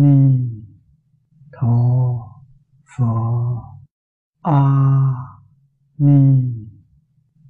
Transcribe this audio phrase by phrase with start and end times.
[0.00, 0.40] ni
[1.52, 1.76] tho
[2.96, 3.06] phở
[4.42, 4.60] a
[5.98, 6.42] ni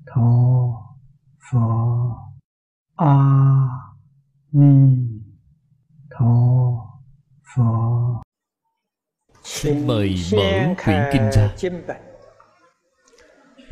[0.07, 0.31] tho
[1.51, 1.59] phở
[2.97, 3.17] a
[4.53, 4.97] ni
[6.11, 6.35] tho
[7.55, 7.63] phở
[9.45, 11.55] Xin mời mở quyển kinh ra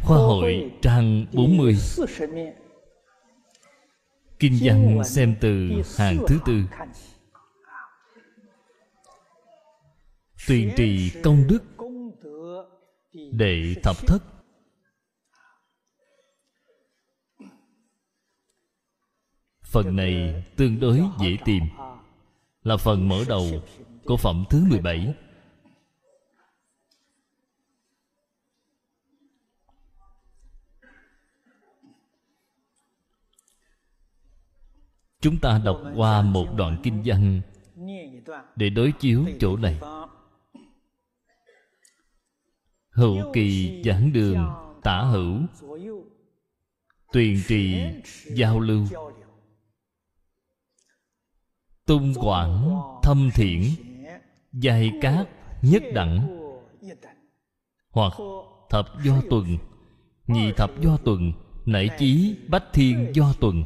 [0.02, 1.76] Khoa hội trang 40
[4.38, 5.68] Kinh văn xem từ
[5.98, 6.62] hàng thứ tư
[10.48, 11.62] Tuyền trì công đức
[13.32, 14.18] Đệ thập thất.
[19.62, 21.62] Phần này tương đối dễ tìm.
[22.62, 23.46] Là phần mở đầu
[24.04, 25.14] của phẩm thứ 17
[35.20, 37.40] Chúng ta đọc qua một đoạn kinh văn
[38.56, 39.80] Để đối chiếu chỗ này.
[42.98, 44.48] Hữu kỳ giảng đường,
[44.82, 45.40] tả hữu.
[47.12, 47.76] Tuyền trì,
[48.34, 48.86] giao lưu.
[51.86, 53.62] Tung quảng, thâm thiện
[54.52, 55.28] Giai cát,
[55.62, 56.38] nhất đẳng.
[57.90, 58.12] Hoặc
[58.70, 59.56] thập do tuần,
[60.26, 61.32] Nhị thập do tuần
[61.66, 63.64] Nảy chí, bách thiên do tuần.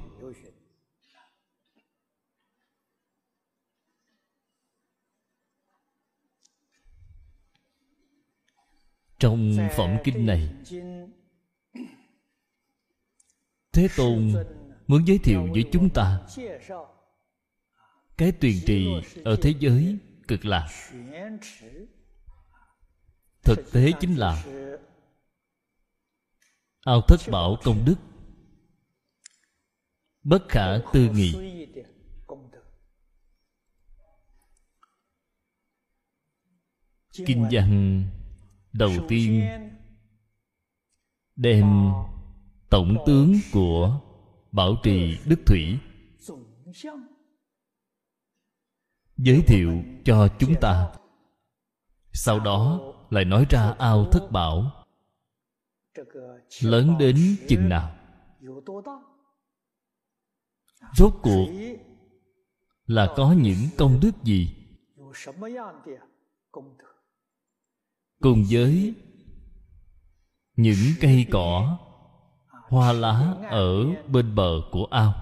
[9.22, 10.48] Trong phẩm kinh này.
[13.72, 14.32] Thế Tôn
[14.86, 16.20] muốn giới thiệu với chúng ta
[18.16, 18.86] Cái tuyền trì
[19.24, 19.98] ở thế giới
[20.28, 20.68] cực lạc.
[23.44, 24.44] Thực tế chính là
[26.84, 27.96] Ao thất bảo công đức.
[30.22, 31.34] Bất khả tư nghị.
[37.26, 38.04] Kinh văn
[38.72, 39.48] đầu tiên.
[41.36, 41.90] Đem
[42.70, 44.00] tổng tướng của
[44.52, 45.78] bảo trì đức thủy
[49.16, 50.92] giới thiệu cho chúng ta.
[52.12, 54.84] Sau đó lại nói ra ao thất bảo.
[56.62, 57.16] Lớn đến
[57.48, 57.94] chừng nào?
[60.94, 61.46] Rốt cuộc
[62.86, 64.48] là có những công đức gì?
[68.22, 68.94] Cùng với
[70.56, 71.78] những cây cỏ,
[72.68, 75.14] hoa lá ở bên bờ của ao.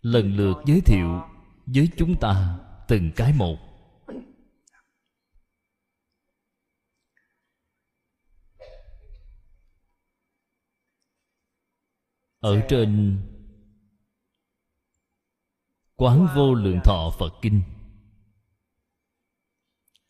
[0.00, 1.20] Lần lượt giới thiệu
[1.66, 2.58] với chúng ta
[2.88, 3.56] từng cái một.
[12.40, 13.18] Ở trên
[16.00, 17.62] quán vô lượng thọ phật kinh.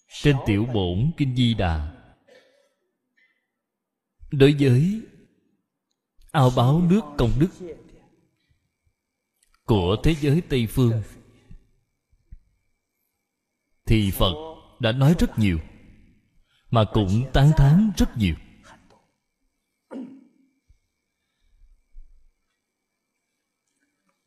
[0.08, 2.02] Trên tiểu bổn kinh di đà,
[4.30, 5.02] đối với
[6.32, 7.50] ao báo nước công đức
[9.64, 11.02] của thế giới tây phương,
[13.86, 14.34] thì phật
[14.80, 15.58] đã nói rất nhiều,
[16.70, 18.34] mà cũng tán thán rất nhiều.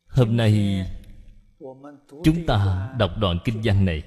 [0.08, 0.86] Hôm nay
[2.24, 4.04] chúng ta đọc đoạn kinh văn này.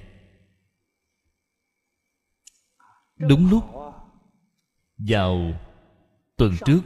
[3.17, 3.63] Đúng lúc,
[4.97, 5.53] vào
[6.37, 6.81] tuần trước,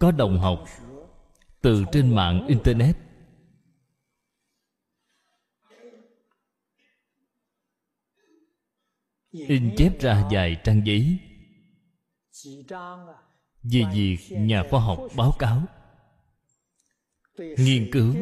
[0.00, 0.64] có đồng học
[1.60, 2.96] từ trên mạng internet
[9.30, 11.18] in chép ra vài trang giấy
[13.62, 15.62] về việc nhà khoa học báo cáo
[17.38, 18.14] nghiên cứu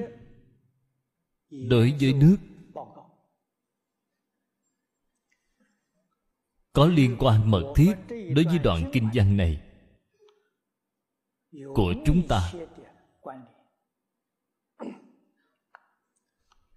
[1.51, 2.37] đối với nước
[6.73, 9.61] có liên quan mật thiết đối với đoạn kinh văn này
[11.75, 12.53] của chúng ta,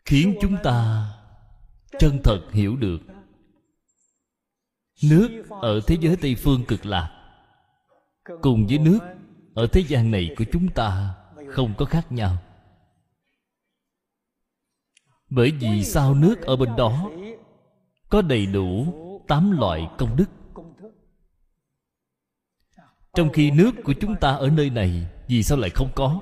[0.06, 1.08] khiến chúng ta
[2.00, 3.00] chân thật hiểu được
[5.04, 7.14] nước ở thế giới tây phương cực lạc
[8.42, 9.00] cùng với nước
[9.56, 11.17] ở thế gian này của chúng ta
[11.52, 12.38] không có khác nhau.
[15.30, 17.12] Bởi vì sao nước ở bên đó
[18.10, 18.94] có đầy đủ
[19.28, 20.30] tám loại công đức?
[23.14, 26.22] Trong khi nước của chúng ta ở nơi này, vì sao lại không có?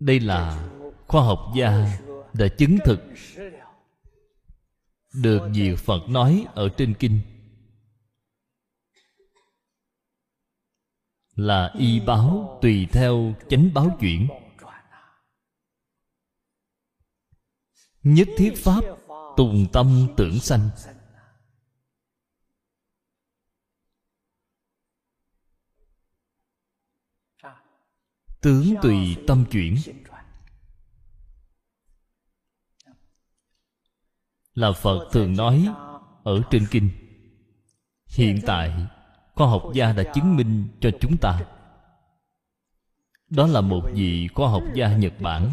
[0.00, 0.70] Đây là
[1.06, 1.98] khoa học gia
[2.32, 3.00] đã chứng thực
[5.14, 7.20] được việc phật nói ở trên kinh.
[11.36, 14.28] Là y báo tùy theo chánh báo chuyển.
[18.02, 18.80] Nhất thiết pháp
[19.36, 20.70] tùng tâm tưởng sanh.
[28.40, 29.76] Tướng tùy tâm chuyển.
[34.54, 35.68] Là phật thường nói
[36.24, 36.90] ở trên kinh,
[38.06, 38.86] hiện tại
[39.34, 41.40] khoa học gia đã chứng minh cho chúng ta.
[43.30, 45.50] Đó là một vị khoa học gia nhật bản.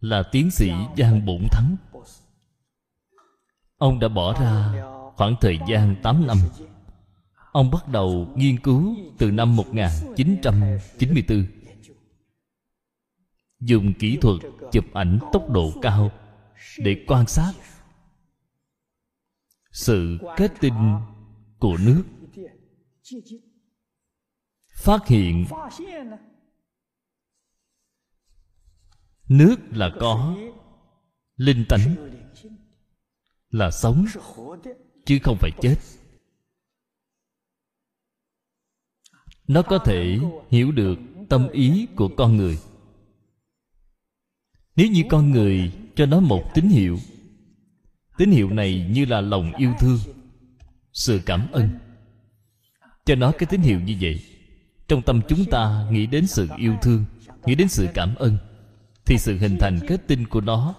[0.00, 1.76] Là tiến sĩ giang bổn thắng.
[3.76, 4.84] Ông đã bỏ ra
[5.16, 6.38] khoảng thời gian 8 năm.
[7.52, 11.46] Ông bắt đầu nghiên cứu từ năm 1994
[13.60, 14.36] Dùng kỹ thuật
[14.72, 16.10] chụp ảnh tốc độ cao
[16.78, 17.52] Để quan sát
[19.70, 20.96] sự kết tinh
[21.58, 22.04] của nước.
[24.72, 25.46] Phát hiện.
[29.28, 30.36] Nước là có.
[31.36, 31.94] Linh tánh
[33.50, 34.04] Là sống,
[35.06, 35.76] Chứ không phải chết.
[39.48, 40.18] Nó có thể
[40.50, 40.98] hiểu được
[41.28, 42.58] tâm ý của con người.
[44.76, 46.98] Nếu như con người cho nó một tín hiệu
[48.18, 49.98] tín hiệu này như là lòng yêu thương,
[50.92, 51.68] sự cảm ơn.
[53.04, 54.22] Cho nó cái tín hiệu như vậy,
[54.88, 57.04] trong tâm chúng ta nghĩ đến sự yêu thương,
[57.44, 58.38] nghĩ đến sự cảm ơn,
[59.06, 60.74] thì sự hình thành kết tinh của nó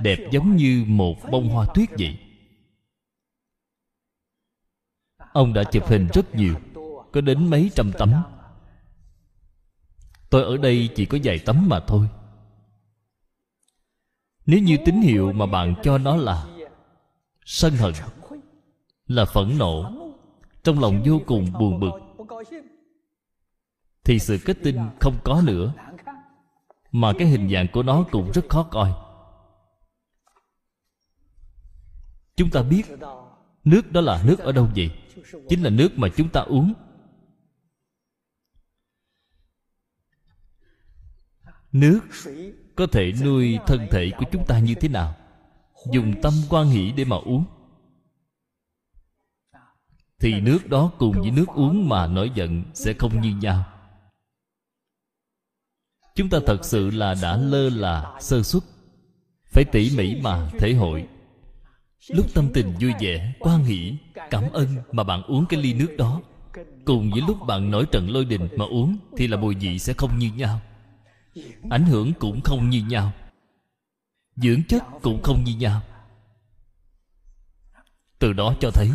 [0.00, 2.18] đẹp giống như một bông hoa tuyết vậy.
[5.32, 6.54] Ông đã chụp hình rất nhiều,
[7.12, 8.12] có đến mấy trăm tấm.
[10.30, 12.08] Tôi ở đây chỉ có vài tấm mà thôi.
[14.46, 16.46] Nếu như tín hiệu mà bạn cho nó là
[17.48, 17.92] sân hận
[19.06, 19.92] là phẫn nộ.
[20.62, 21.90] Trong lòng vô cùng buồn bực.
[24.04, 25.72] Thì sự kết tinh không có nữa.
[26.92, 28.92] Mà cái hình dạng của nó cũng rất khó coi.
[32.36, 32.82] Chúng ta biết
[33.64, 34.90] nước đó là nước ở đâu vậy?
[35.48, 36.72] Chính là nước mà chúng ta uống.
[41.72, 42.00] Nước
[42.76, 45.16] có thể nuôi thân thể của chúng ta như thế nào?
[45.92, 47.44] Dùng tâm quan hỷ để mà uống.
[50.20, 53.64] Thì nước đó cùng với nước uống mà nổi giận sẽ không như nhau.
[56.14, 58.64] Chúng ta thật sự là đã lơ là, sơ xuất
[59.52, 61.08] phải tỉ mỉ mà thể hội.
[62.08, 63.96] Lúc tâm tình vui vẻ quan hỷ
[64.30, 66.20] cảm ơn mà bạn uống cái ly nước đó.
[66.84, 69.92] Cùng với lúc bạn nổi trận lôi đình mà uống thì là mùi vị sẽ
[69.92, 70.60] không như nhau.
[71.70, 73.12] Ảnh hưởng cũng không như nhau
[74.42, 75.82] dưỡng chất cũng không như nhau.
[78.18, 78.90] Từ đó cho thấy,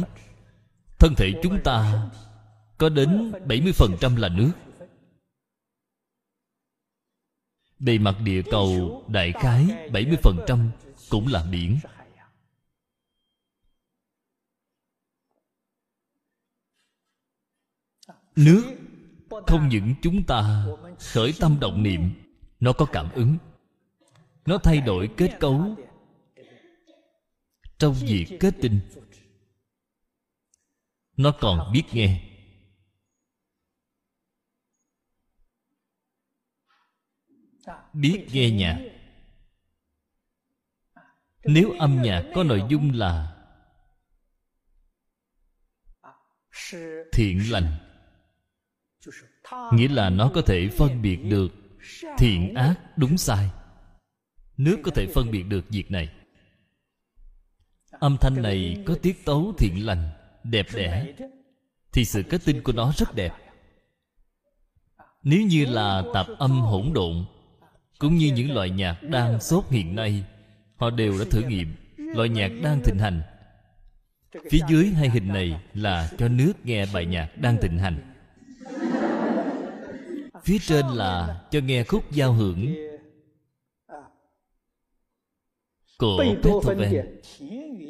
[1.00, 2.10] thân thể chúng ta
[2.78, 4.52] có đến 70% là nước.
[7.80, 10.70] Bề mặt địa cầu đại khái 70%
[11.10, 11.80] cũng là biển.
[18.36, 18.64] Nước
[19.48, 20.66] không những chúng ta
[21.00, 22.12] khởi tâm động niệm,
[22.60, 23.38] nó có cảm ứng
[24.46, 25.76] nó thay đổi kết cấu
[27.78, 28.80] trong việc kết tinh.
[31.18, 32.30] Nó còn biết nghe.
[37.94, 38.80] Biết nghe nhạc.
[41.44, 43.30] Nếu âm nhạc có nội dung là
[47.12, 47.78] thiện lành,
[49.74, 51.48] nghĩa là nó có thể phân biệt được
[52.18, 53.50] thiện ác đúng sai
[54.58, 56.10] nước có thể phân biệt được việc này,
[57.92, 60.10] âm thanh này có tiết tấu thiện lành,
[60.44, 61.14] đẹp đẽ,
[61.94, 63.34] thì sự kết tinh của nó rất đẹp.
[65.24, 67.26] Nếu như là tạp âm hỗn độn,
[68.00, 70.24] cũng như những loại nhạc đang sốt hiện nay,
[70.76, 73.22] họ đều đã thử nghiệm loại nhạc đang thịnh hành.
[74.52, 78.14] Phía dưới hai hình này là cho nước nghe bài nhạc đang thịnh hành.
[80.44, 82.76] Phía trên là cho nghe khúc giao hưởng
[85.98, 87.06] của Beethoven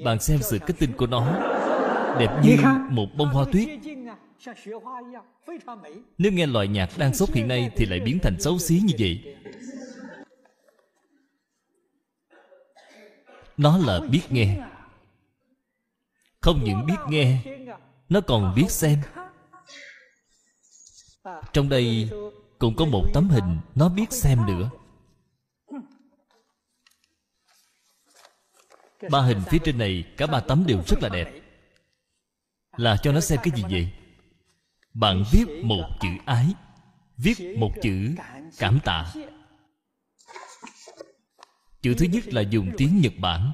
[0.04, 1.40] bạn xem sự kết tinh của nó.
[2.20, 2.58] Đẹp như
[2.90, 3.70] một bông hoa tuyết.
[6.18, 8.94] Nếu nghe loại nhạc đang sốt hiện nay thì lại biến thành xấu xí như
[9.00, 9.36] vậy.
[13.58, 14.58] Nó là biết nghe.
[16.42, 17.44] Không những biết nghe
[18.10, 19.00] nó còn biết xem.
[21.54, 22.10] Trong đây
[22.60, 24.70] cũng có một tấm hình nó biết xem nữa
[29.12, 31.30] ba hình phía trên này, cả ba tấm đều rất là đẹp.
[32.78, 33.90] Là cho nó xem cái gì vậy?
[34.94, 36.54] Bạn viết một chữ ái,
[37.18, 38.16] viết một chữ
[38.58, 39.14] cảm tạ.
[41.82, 43.52] Chữ thứ nhất là dùng tiếng nhật bản.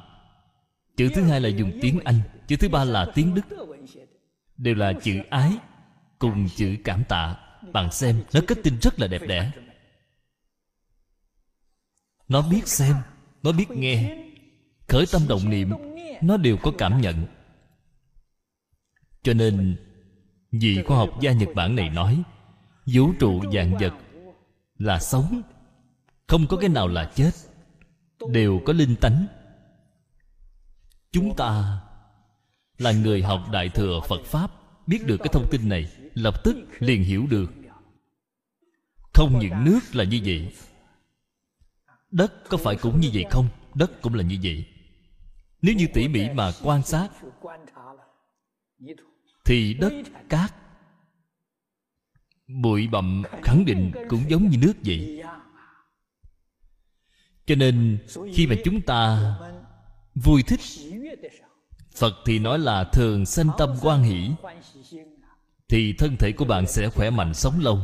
[0.98, 2.22] Chữ thứ hai là dùng tiếng anh.
[2.48, 3.42] Chữ thứ ba là tiếng đức.
[4.58, 5.52] Đều là chữ ái
[6.20, 7.36] cùng chữ cảm tạ.
[7.72, 9.52] Bạn xem, nó kết tinh rất là đẹp đẽ.
[12.28, 12.96] Nó biết xem,
[13.44, 14.29] nó biết nghe
[14.90, 15.74] khởi tâm động niệm,
[16.22, 17.26] nó đều có cảm nhận.
[19.24, 19.78] Cho nên,
[20.52, 22.24] vị khoa học gia nhật bản này nói,
[22.86, 23.94] vũ trụ dạng vật
[24.78, 25.42] là sống,
[26.28, 27.32] không có cái nào là chết,
[28.32, 29.26] đều có linh tánh.
[31.12, 31.82] Chúng ta
[32.78, 34.52] là người học đại thừa phật pháp,
[34.88, 37.54] biết được cái thông tin này, lập tức liền hiểu được.
[39.14, 40.54] Không những nước là như vậy,
[42.12, 43.48] đất có phải cũng như vậy không?
[43.76, 44.66] Đất cũng là như vậy
[45.62, 47.10] nếu như tỉ mỉ mà quan sát,
[49.46, 49.94] thì đất
[50.30, 50.54] cát,
[52.48, 55.24] bụi bặm khẳng định cũng giống như nước vậy.
[57.46, 58.00] Cho nên
[58.34, 59.34] khi mà chúng ta
[60.16, 60.60] vui thích,
[61.96, 64.32] phật thì nói là thường sanh tâm quan hỷ,
[65.70, 67.80] thì thân thể của bạn sẽ khỏe mạnh sống lâu,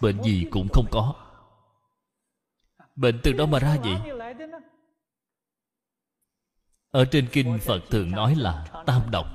[0.00, 1.14] bệnh gì cũng không có.
[2.96, 4.15] Bệnh từ đâu mà ra vậy?
[6.96, 9.26] Ở trên kinh phật thường nói là tam độc.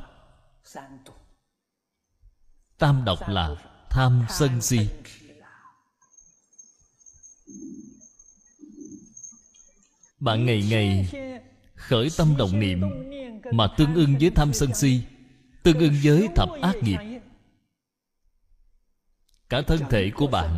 [2.78, 3.56] Tam độc là
[3.90, 4.80] tham sân si.
[10.20, 11.10] Bạn ngày ngày
[11.76, 12.82] khởi tâm động niệm
[13.52, 15.02] mà tương ưng với tham sân si,
[15.64, 17.22] tương ưng với thập ác nghiệp.
[19.50, 20.58] Cả thân thể của bạn,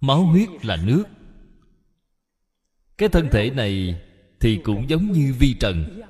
[0.00, 1.04] máu huyết là nước.
[2.98, 4.02] Cái thân thể này
[4.40, 6.02] thì cũng giống như vi trần.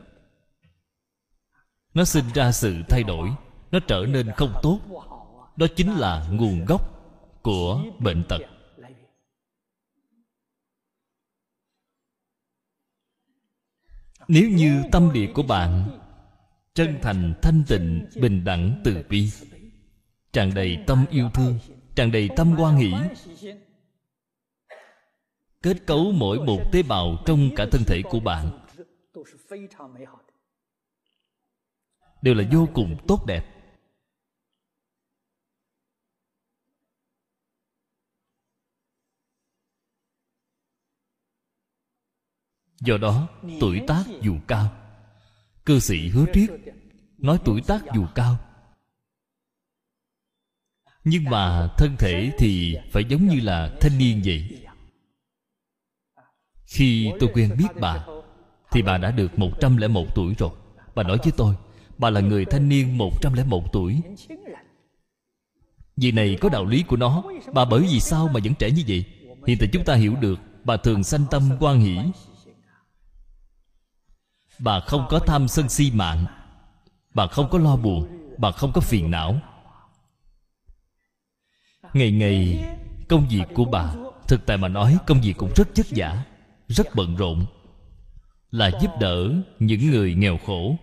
[1.94, 3.30] Nó sinh ra sự thay đổi,
[3.70, 4.80] nó trở nên không tốt.
[5.56, 6.82] Đó chính là nguồn gốc
[7.42, 8.40] của bệnh tật.
[14.28, 15.98] Nếu như tâm địa của bạn
[16.74, 19.30] chân thành, thanh tịnh, bình đẳng, từ bi,
[20.32, 21.58] tràn đầy tâm yêu thương,
[21.94, 22.92] tràn đầy tâm quan hỷ
[25.66, 28.66] kết cấu mỗi một tế bào trong cả thân thể của bạn.
[32.22, 33.44] Đều là vô cùng tốt đẹp.
[42.80, 43.28] Do đó,
[43.60, 44.72] tuổi tác dù cao
[45.64, 46.50] cư sĩ hứa triết
[47.18, 48.36] nói tuổi tác dù cao.
[51.04, 54.65] Nhưng mà thân thể thì phải giống như là thanh niên vậy
[56.66, 58.06] khi tôi quen biết bà,
[58.70, 60.50] thì bà đã được 101 tuổi rồi.
[60.94, 61.54] Bà nói với tôi,
[61.98, 64.00] bà là người thanh niên 101 tuổi.
[65.96, 67.22] Vì này có đạo lý của nó.
[67.52, 69.04] Bà bởi vì sao mà vẫn trẻ như vậy?
[69.46, 71.98] Hiện tại chúng ta hiểu được, Bà thường sanh tâm quan hỷ.
[74.58, 76.26] Bà không có tham sân si mạng.
[77.14, 78.06] Bà không có lo buồn.
[78.38, 79.40] Bà không có phiền não.
[81.94, 82.64] Ngày ngày,
[83.08, 83.94] Công việc của bà,
[84.28, 86.24] Thực tại mà nói, công việc cũng rất chất giả
[86.68, 87.46] rất bận rộn,
[88.50, 90.76] Là giúp đỡ những người nghèo khổ.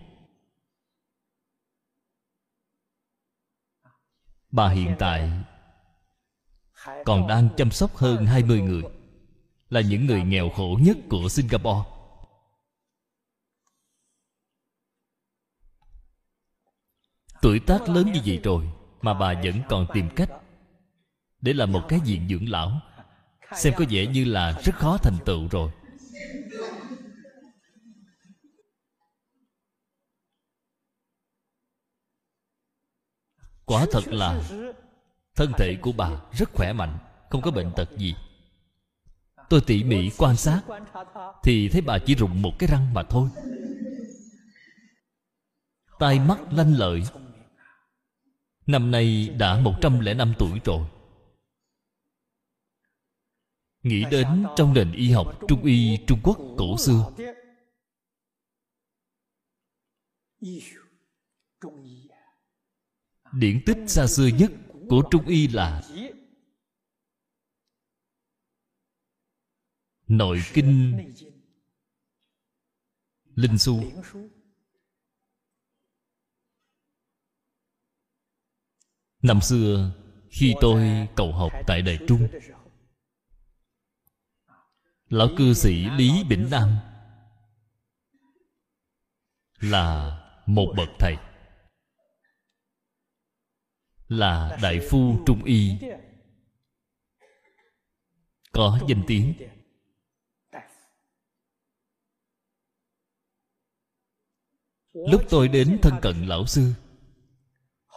[4.50, 5.30] Bà hiện tại
[7.04, 8.82] Còn đang chăm sóc hơn 20 người,
[9.68, 11.90] Là những người nghèo khổ nhất của Singapore.
[17.42, 18.72] Tuổi tác lớn như vậy rồi
[19.02, 20.30] Mà bà vẫn còn tìm cách
[21.40, 22.80] Để làm một cái diện dưỡng lão.
[23.52, 25.70] Xem có vẻ như là rất khó thành tựu rồi.
[33.64, 34.42] Quả thật là
[35.36, 36.98] Thân thể của bà rất khỏe mạnh
[37.30, 38.14] Không có bệnh tật gì.
[39.48, 40.62] Tôi tỉ mỉ quan sát
[41.42, 43.28] Thì thấy bà chỉ rụng một cái răng mà thôi.
[45.98, 47.02] Tai mắt lanh lợi.
[48.66, 50.86] Năm nay đã 105 tuổi rồi
[53.84, 57.12] Nghĩ đến trong nền y học Trung y Trung Quốc cổ xưa.
[63.32, 64.52] Điển tích xa xưa nhất
[64.88, 65.82] của Trung y là
[70.06, 70.98] Nội kinh
[73.34, 73.82] Linh Xu.
[79.22, 79.94] Năm xưa,
[80.30, 82.28] Khi tôi cầu học tại đài Trung
[85.14, 86.76] Lão cư sĩ Lý Bỉnh Nam
[89.60, 91.16] Là một bậc thầy.
[94.08, 95.78] Là đại phu trung y.
[98.52, 99.34] Có danh tiếng.
[104.92, 106.72] Lúc tôi đến thân cận lão sư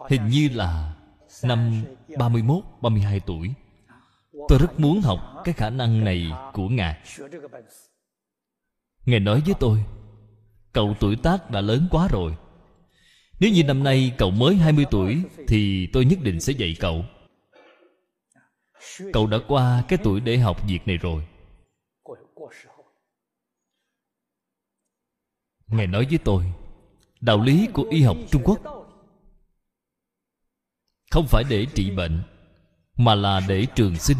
[0.10, 0.96] hình như là
[1.44, 1.86] năm
[2.18, 3.54] 31, 32 tuổi.
[4.48, 6.98] Tôi rất muốn học cái khả năng này của Ngài.
[9.06, 9.84] Ngài nói với tôi,
[10.74, 12.36] Cậu tuổi tác đã lớn quá rồi.
[13.40, 17.06] Nếu như năm nay cậu mới 20 tuổi Thì tôi nhất định sẽ dạy cậu.
[19.14, 21.28] Cậu đã qua cái tuổi để học việc này rồi.
[25.68, 26.54] Ngài nói với tôi,
[27.22, 28.60] Đạo lý của y học Trung Quốc
[31.12, 32.22] Không phải để trị bệnh
[32.98, 34.18] mà là để trường sinh.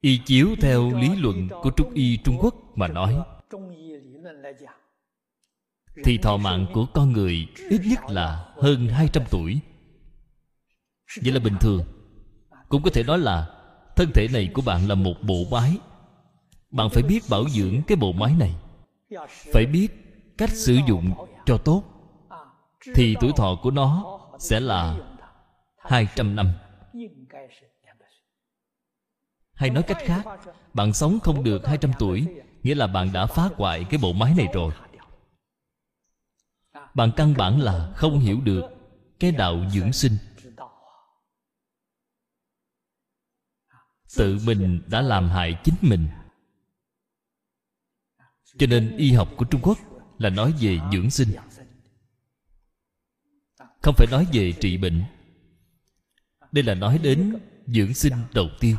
[0.00, 3.18] Y chiếu theo lý luận của Trung Y Trung Quốc mà nói,
[6.04, 9.60] Thì thọ mạng của con người ít nhất là hơn 200 tuổi.
[11.22, 11.84] Vậy là bình thường.
[12.68, 13.58] Cũng có thể nói là
[13.96, 15.78] Thân thể này của bạn là một bộ máy.
[16.70, 18.54] Bạn phải biết bảo dưỡng cái bộ máy này.
[19.52, 19.88] Phải biết
[20.38, 21.10] cách sử dụng
[21.46, 21.82] cho tốt.
[22.94, 24.96] Thì tuổi thọ của nó sẽ là
[25.76, 26.52] 200 năm.
[29.54, 30.24] Hay nói cách khác,
[30.74, 32.26] Bạn sống không được 200 tuổi,
[32.62, 34.72] Nghĩa là bạn đã phá hoại cái bộ máy này rồi.
[36.94, 38.64] Bạn căn bản là không hiểu được
[39.20, 40.16] Cái đạo dưỡng sinh.
[44.16, 46.08] Tự mình đã làm hại chính mình.
[48.58, 49.78] Cho nên y học của Trung Quốc
[50.18, 51.28] Là nói về dưỡng sinh.
[53.88, 55.02] Không phải nói về trị bệnh.
[56.52, 58.76] Đây là nói đến dưỡng sinh đầu tiên.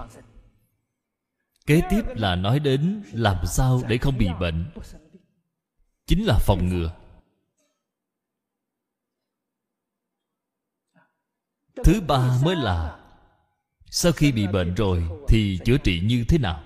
[1.66, 4.66] Kế tiếp là nói đến làm sao để không bị bệnh.
[6.08, 6.96] Chính là phòng ngừa.
[11.84, 13.00] Thứ ba mới là,
[13.86, 16.64] sau khi bị bệnh rồi thì chữa trị như thế nào?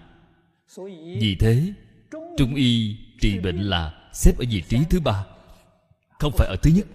[1.19, 1.73] Vì thế,
[2.37, 5.25] trung y trị bệnh là xếp ở vị trí thứ ba,
[6.19, 6.85] không phải ở thứ nhất.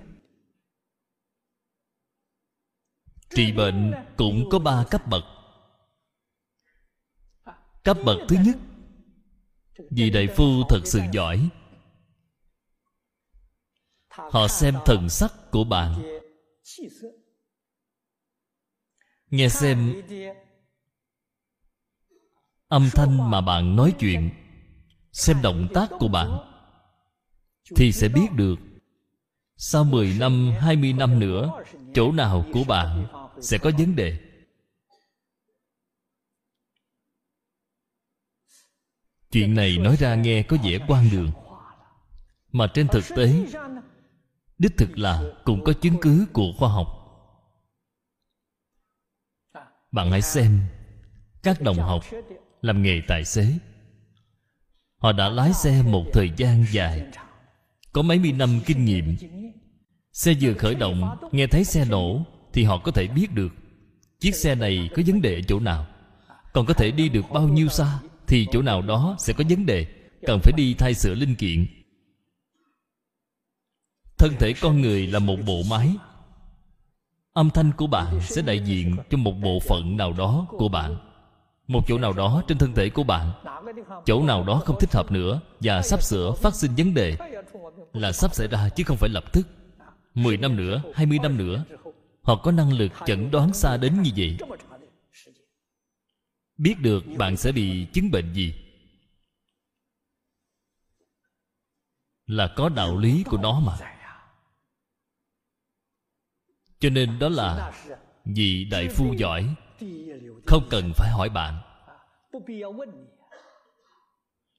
[3.34, 5.24] Trị bệnh cũng có ba cấp bậc.
[7.84, 8.56] Cấp bậc thứ nhất
[9.90, 11.48] vị đại phu thật sự giỏi.
[14.08, 16.02] Họ xem thần sắc của bạn.
[19.30, 20.02] Nghe xem
[22.68, 24.30] âm thanh mà bạn nói chuyện
[25.12, 26.38] xem động tác của bạn
[27.76, 28.58] thì sẽ biết được
[29.56, 31.62] sau 10 năm, 20 năm nữa
[31.94, 33.06] Chỗ nào của bạn
[33.42, 34.18] sẽ có vấn đề.
[39.31, 41.31] Chuyện này nói ra nghe có vẻ quan đường.
[42.53, 43.46] Mà trên thực tế,
[44.59, 46.87] đích thực là cũng có chứng cứ của khoa học.
[49.92, 50.61] Bạn hãy xem
[51.42, 52.05] các đồng học
[52.61, 53.46] làm nghề tài xế.
[54.96, 57.07] Họ đã lái xe một thời gian dài,
[57.92, 59.16] có mấy mươi năm kinh nghiệm.
[60.12, 62.24] Xe vừa khởi động, nghe thấy xe nổ
[62.58, 63.52] thì họ có thể biết được
[64.20, 65.86] chiếc xe này có vấn đề ở chỗ nào.
[66.52, 69.66] Còn có thể đi được bao nhiêu xa thì chỗ nào đó sẽ có vấn
[69.66, 69.86] đề
[70.26, 71.66] cần phải đi thay sửa linh kiện.
[74.18, 75.96] Thân thể con người là một bộ máy.
[77.32, 80.96] Âm thanh của bạn sẽ đại diện cho một bộ phận nào đó của bạn.
[81.68, 83.30] Một chỗ nào đó trên thân thể của bạn
[84.06, 87.16] chỗ nào đó không thích hợp nữa và sắp sửa phát sinh vấn đề
[87.92, 89.46] là sắp xảy ra chứ không phải lập tức.
[90.14, 91.64] 10 năm nữa, 20 năm nữa
[92.22, 94.38] Họ có năng lực chẩn đoán xa đến như vậy.
[96.57, 98.54] Biết được bạn sẽ bị chứng bệnh gì?
[102.26, 103.78] Là có đạo lý của nó mà.
[106.78, 107.72] Cho nên đó là
[108.24, 109.54] vị đại phu giỏi.
[110.46, 111.62] Không cần phải hỏi bạn.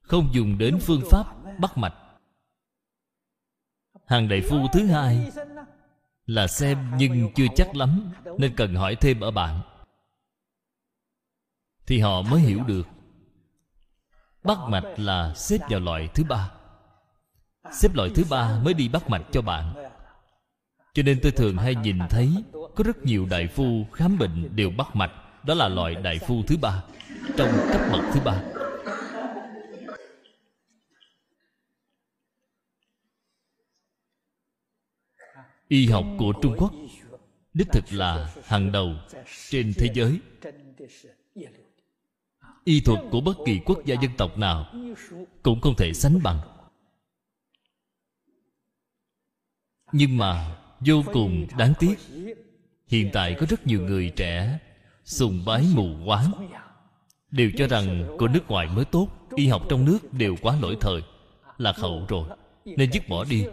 [0.02, 1.26] Không dùng đến phương pháp
[1.60, 1.96] bắt mạch.
[4.06, 5.32] Hàng đại phu thứ hai
[6.30, 9.60] là xem nhưng chưa chắc lắm, nên cần hỏi thêm ở bạn.
[11.88, 12.88] Thì họ mới hiểu được.
[14.44, 16.52] Bắt mạch là xếp vào loại thứ ba.
[17.72, 19.74] Xếp loại thứ ba mới đi bắt mạch cho bạn.
[20.94, 24.70] Cho nên tôi thường hay nhìn thấy có rất nhiều đại phu khám bệnh đều
[24.70, 25.12] bắt mạch.
[25.44, 26.84] Đó là loại đại phu thứ ba,
[27.38, 28.42] trong cấp bậc thứ ba.
[35.70, 36.72] Y học của trung quốc,
[37.54, 38.94] đích thực là hàng đầu
[39.50, 40.20] trên thế giới.
[42.64, 44.74] Y thuật của bất kỳ quốc gia dân tộc nào
[45.44, 46.40] cũng không thể sánh bằng.
[49.92, 51.96] Nhưng mà vô cùng đáng tiếc,
[52.88, 54.60] hiện tại có rất nhiều người trẻ
[55.04, 56.50] sùng bái mù quáng,
[57.32, 60.78] đều cho rằng của nước ngoài mới tốt, y học trong nước đều quá lỗi
[60.82, 61.02] thời
[61.58, 62.30] lạc hậu rồi,
[62.66, 63.46] nên dứt bỏ đi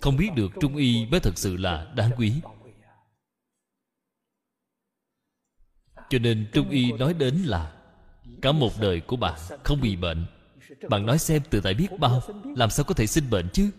[0.00, 2.32] không biết được trung y mới thật sự là đáng quý.
[6.10, 7.82] Cho nên trung y nói đến là,
[8.42, 10.26] cả một đời của bạn không bị bệnh.
[10.88, 12.22] Bạn nói xem từ tại biết bao,
[12.56, 13.70] làm sao có thể sinh bệnh chứ?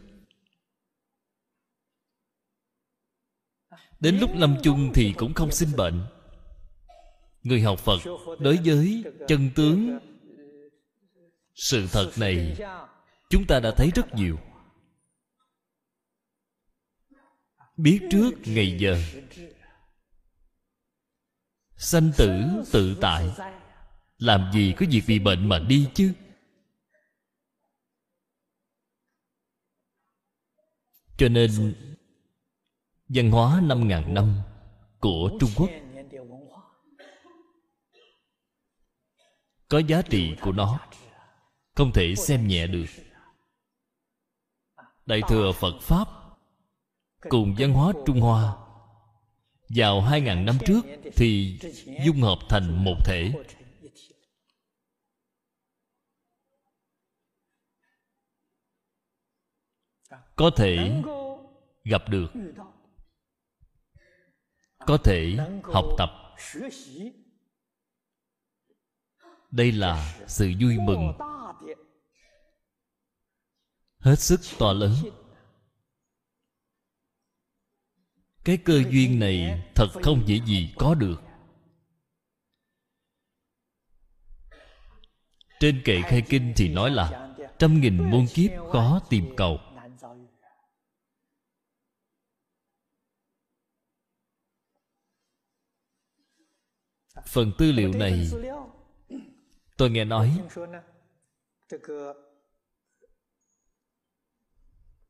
[3.99, 6.05] Đến lúc lâm chung thì cũng không sinh bệnh.
[7.43, 7.99] Người học phật
[8.39, 9.99] đối với chân tướng
[11.55, 12.57] sự thật này,
[13.29, 14.37] chúng ta đã thấy rất nhiều.
[17.77, 19.01] Biết trước ngày giờ.
[21.77, 23.29] Sanh tử tự tại,
[24.17, 26.13] làm gì có việc bị bệnh mà đi chứ?
[31.17, 31.75] Cho nên,
[33.07, 34.41] văn hóa năm ngàn năm
[34.99, 35.69] của trung quốc
[39.69, 40.79] có giá trị của nó,
[41.75, 42.85] không thể xem nhẹ được.
[45.05, 46.22] Đại thừa phật pháp
[47.29, 48.55] cùng văn hóa trung hoa.
[49.69, 50.81] Vào hai ngàn năm trước
[51.15, 51.59] thì
[52.05, 53.31] dung hợp thành một thể.
[60.35, 61.01] Có thể
[61.83, 62.27] gặp được.
[64.79, 66.09] Có thể học tập.
[69.51, 71.13] Đây là sự vui mừng.
[73.99, 74.93] Hết sức to lớn.
[78.45, 81.21] Cái cơ duyên này thật không dễ gì có được.
[85.59, 89.59] Trên kệ khai kinh thì nói là, trăm nghìn muôn kiếp khó tìm cầu.
[97.27, 98.27] Phần tư liệu này,
[99.77, 100.39] tôi nghe nói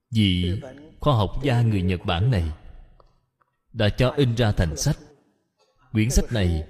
[0.09, 0.61] vị
[0.99, 2.51] khoa học gia người nhật bản này
[3.73, 4.97] đã cho in ra thành sách.
[5.91, 6.67] Quyển sách này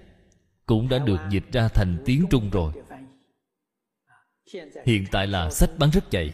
[0.66, 2.74] cũng đã được dịch ra thành tiếng trung rồi.
[4.86, 6.34] Hiện tại là sách bán rất chạy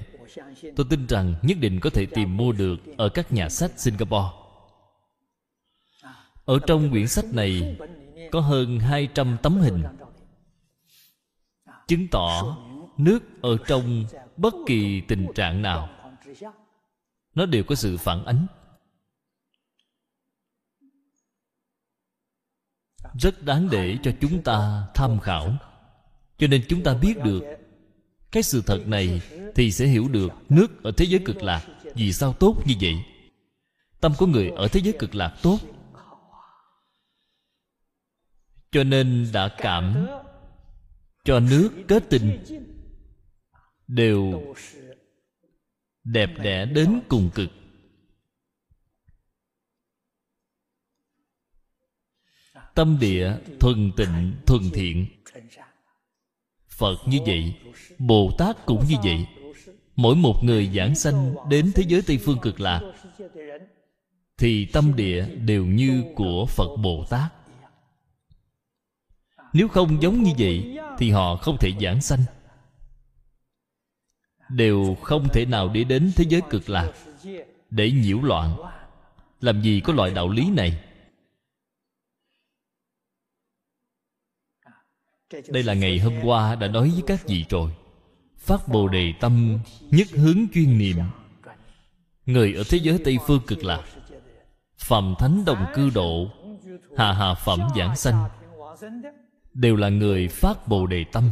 [0.75, 4.29] tôi tin rằng nhất định có thể tìm mua được ở các nhà sách singapore.
[6.45, 7.77] Ở trong quyển sách này
[8.31, 9.83] có hơn 200 tấm hình,
[11.87, 12.57] chứng tỏ
[12.97, 14.05] nước ở trong
[14.37, 15.89] bất kỳ tình trạng nào.
[17.35, 18.45] Nó đều có sự phản ánh.
[23.13, 25.57] Rất đáng để cho chúng ta tham khảo.
[26.37, 27.43] Cho nên chúng ta biết được
[28.31, 29.21] cái sự thật này
[29.55, 32.93] thì sẽ hiểu được nước ở thế giới cực lạc vì sao tốt như vậy.
[34.01, 35.59] Tâm của người ở thế giới cực lạc tốt.
[38.71, 40.07] Cho nên đã cảm
[41.23, 42.43] cho nước kết tình
[43.87, 44.43] đều
[46.03, 47.49] đẹp đẽ đến cùng cực.
[52.79, 55.05] Tâm địa thuần tịnh, thuần thiện.
[56.69, 57.53] Phật như vậy
[57.97, 59.27] bồ tát cũng như vậy.
[59.95, 62.81] Mỗi một người giảng sanh đến thế giới tây phương cực lạc,
[64.37, 67.33] thì tâm địa đều như của phật bồ tát
[69.53, 72.23] nếu không giống như vậy, thì họ không thể giảng sanh.
[74.49, 76.91] Đều không thể nào đi đến thế giới cực lạc
[77.69, 78.57] để nhiễu loạn.
[79.41, 80.88] Làm gì có loại đạo lý này?
[85.49, 87.71] Đây là ngày hôm qua đã nói với các vị rồi.
[88.37, 89.59] Phát bồ đề tâm
[89.91, 90.97] nhất hướng chuyên niệm.
[92.25, 93.83] Người ở thế giới tây phương cực lạc.
[94.77, 96.27] Phẩm thánh đồng cư độ.
[96.97, 98.29] Hạ hạ phẩm giảng sanh.
[99.53, 101.31] Đều là người phát bồ đề tâm.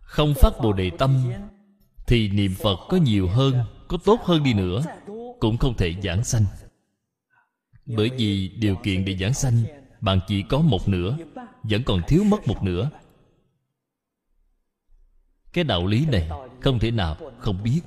[0.00, 1.32] Không phát bồ đề tâm
[2.06, 4.82] thì niệm phật có nhiều hơn có tốt hơn đi nữa
[5.40, 6.44] cũng không thể giảng sanh.
[7.86, 11.16] Bởi vì điều kiện để giảng sanh bạn chỉ có một nửa,
[11.62, 12.90] vẫn còn thiếu mất một nửa.
[15.52, 17.80] Cái đạo lý này không thể nào không biết.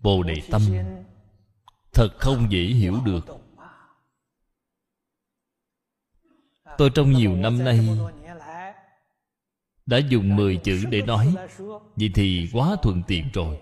[0.00, 0.62] Bồ đề tâm
[1.92, 3.26] thật không dễ hiểu được.
[6.78, 7.88] Tôi trong nhiều năm nay
[9.86, 11.34] đã dùng 10 chữ để nói.
[11.96, 13.58] Vậy thì quá thuận tiện rồi.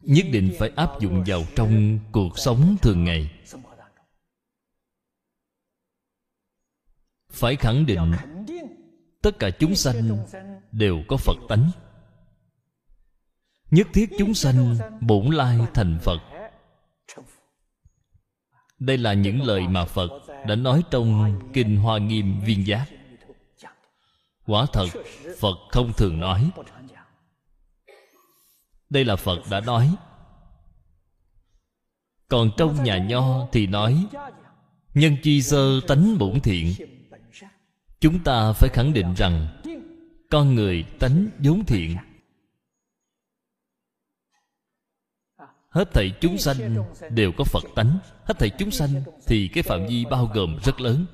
[0.00, 3.30] Nhất định phải áp dụng vào trong cuộc sống thường ngày.
[7.30, 8.12] Phải khẳng định,
[9.22, 10.18] tất cả chúng sanh
[10.72, 11.70] đều có phật tánh.
[13.70, 16.31] Nhất thiết chúng sanh bổn lai thành phật
[18.86, 20.10] đây là những lời mà phật
[20.46, 22.86] đã nói trong kinh hoa nghiêm viên giác.
[24.46, 24.86] Quả thật,
[25.38, 26.50] phật không thường nói.
[28.90, 29.94] Đây là phật đã nói.
[32.28, 34.06] Còn trong nhà nho thì nói,
[34.94, 36.72] nhân chi sơ tánh bổn thiện.
[38.00, 39.62] Chúng ta phải khẳng định rằng,
[40.30, 41.96] con người tánh vốn thiện.
[45.72, 47.98] Hết thảy chúng sanh đều có phật tánh.
[48.24, 51.06] Hết thảy chúng sanh thì cái phạm vi bao gồm rất lớn.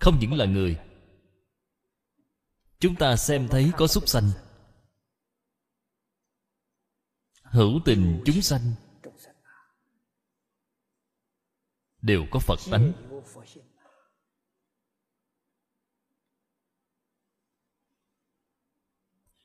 [0.00, 0.78] Không những là người.
[2.80, 4.30] Chúng ta xem thấy có súc sanh.
[7.42, 8.74] Hữu tình chúng sanh
[12.02, 12.92] đều có phật tánh.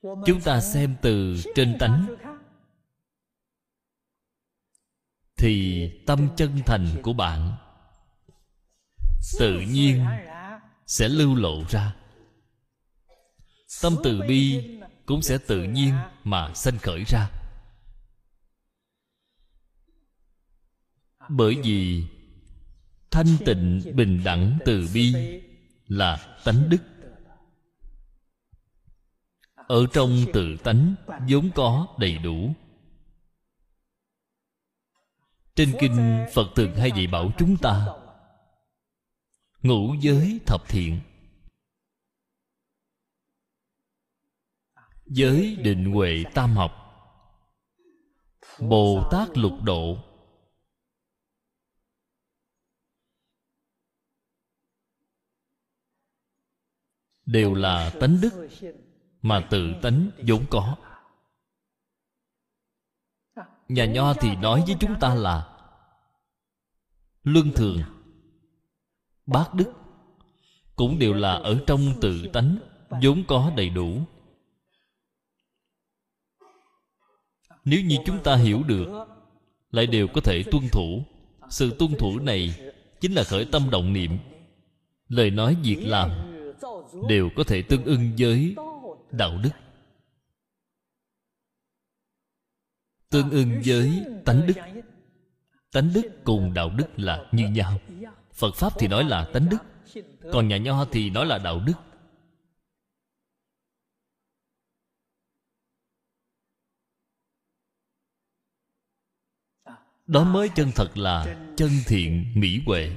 [0.02, 2.16] Chúng ta xem từ trên tánh.
[5.44, 7.56] Thì tâm chân thành của bạn
[9.38, 10.06] tự nhiên
[10.86, 11.94] sẽ lưu lộ ra.
[13.82, 14.70] Tâm từ bi
[15.06, 17.30] cũng sẽ tự nhiên mà sanh khởi ra.
[21.28, 22.04] Bởi vì
[23.10, 25.14] thanh tịnh bình đẳng từ bi
[25.86, 26.82] là tánh đức.
[29.54, 30.94] Ở trong tự tánh
[31.28, 32.54] vốn có đầy đủ
[35.54, 37.86] trên kinh phật thường hay dạy bảo chúng ta
[39.62, 41.00] ngũ giới thập thiện.
[45.06, 46.72] Giới định huệ tam học
[48.60, 49.96] bồ tát lục độ.
[57.26, 58.48] Đều là tánh đức
[59.22, 60.76] mà tự tánh vốn có
[63.68, 65.48] nhà nho thì nói với chúng ta là
[67.22, 67.78] luân thường
[69.26, 69.72] bát đức,
[70.76, 72.58] cũng đều là ở trong tự tánh,
[73.02, 73.98] vốn có đầy đủ.
[77.64, 79.06] Nếu như chúng ta hiểu được,
[79.70, 81.02] lại đều có thể tuân thủ.
[81.50, 82.54] Sự tuân thủ này
[83.00, 84.18] chính là khởi tâm động niệm.
[85.08, 86.10] Lời nói việc làm
[87.08, 88.54] đều có thể tương ưng với
[89.10, 89.50] đạo đức.
[93.14, 94.54] Tương ưng với tánh đức.
[95.72, 97.80] Tánh đức cùng đạo đức là như nhau.
[98.32, 99.58] Phật pháp thì nói là tánh đức,
[100.32, 101.74] còn nhà nho thì nói là đạo đức.
[110.06, 112.96] Đó mới chân thật là chân thiện mỹ huệ.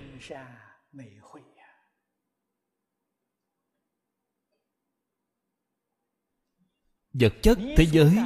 [7.14, 8.18] Vật chất thế giới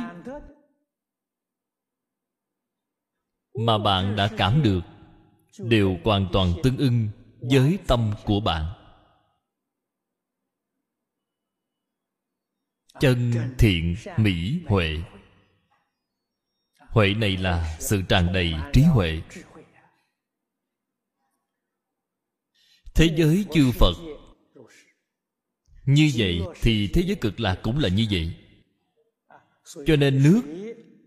[3.65, 4.81] mà bạn đã cảm được
[5.57, 7.09] đều hoàn toàn tương ưng
[7.41, 8.65] với tâm của bạn.
[12.99, 14.97] Chân thiện mỹ huệ.
[16.89, 19.21] Huệ này là sự tràn đầy trí huệ.
[22.95, 23.93] Thế giới chư phật.
[25.85, 28.33] Như vậy thì thế giới cực lạc cũng là như vậy.
[29.85, 30.41] Cho nên nước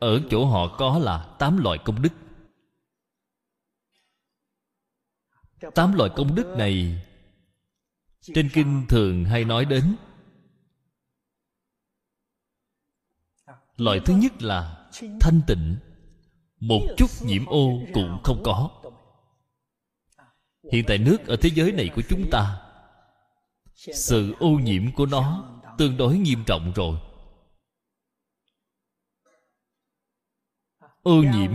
[0.01, 2.11] ở chỗ họ có là tám loại công đức.
[5.75, 7.03] Tám loại công đức này
[8.21, 9.97] trên kinh thường hay nói đến?
[13.77, 15.77] Loại thứ nhất là thanh tịnh.
[16.61, 18.71] Một chút nhiễm ô cũng không có.
[20.73, 22.61] Hiện tại nước ở thế giới này của chúng ta,
[23.75, 26.99] sự ô nhiễm của nó tương đối nghiêm trọng rồi.
[31.03, 31.53] Ô nhiễm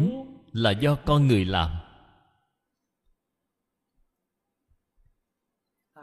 [0.52, 1.88] là do con người làm.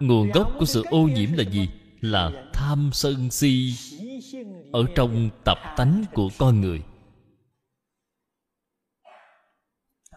[0.00, 1.68] Nguồn gốc của sự ô nhiễm là gì?
[2.00, 3.74] Là tham sân si
[4.72, 6.82] ở trong tập tánh của con người.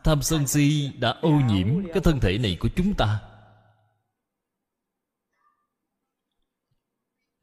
[0.03, 3.21] Tham sân si đã ô nhiễm cái thân thể này của chúng ta.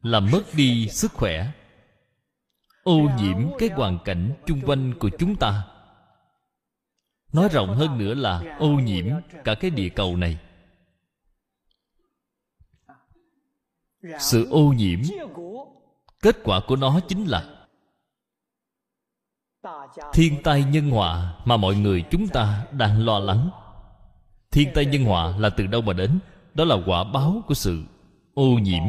[0.02, 1.52] Làm mất đi sức khỏe,
[2.82, 5.66] ô nhiễm cái hoàn cảnh chung quanh của chúng ta.
[7.32, 9.06] Nói rộng hơn nữa là ô nhiễm
[9.44, 10.38] cả cái địa cầu này.
[14.20, 15.00] Sự ô nhiễm.
[16.22, 17.66] Kết quả của nó chính là
[20.12, 23.50] thiên tai nhân họa mà mọi người chúng ta đang lo lắng.
[24.50, 26.18] Thiên tai nhân họa là từ đâu mà đến?
[26.54, 27.84] Đó là quả báo của sự
[28.34, 28.82] ô nhiễm.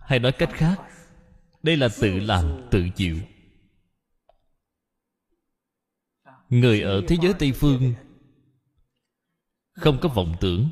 [0.00, 0.76] Hay nói cách khác,
[1.62, 3.18] đây là tự làm, tự chịu.
[6.48, 7.94] Người ở thế giới tây phương
[9.72, 10.68] không có vọng tưởng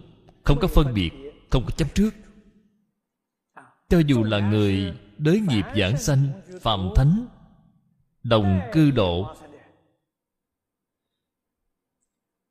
[0.48, 1.11] không có phân biệt,
[1.50, 2.14] không có chấp trước.
[3.88, 6.28] Cho dù là người đới nghiệp giảng sanh
[6.62, 7.26] phạm thánh,
[8.22, 9.34] đồng cư độ,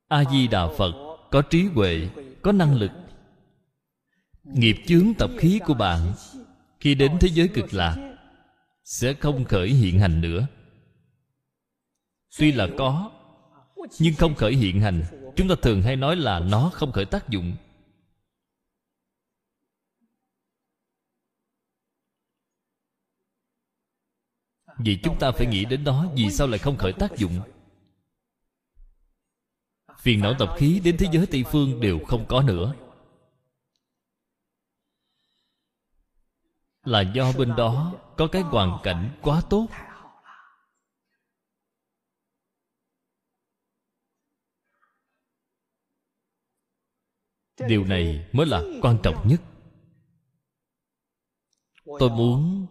[0.08, 0.92] a di đà phật
[1.30, 2.08] có trí huệ,
[2.42, 2.90] có năng lực.
[4.44, 6.12] Nghiệp chướng tập khí của bạn
[6.80, 8.16] khi đến thế giới cực lạc
[8.84, 10.46] sẽ không khởi hiện hành nữa.
[12.38, 13.10] Tuy là có,
[13.98, 15.02] nhưng không khởi hiện hành.
[15.36, 17.56] Chúng ta thường hay nói là nó không khởi tác dụng.
[24.78, 27.40] Vì chúng ta phải nghĩ đến nó vì sao lại không khởi tác dụng?
[29.98, 32.74] Phiền não tập khí đến thế giới tây phương đều không có nữa.
[36.84, 39.66] Là do bên đó có cái hoàn cảnh quá tốt.
[47.68, 49.40] Điều này mới là quan trọng nhất.
[51.98, 52.66] Tôi muốn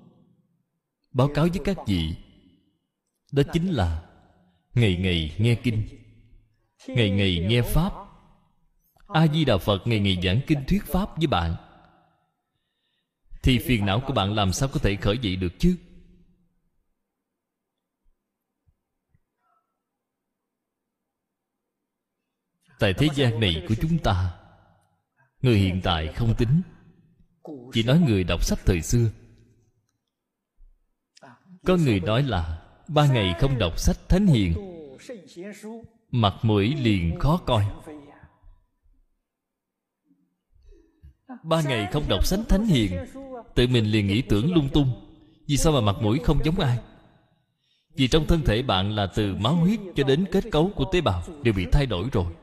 [1.18, 2.16] báo cáo với các vị.
[3.32, 4.10] Đó chính là
[4.74, 5.88] ngày ngày nghe kinh.
[6.88, 7.94] Ngày ngày nghe pháp.
[9.08, 11.56] A di đà phật ngày ngày giảng kinh thuyết pháp với bạn.
[13.44, 15.78] Thì phiền não của bạn làm sao có thể khởi dậy được chứ?
[22.80, 24.40] Tại thế gian này của chúng ta,
[25.42, 26.62] người hiện tại không tính.
[27.74, 29.10] Chỉ nói người đọc sách thời xưa
[31.68, 34.54] có người nói là ba ngày không đọc sách thánh hiền,
[36.12, 37.66] mặt mũi liền khó coi.
[41.44, 42.92] Ba ngày không đọc sách thánh hiền,
[43.56, 44.90] tự mình liền nghĩ tưởng lung tung.
[45.48, 46.80] Vì sao mà mặt mũi không giống ai?
[47.96, 51.02] Vì trong thân thể bạn là từ máu huyết cho đến kết cấu của tế
[51.02, 52.34] bào đều bị thay đổi rồi.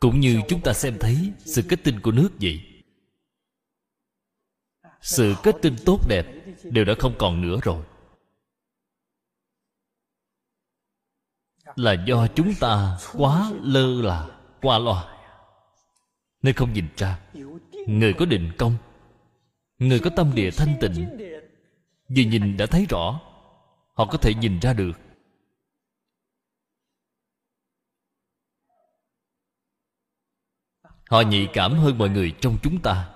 [0.00, 2.73] Cũng như chúng ta xem thấy sự kết tinh của nước vậy
[5.04, 6.26] sự kết tinh tốt đẹp
[6.62, 7.84] đều đã không còn nữa rồi.
[11.76, 14.28] Là do chúng ta quá lơ là
[14.62, 15.14] qua loa
[16.42, 17.20] nên không nhìn ra.
[17.86, 18.76] Người có định công.
[19.78, 21.18] Người có tâm địa thanh tịnh.
[22.08, 23.20] Vì nhìn đã thấy rõ,
[23.92, 24.92] họ có thể nhìn ra được.
[31.10, 33.13] Họ nhạy cảm hơn mọi người trong chúng ta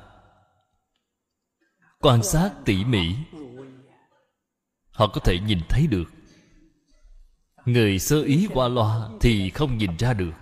[2.00, 3.14] quan sát tỉ mỉ.
[4.90, 6.04] Họ có thể nhìn thấy được.
[7.64, 10.32] Người sơ ý qua loa thì không nhìn ra được.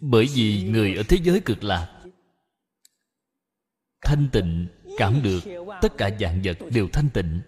[0.00, 2.02] Bởi vì người ở thế giới cực lạc,
[4.00, 4.66] thanh tịnh,
[4.98, 5.40] cảm được
[5.82, 7.40] tất cả dạng vật đều thanh tịnh.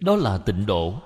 [0.00, 1.02] Đó là tịnh độ.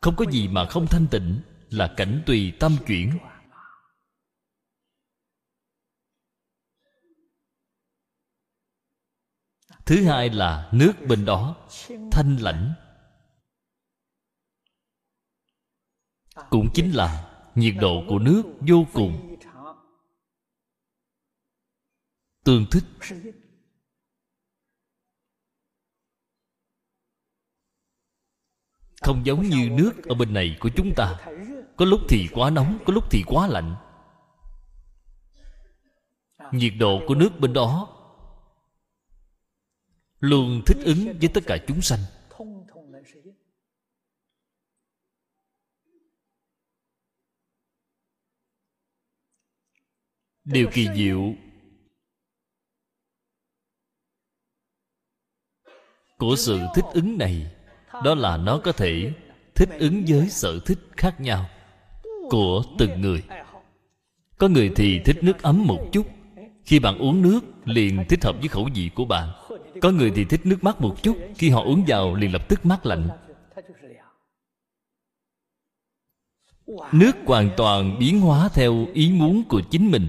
[0.00, 3.18] Không có gì mà không thanh tịnh là cảnh tùy tâm chuyển.
[9.88, 11.56] Thứ hai là nước bên đó,
[12.10, 12.74] thanh lãnh
[16.50, 19.36] cũng chính là nhiệt độ của nước vô cùng.
[22.44, 22.84] Tương thích.
[29.02, 31.18] Không giống như nước ở bên này của chúng ta.
[31.76, 33.76] Có lúc thì quá nóng, có lúc thì quá lạnh.
[36.52, 37.97] Nhiệt độ của nước bên đó
[40.20, 42.00] luôn thích ứng với tất cả chúng sanh.
[50.44, 51.34] Điều kỳ diệu,
[56.18, 57.50] của sự thích ứng này,
[58.04, 59.12] đó là nó có thể
[59.54, 61.48] thích ứng với sở thích khác nhau
[62.30, 63.22] của từng người.
[64.38, 66.06] Có người thì thích nước ấm một chút.
[66.64, 69.28] Khi bạn uống nước, liền thích hợp với khẩu vị của bạn
[69.82, 72.66] có người thì thích nước mát một chút, khi họ uống vào liền lập tức
[72.66, 73.08] mát lạnh.
[76.92, 80.08] Nước hoàn toàn biến hóa theo ý muốn của chính mình.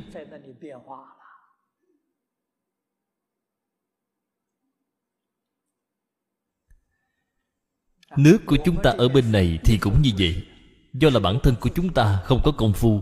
[8.17, 10.43] Nước của chúng ta ở bên này thì cũng như vậy.
[10.93, 13.01] Do là bản thân của chúng ta không có công phu,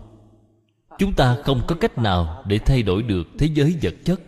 [0.98, 4.20] chúng ta không có cách nào để thay đổi được thế giới vật chất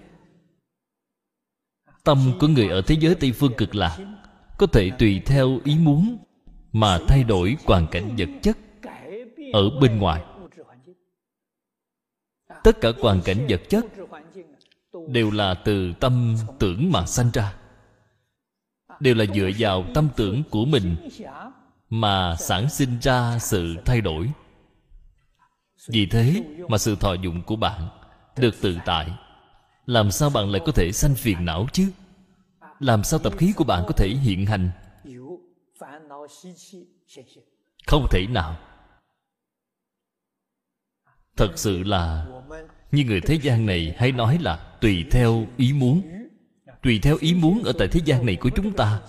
[2.04, 3.98] tâm của người ở thế giới tây phương cực lạc
[4.58, 6.18] có thể tùy theo ý muốn
[6.72, 8.58] mà thay đổi hoàn cảnh vật chất
[9.52, 10.22] ở bên ngoài.
[12.64, 13.86] Tất cả hoàn cảnh vật chất
[15.08, 17.54] đều là từ tâm tưởng mà sanh ra,
[19.00, 20.96] đều là dựa vào tâm tưởng của mình
[21.90, 24.30] mà sản sinh ra sự thay đổi.
[25.88, 27.88] Vì thế mà sự thọ dụng của bạn
[28.36, 29.10] được tự tại
[29.90, 31.90] làm sao bạn lại có thể sanh phiền não chứ?
[32.80, 34.70] Làm sao tập khí của bạn có thể hiện hành?
[37.86, 38.58] Không thể nào.
[41.36, 42.26] Thật sự là,
[42.92, 46.02] như người thế gian này hay nói là tùy theo ý muốn.
[46.82, 49.00] Tùy theo ý muốn ở tại thế gian này của chúng ta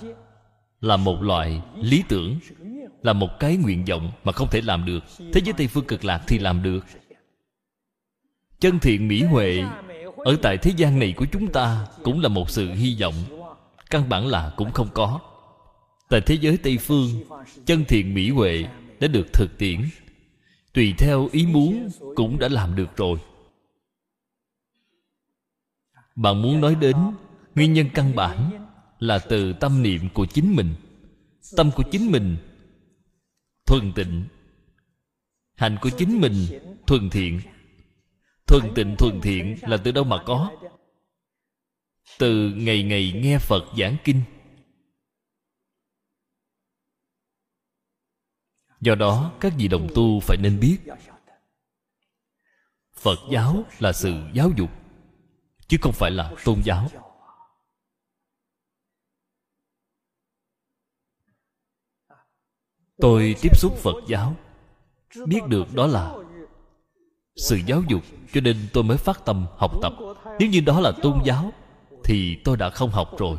[0.81, 2.39] là một loại lý tưởng,
[3.01, 5.03] là một cái nguyện vọng mà không thể làm được.
[5.33, 6.85] Thế giới tây phương cực lạc thì làm được.
[8.59, 9.63] Chân thiện mỹ huệ
[10.23, 13.13] ở tại thế gian này của chúng ta cũng là một sự hy vọng.
[13.89, 15.19] Căn bản là cũng không có.
[16.09, 17.09] Tại thế giới tây phương,
[17.65, 18.65] chân thiện mỹ huệ
[18.99, 19.81] đã được thực tiễn.
[20.73, 23.17] Tùy theo ý muốn cũng đã làm được rồi.
[26.15, 26.95] Bạn muốn nói đến
[27.55, 28.67] nguyên nhân căn bản
[28.99, 30.73] là từ tâm niệm của chính mình.
[31.57, 32.37] Tâm của chính mình
[33.65, 34.23] thuần tịnh.
[35.55, 36.33] Hành của chính mình
[36.87, 37.41] thuần thiện
[38.51, 40.51] thuần tịnh thuần thiện là từ đâu mà có?
[42.19, 44.21] Từ ngày ngày nghe phật giảng kinh.
[48.81, 50.77] Do đó, các vị đồng tu phải nên biết,
[52.93, 54.69] phật giáo là sự giáo dục,
[55.67, 56.87] chứ không phải là tôn giáo.
[62.97, 64.35] Tôi tiếp xúc phật giáo,
[65.27, 66.15] biết được đó là
[67.35, 68.01] sự giáo dục
[68.33, 69.93] cho nên tôi mới phát tâm học tập.
[70.39, 71.51] Nếu như đó là tôn giáo,
[72.03, 73.37] thì tôi đã không học rồi.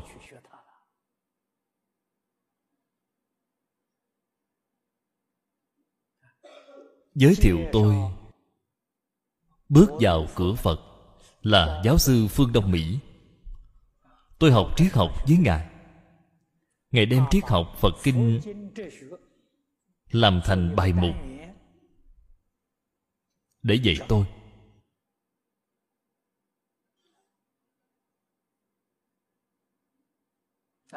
[7.15, 7.95] Giới thiệu tôi.
[9.69, 10.81] Bước vào cửa phật
[11.43, 12.99] là giáo sư phương đông mỹ.
[14.39, 15.69] Tôi học triết học với ngài.
[16.91, 18.41] Ngài đem triết học phật kinh
[20.11, 21.15] làm thành bài mục
[23.63, 24.27] để dạy tôi.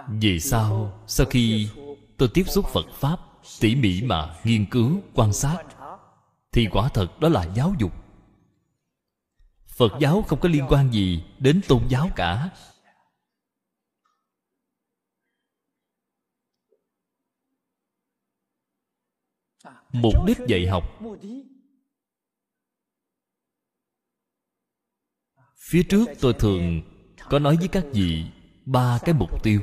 [0.08, 1.04] Vì sao?
[1.08, 1.70] Sau khi
[2.18, 3.20] tôi tiếp xúc phật pháp,
[3.60, 5.64] tỉ mỉ mà nghiên cứu, quan sát,
[6.52, 7.91] thì quả thật đó là giáo dục.
[9.68, 12.50] Phật giáo không có liên quan gì đến tôn giáo cả.
[19.91, 20.84] Mục đích dạy học.
[25.58, 26.82] Phía trước tôi thường
[27.30, 28.26] có nói với các vị
[28.66, 29.62] ba cái mục tiêu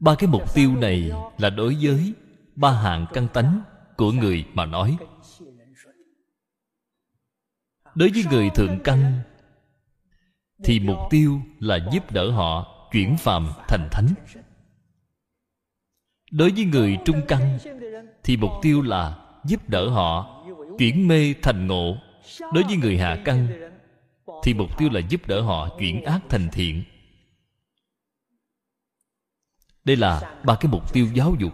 [0.00, 2.12] ba cái mục tiêu này là đối với
[2.54, 3.60] ba hạng căn tánh
[3.96, 4.96] của người mà nói.
[7.94, 9.12] Đối với người thượng căn,
[10.64, 14.08] thì mục tiêu là giúp đỡ họ chuyển phàm thành thánh.
[16.30, 17.58] Đối với người trung căn,
[18.24, 20.42] thì mục tiêu là giúp đỡ họ
[20.78, 21.96] chuyển mê thành ngộ.
[22.40, 23.46] Đối với người hạ căn,
[24.42, 26.82] thì mục tiêu là giúp đỡ họ chuyển ác thành thiện
[29.88, 31.52] đây là ba cái mục tiêu giáo dục.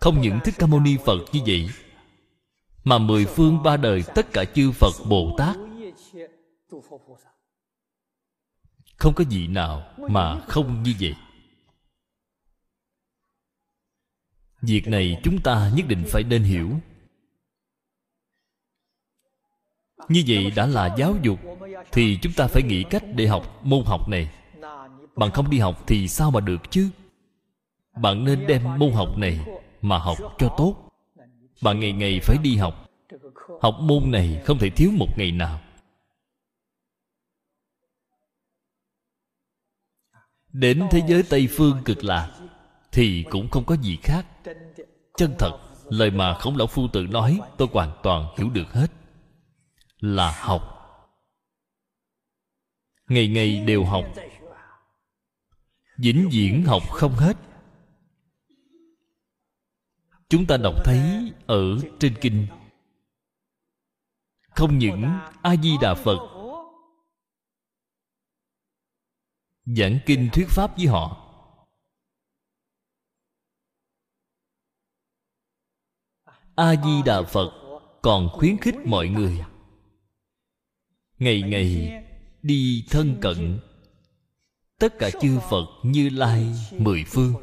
[0.00, 1.68] Không những thích ca mâu ni phật như vậy,
[2.84, 5.56] mà mười phương ba đời tất cả chư phật bồ tát.
[8.96, 11.14] Không có gì nào mà không như vậy.
[14.62, 16.70] Việc này chúng ta nhất định phải nên hiểu.
[20.08, 21.38] Như vậy đã là giáo dục,
[21.92, 24.30] thì chúng ta phải nghĩ cách để học môn học này
[25.16, 26.90] bạn không đi học thì sao mà được chứ?
[27.96, 29.40] Bạn nên đem môn học này
[29.82, 30.76] mà học cho tốt.
[31.62, 32.90] Bạn ngày ngày phải đi học.
[33.60, 35.60] Học môn này không thể thiếu một ngày nào.
[40.52, 42.30] Đến thế giới tây phương cực lạc
[42.92, 44.26] thì cũng không có gì khác.
[45.16, 45.58] Chân thật,
[45.88, 48.86] lời mà khổng lão phu tự nói, tôi hoàn toàn hiểu được hết.
[50.00, 50.62] Là học.
[53.08, 54.04] Ngày ngày đều học
[55.96, 57.36] vĩnh viễn học không hết.
[60.28, 62.46] Chúng ta đọc thấy ở trên kinh.
[64.40, 65.04] Không những
[65.42, 66.18] a di đà phật
[69.64, 71.18] giảng kinh thuyết pháp với họ,
[76.54, 77.50] a di đà phật
[78.02, 79.44] còn khuyến khích mọi người
[81.18, 82.02] ngày ngày
[82.42, 83.60] đi thân cận
[84.82, 86.46] tất cả chư phật như lai,
[86.78, 87.34] mười phương.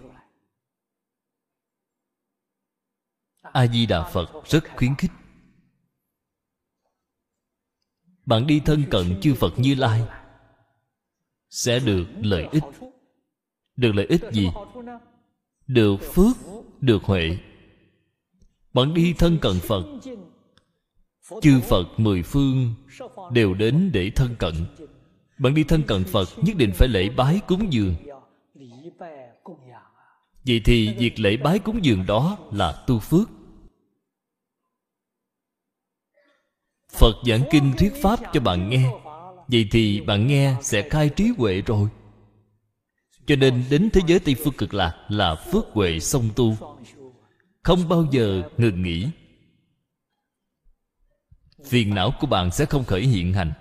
[3.41, 5.11] A di đà phật rất khuyến khích.
[8.25, 10.03] Bạn đi thân cận chư phật như lai
[11.49, 12.63] sẽ được lợi ích.
[13.75, 14.49] Được lợi ích gì?
[15.67, 16.35] Được phước,
[16.81, 17.37] được huệ.
[18.73, 19.83] Bạn đi thân cận phật,
[21.41, 22.73] chư phật mười phương
[23.31, 24.53] đều đến để thân cận
[25.39, 27.95] bạn đi thân cận phật, nhất định phải lễ bái cúng dường.
[30.45, 33.29] Vậy thì việc lễ bái cúng dường đó là tu phước.
[36.91, 38.91] Phật giảng kinh thuyết pháp cho bạn nghe.
[39.47, 41.89] Vậy thì bạn nghe sẽ khai trí huệ rồi.
[43.25, 46.57] Cho nên đến thế giới tây phương cực lạc là phước huệ song tu.
[47.63, 49.07] Không bao giờ ngừng nghỉ.
[51.65, 53.53] Phiền não của bạn sẽ không khởi hiện hành.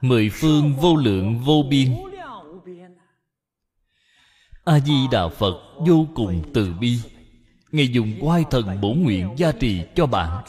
[0.00, 1.96] Mười phương vô lượng vô biên.
[4.64, 5.54] A di đà phật
[5.86, 6.98] vô cùng từ bi.
[7.72, 10.44] Ngài dùng quai thần bổ nguyện gia trì cho bạn.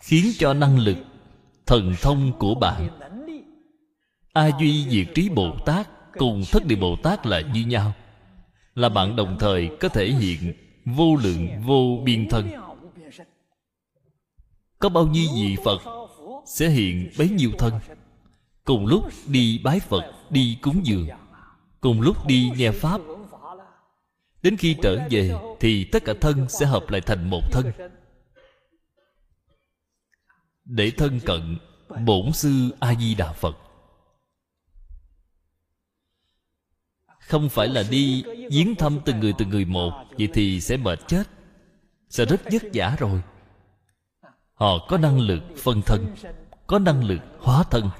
[0.00, 0.96] Khiến cho năng lực,
[1.66, 2.88] thần thông của bạn.
[4.32, 7.92] A duy diệt trí bồ tát cùng thất địa bồ tát là như nhau.
[8.74, 12.50] Là bạn đồng thời có thể hiện vô lượng vô biên thân.
[14.78, 15.97] Có bao nhiêu vị phật
[16.48, 17.74] sẽ hiện bấy nhiêu thân.
[18.64, 21.08] Cùng lúc đi bái phật, đi cúng dường.
[21.80, 23.00] Cùng lúc đi nghe pháp.
[24.42, 27.72] Đến khi trở về thì tất cả thân sẽ hợp lại thành một thân.
[30.64, 31.58] Để thân cận,
[32.04, 33.56] bổn sư a di đà phật.
[37.20, 40.98] Không phải là đi viếng thăm từng người từng người một, vậy thì sẽ mệt
[41.08, 41.28] chết.
[42.08, 43.22] Sẽ rất vất vả rồi
[44.58, 46.14] họ có năng lực phân thân,
[46.66, 47.90] có năng lực hóa thân.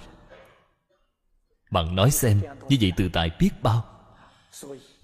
[1.70, 3.84] Bạn nói xem, như vậy tự tại biết bao.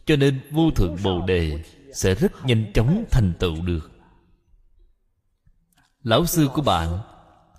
[0.07, 3.91] Cho nên vô thượng bồ đề sẽ rất nhanh chóng thành tựu được.
[6.03, 6.99] Lão sư của bạn,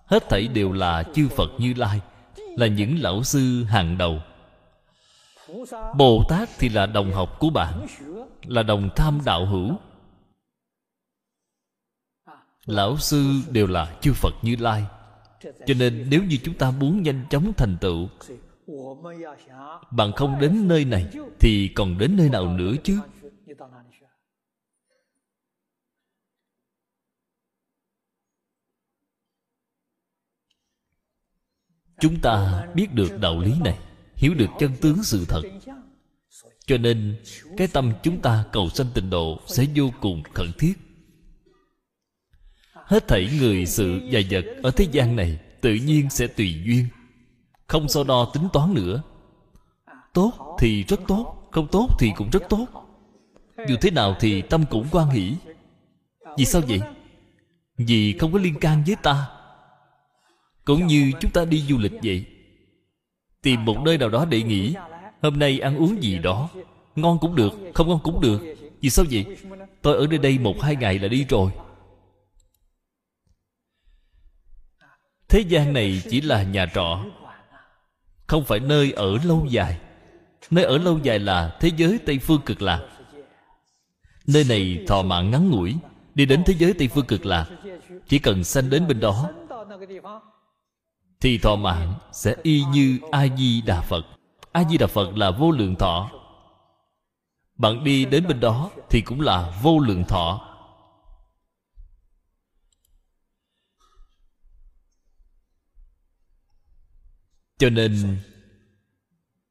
[0.05, 2.01] hết thảy đều là chư phật như lai,
[2.37, 4.19] là những lão sư hàng đầu.
[5.97, 7.87] Bồ tát thì là đồng học của bạn,
[8.45, 9.75] là đồng tham đạo hữu
[12.65, 14.83] lão sư đều là chư phật như lai.
[15.43, 18.07] Cho nên nếu như chúng ta muốn nhanh chóng thành tựu
[19.91, 21.05] bạn không đến nơi này
[21.39, 22.99] thì còn đến nơi nào nữa chứ?
[31.99, 33.79] Chúng ta biết được đạo lý này,
[34.15, 35.41] hiểu được chân tướng sự thật.
[36.65, 37.21] Cho nên
[37.57, 40.73] cái tâm chúng ta cầu sanh tịnh độ sẽ vô cùng khẩn thiết
[42.85, 46.87] hết thảy người sự và vật ở thế gian này tự nhiên sẽ tùy duyên.
[47.67, 49.01] Không so đo tính toán nữa.
[50.13, 52.65] Tốt thì rất tốt, không tốt thì cũng rất tốt.
[53.67, 55.35] Dù thế nào thì tâm cũng quan hỷ.
[56.37, 56.79] Vì sao vậy?
[57.77, 59.27] Vì không có liên can với ta.
[60.65, 62.25] Cũng như chúng ta đi du lịch vậy.
[63.41, 64.75] Tìm một nơi nào đó để nghỉ.
[65.21, 66.49] Hôm nay ăn uống gì đó.
[66.95, 68.41] Ngon cũng được, không ngon cũng được.
[68.81, 69.25] Vì sao vậy?
[69.81, 71.51] Tôi ở nơi đây một hai ngày là đi rồi.
[75.29, 76.99] Thế gian này chỉ là nhà trọ,
[78.27, 79.77] không phải nơi ở lâu dài.
[80.51, 82.81] Nơi ở lâu dài là thế giới tây phương cực lạc.
[84.27, 85.75] Nơi này thọ mạng ngắn ngủi,
[86.15, 87.45] đi đến thế giới tây phương cực lạc,
[88.07, 89.29] chỉ cần sanh đến bên đó,
[91.19, 94.05] thì thọ mạng sẽ y như a di đà phật.
[94.51, 96.09] A di đà phật là vô lượng thọ.
[97.55, 100.54] Bạn đi đến bên đó thì cũng là vô lượng thọ.
[107.57, 108.17] Cho nên,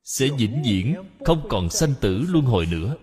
[0.02, 2.96] sẽ vĩnh viễn không còn sanh tử luân hồi nữa.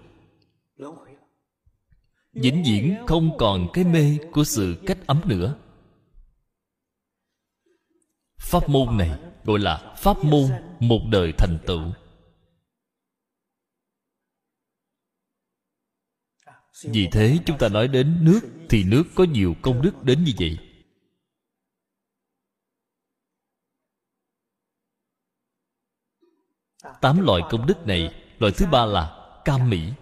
[2.33, 5.57] Vĩnh viễn không còn cái mê của sự cách ấm nữa.
[8.37, 10.49] Pháp môn này gọi là pháp môn
[10.79, 11.81] một đời thành tựu.
[16.83, 18.39] Vì thế, chúng ta nói đến nước
[18.69, 20.57] thì nước có nhiều công đức đến như vậy.
[27.01, 29.93] Tám loại công đức này, loại thứ ba là cam mỹ.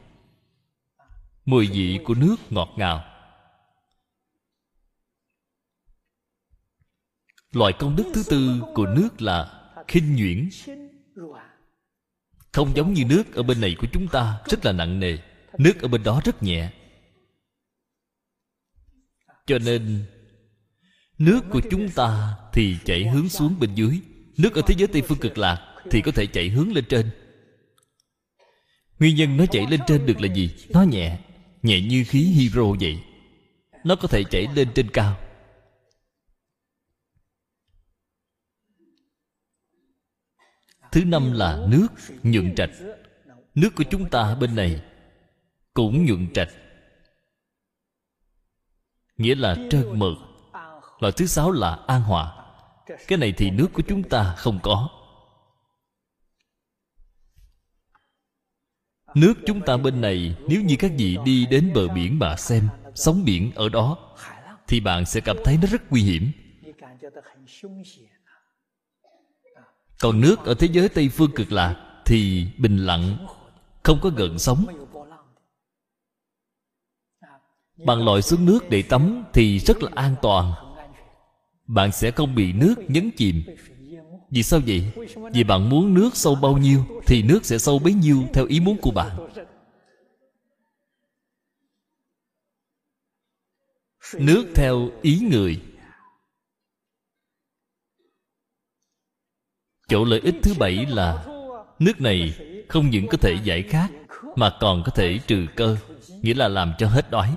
[1.45, 3.05] Mùi vị của nước ngọt ngào.
[7.51, 10.49] Loại công đức thứ tư của nước là khinh nhuyễn.
[12.51, 15.17] Không giống như nước ở bên này của chúng ta, rất là nặng nề.
[15.57, 16.71] Nước ở bên đó rất nhẹ.
[19.45, 20.05] Cho nên,
[21.17, 24.01] nước của chúng ta thì chảy hướng xuống bên dưới.
[24.37, 27.09] Nước ở thế giới tây phương cực lạc thì có thể chạy hướng lên trên.
[28.99, 30.51] Nguyên nhân nó chạy lên trên được là gì?
[30.69, 31.19] Nó nhẹ
[31.61, 32.99] nhẹ như khí hydro vậy.
[33.83, 35.17] Nó có thể chạy lên trên cao.
[40.91, 41.87] Thứ năm là nước
[42.23, 42.69] nhuận trạch.
[43.55, 44.81] Nước của chúng ta bên này
[45.73, 46.49] cũng nhuận trạch.
[49.17, 50.17] Nghĩa là trơn mượt.
[50.99, 52.35] Loại thứ sáu là an hòa.
[53.07, 54.89] Cái này thì nước của chúng ta không có.
[59.15, 62.67] Nước chúng ta bên này, nếu như các vị đi đến bờ biển mà xem,
[62.95, 63.97] sóng biển ở đó,
[64.67, 66.31] thì bạn sẽ cảm thấy nó rất nguy hiểm.
[69.99, 73.27] Còn nước ở thế giới tây phương cực lạc thì bình lặng,
[73.83, 74.65] không có gợn sóng.
[77.85, 80.53] Bạn lội xuống nước để tắm thì rất là an toàn.
[81.67, 83.43] Bạn sẽ không bị nước nhấn chìm
[84.29, 84.91] vì sao vậy?
[85.33, 88.59] Vì bạn muốn nước sâu bao nhiêu thì nước sẽ sâu bấy nhiêu theo ý
[88.59, 89.29] muốn của bạn.
[94.13, 95.61] Nước theo ý người.
[99.87, 101.25] Chỗ lợi ích thứ bảy là
[101.79, 102.33] nước này
[102.67, 103.87] không những có thể giải khát
[104.35, 105.77] mà còn có thể trừ cơ,
[106.21, 107.35] nghĩa là làm cho hết đói.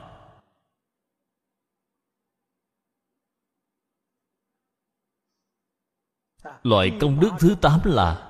[6.62, 8.28] Loại công đức thứ tám là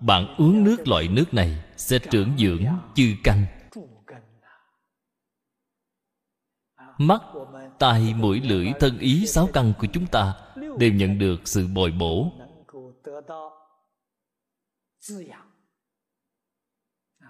[0.00, 2.64] bạn uống nước loại nước này sẽ trưởng dưỡng
[2.94, 3.46] chư căn.
[6.98, 7.22] Mắt
[7.78, 10.34] tai mũi lưỡi thân ý sáu căn của chúng ta
[10.78, 12.32] đều nhận được sự bồi bổ.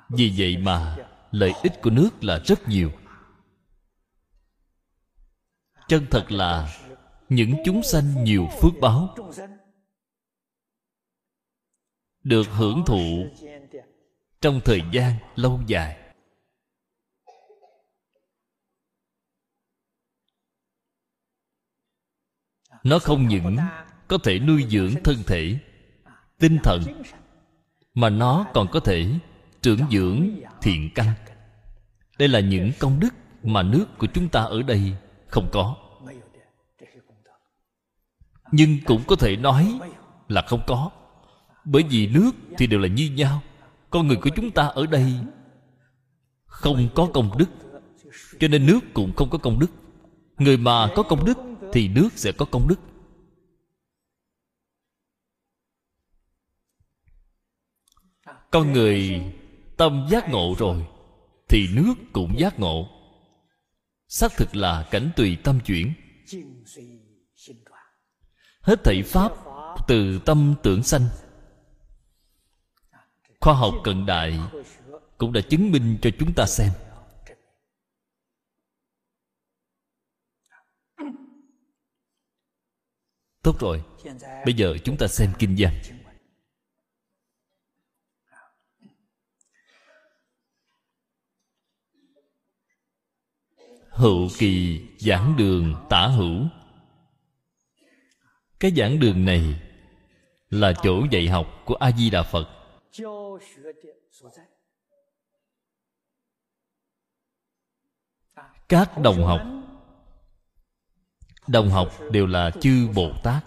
[0.09, 0.97] Vì vậy mà
[1.31, 2.91] lợi ích của nước là rất nhiều.
[5.89, 6.69] Chân thật là
[7.29, 9.15] những chúng sanh nhiều phước báo
[12.25, 13.27] được hưởng thụ
[14.41, 15.99] trong thời gian lâu dài.
[22.85, 23.57] Nó không những
[24.09, 25.59] có thể nuôi dưỡng thân thể,
[26.39, 26.83] tinh thần,
[27.95, 29.07] mà nó còn có thể
[29.63, 30.31] trưởng dưỡng
[30.63, 31.15] thiện căn.
[32.19, 34.93] Đây là những công đức mà nước của chúng ta ở đây
[35.27, 35.77] không có.
[38.53, 39.81] Nhưng cũng có thể nói
[40.29, 40.91] là không có
[41.65, 43.43] bởi vì nước thì đều là như nhau.
[43.91, 45.13] Con người của chúng ta ở đây
[46.45, 47.47] không có công đức,
[48.41, 49.71] cho nên nước cũng không có công đức.
[50.39, 51.39] Người mà có công đức
[51.73, 52.81] thì nước sẽ có công đức.
[58.51, 59.23] Con người
[59.77, 60.87] tâm giác ngộ rồi
[61.49, 62.89] thì nước cũng giác ngộ.
[64.09, 65.95] Xác thực là cảnh tùy tâm chuyển.
[68.61, 69.33] Hết thảy pháp
[69.89, 71.03] từ tâm tưởng sanh
[73.45, 74.39] khoa học cận đại
[75.19, 76.73] cũng đã chứng minh cho chúng ta xem.
[83.43, 83.83] Tốt rồi,
[84.45, 85.73] bây giờ chúng ta xem kinh văn
[93.91, 96.49] hữu kỳ giảng đường tả hữu.
[98.61, 99.61] Cái giảng đường này
[100.51, 102.54] là chỗ dạy học của a di đà phật
[108.69, 109.41] các đồng học.
[111.47, 113.45] Đồng học đều là chư bồ tát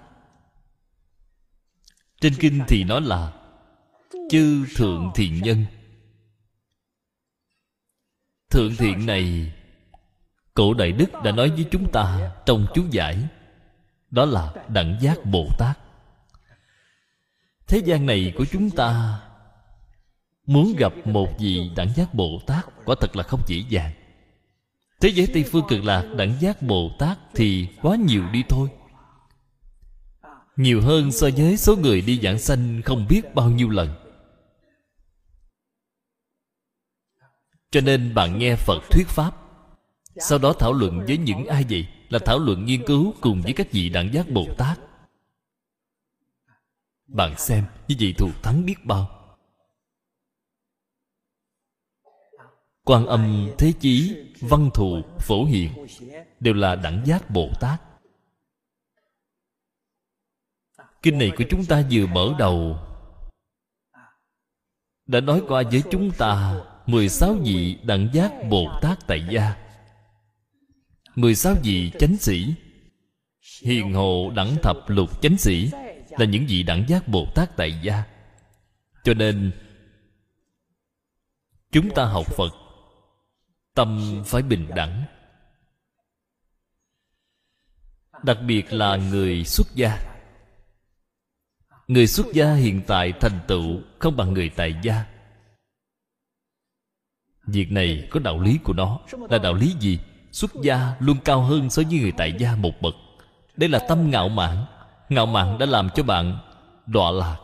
[2.22, 3.34] trên kinh thì nói là
[4.30, 5.66] chư thượng thiện nhân.
[8.50, 9.54] Thượng thiện này,
[10.54, 13.28] cổ đại đức đã nói với chúng ta trong chú giải.
[14.10, 15.80] Đó là đẳng giác bồ tát
[17.68, 19.22] thế gian này của chúng ta
[20.48, 23.92] muốn gặp một vị đẳng giác bồ tát quả thật là không dễ dàng.
[25.02, 28.70] Thế giới tây phương cực lạc đẳng giác bồ tát thì quá nhiều đi thôi.
[30.56, 33.90] Nhiều hơn so với số người đi giảng sanh không biết bao nhiêu lần.
[37.72, 39.32] Cho nên bạn nghe phật thuyết pháp,
[40.20, 43.54] sau đó thảo luận với những ai vậy là thảo luận nghiên cứu cùng với
[43.54, 44.80] các vị đẳng giác bồ tát.
[47.08, 49.17] Bạn xem, như vậy thù thắng biết bao.
[52.88, 55.72] Quan âm thế chí, văn thù, phổ hiền,
[56.40, 57.82] đều là đẳng giác bồ tát.
[61.02, 62.80] Kinh này của chúng ta vừa mở đầu.
[65.06, 69.56] Đã nói qua với chúng ta 16 vị đẳng giác Bồ Tát tại gia.
[71.16, 72.54] 16 vị chánh sĩ.
[73.64, 75.72] Hiền hộ đẳng thập lục chánh sĩ
[76.10, 78.04] là những vị đẳng giác bồ tát tại gia.
[79.04, 79.52] Cho nên,
[81.72, 82.67] chúng ta học phật
[83.78, 85.04] tâm phải bình đẳng.
[88.24, 90.00] Đặc biệt là người xuất gia.
[91.88, 95.06] Người xuất gia hiện tại thành tựu không bằng người tại gia.
[97.44, 99.00] Việc này có đạo lý của nó.
[99.30, 100.00] Là đạo lý gì?
[100.32, 102.96] Xuất gia luôn cao hơn so với người tại gia một bậc.
[103.58, 104.66] Đây là tâm ngạo mạn.
[105.10, 106.38] Ngạo mạn đã làm cho bạn
[106.86, 107.38] đọa lạc,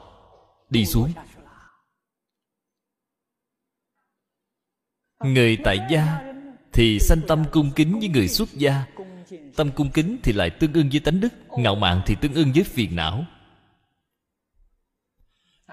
[0.69, 1.13] đi xuống.
[5.23, 6.19] Người tại gia
[6.73, 8.85] thì sanh tâm cung kính với người xuất gia.
[9.55, 12.51] Tâm cung kính thì lại tương ưng với tánh đức, ngạo mạn thì tương ưng
[12.53, 13.25] với phiền não.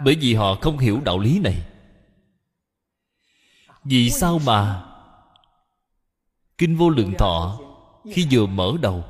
[0.05, 1.63] Bởi vì họ không hiểu đạo lý này.
[3.85, 4.83] Vì sao mà
[6.59, 7.61] kinh vô lượng thọ
[8.13, 9.05] khi vừa mở đầu,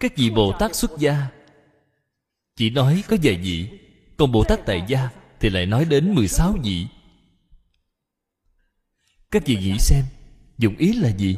[0.00, 1.26] các vị bồ tát xuất gia,
[2.56, 3.68] chỉ nói có vài vị,
[4.16, 5.08] còn bồ tát tại gia
[5.40, 6.86] thì lại nói đến 16 vị
[9.30, 10.04] các vị nghĩ xem,
[10.58, 11.36] dụng ý là gì?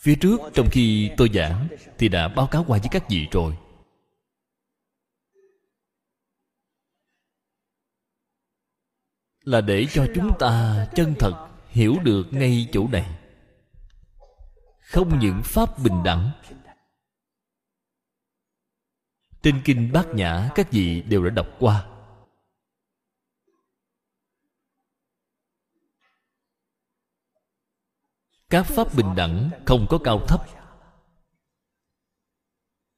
[0.00, 3.56] Phía trước, trong khi tôi giảng, thì đã báo cáo qua với các vị rồi.
[9.40, 13.18] Là để cho chúng ta chân thật hiểu được ngay chỗ này.
[14.80, 16.30] Không những pháp bình đẳng
[19.42, 21.99] trên kinh bát nhã các vị đều đã đọc qua.
[28.50, 30.44] Các pháp bình đẳng không có cao thấp.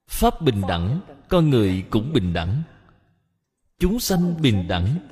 [0.08, 2.62] Pháp bình đẳng, con người cũng bình đẳng.
[3.78, 5.08] Chúng sanh bình đẳng.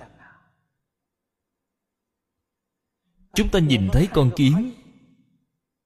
[3.34, 4.72] Chúng ta nhìn thấy con kiến,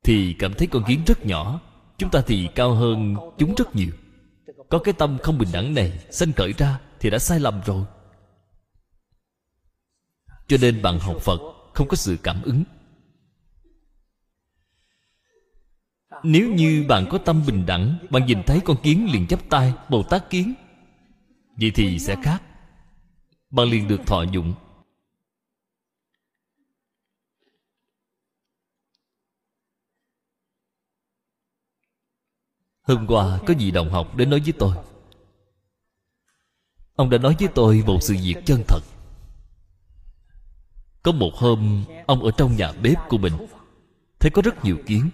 [0.04, 1.60] thì cảm thấy con kiến rất nhỏ.
[1.98, 3.90] Chúng ta thì cao hơn chúng rất nhiều.
[4.68, 7.84] Có cái tâm không bình đẳng này sanh khởi ra thì đã sai lầm rồi.
[10.46, 11.40] Cho nên bạn học phật
[11.74, 12.64] không có sự cảm ứng.
[16.24, 19.72] Nếu như bạn có tâm bình đẳng, bạn nhìn thấy con kiến liền chắp tay,
[19.88, 20.54] bồ tát kiến.
[21.60, 22.42] Vậy thì sẽ khác.
[23.50, 24.54] Bạn liền được thọ dụng.
[32.82, 34.76] Hôm qua có vị đồng học đến nói với tôi.
[36.94, 38.80] Ông đã nói với tôi một sự việc chân thật.
[41.02, 43.32] Có một hôm, Ông ở trong nhà bếp của mình,
[44.20, 45.10] Thấy có rất nhiều kiến.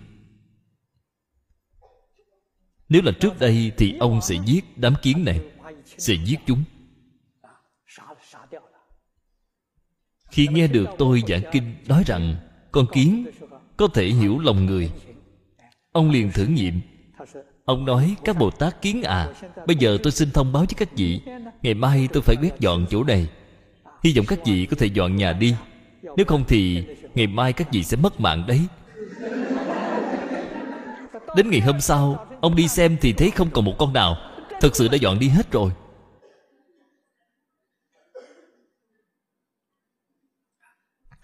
[2.91, 5.41] Nếu là trước đây Thì ông sẽ giết đám kiến này,
[5.99, 6.64] Sẽ giết chúng.
[10.30, 12.36] Khi nghe được tôi giảng kinh Nói rằng
[12.72, 13.26] Con kiến
[13.76, 14.91] có thể hiểu lòng người,
[15.93, 16.80] Ông liền thử nghiệm.
[17.64, 19.28] Ông nói, các Bồ Tát kiến à
[19.66, 21.20] Bây giờ tôi xin thông báo với các vị,
[21.62, 23.26] Ngày mai tôi phải quét dọn chỗ này.
[24.05, 25.55] Hy vọng các vị có thể dọn nhà đi,
[26.16, 26.84] Nếu không thì
[27.14, 28.61] Ngày mai các vị sẽ mất mạng đấy.
[31.36, 34.16] Đến ngày hôm sau Ông đi xem thì thấy không còn một con nào.
[34.61, 35.72] Thật sự đã dọn đi hết rồi.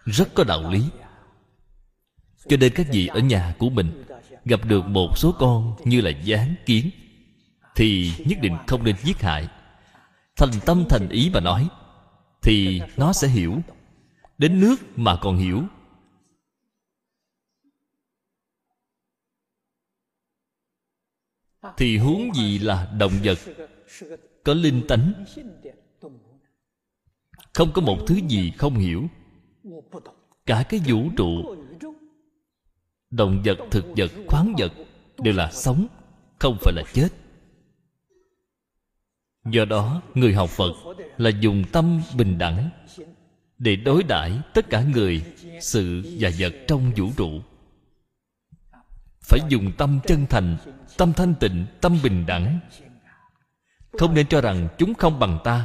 [0.04, 0.84] Rất có đạo lý.
[2.48, 4.04] Cho nên các vị ở nhà của mình
[4.44, 6.90] gặp được một số con như là gián kiến,
[7.74, 9.48] thì nhất định không nên giết hại.
[10.36, 11.68] Thành tâm thành ý mà nói,
[12.42, 13.62] thì nó sẽ hiểu.
[14.38, 15.62] Đến nước mà còn hiểu
[21.76, 23.38] thì huống gì là động vật?
[24.44, 25.24] Có linh tánh?
[27.54, 29.02] Không có một thứ gì không hiểu.
[30.46, 31.56] Cả cái vũ trụ.
[33.10, 34.72] Động vật, thực vật, khoáng vật
[35.18, 35.86] đều là sống,
[36.38, 37.08] không phải là chết.
[39.50, 40.72] Do đó, người học phật
[41.16, 42.70] là dùng tâm bình đẳng
[43.58, 45.22] để đối đãi tất cả người,
[45.60, 47.30] sự và vật trong vũ trụ.
[49.20, 50.56] Phải dùng tâm chân thành
[50.96, 52.60] tâm thanh tịnh, tâm bình đẳng.
[53.92, 55.64] Không nên cho rằng chúng không bằng ta.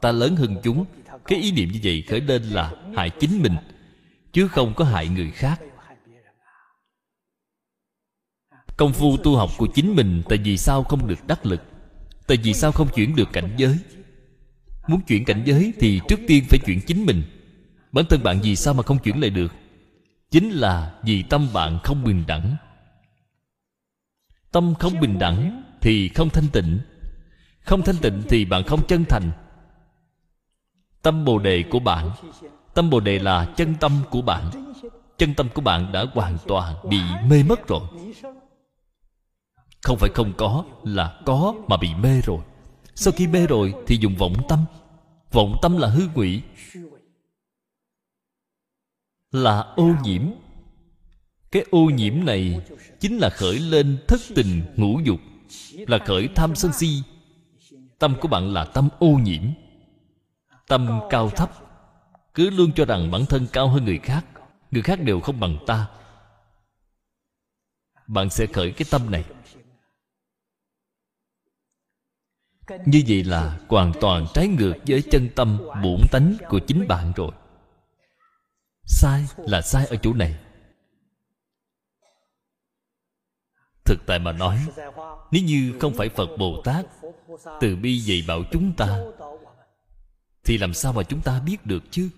[0.00, 0.84] Ta lớn hơn chúng.
[1.24, 3.56] Cái ý niệm như vậy khởi lên là hại chính mình,
[4.32, 5.60] chứ không có hại người khác.
[8.76, 11.62] Công phu tu học của chính mình tại vì sao không được đắc lực,
[12.26, 13.78] tại vì sao không chuyển được cảnh giới?
[14.86, 17.22] Muốn chuyển cảnh giới thì trước tiên phải chuyển chính mình.
[17.92, 19.52] Bản thân bạn vì sao mà không chuyển lại được?
[20.30, 22.56] Chính là vì tâm bạn không bình đẳng
[24.54, 26.78] tâm không bình đẳng thì không thanh tịnh.
[27.60, 29.30] Không thanh tịnh thì bạn không chân thành.
[31.02, 32.10] Tâm bồ đề của bạn,
[32.74, 34.50] tâm bồ đề là chân tâm của bạn.
[35.18, 37.80] Chân tâm của bạn đã hoàn toàn bị mê mất rồi.
[39.82, 42.40] Không phải không có, là có mà bị mê rồi.
[42.94, 44.64] Sau khi mê rồi thì dùng vọng tâm.
[45.32, 46.42] Vọng tâm là hư ngụy
[49.32, 50.22] là ô nhiễm
[51.54, 52.60] cái ô nhiễm này
[53.00, 55.20] chính là khởi lên thất tình ngũ dục,
[55.72, 57.02] là khởi tham sân si.
[57.98, 59.42] Tâm của bạn là tâm ô nhiễm,
[60.68, 61.50] tâm cao thấp.
[62.34, 64.24] Cứ luôn cho rằng bản thân cao hơn người khác
[64.70, 65.86] người khác đều không bằng ta.
[68.06, 69.24] Bạn sẽ khởi cái tâm này.
[72.84, 77.12] Như vậy là hoàn toàn trái ngược với chân tâm bổn tánh của chính bạn
[77.16, 77.30] rồi.
[78.84, 80.43] Sai là sai ở chỗ này.
[83.84, 84.66] Thực tại mà nói,
[85.30, 86.86] nếu như không phải phật bồ tát
[87.60, 89.00] từ bi dạy bảo chúng ta,
[90.44, 92.10] thì làm sao mà chúng ta biết được chứ?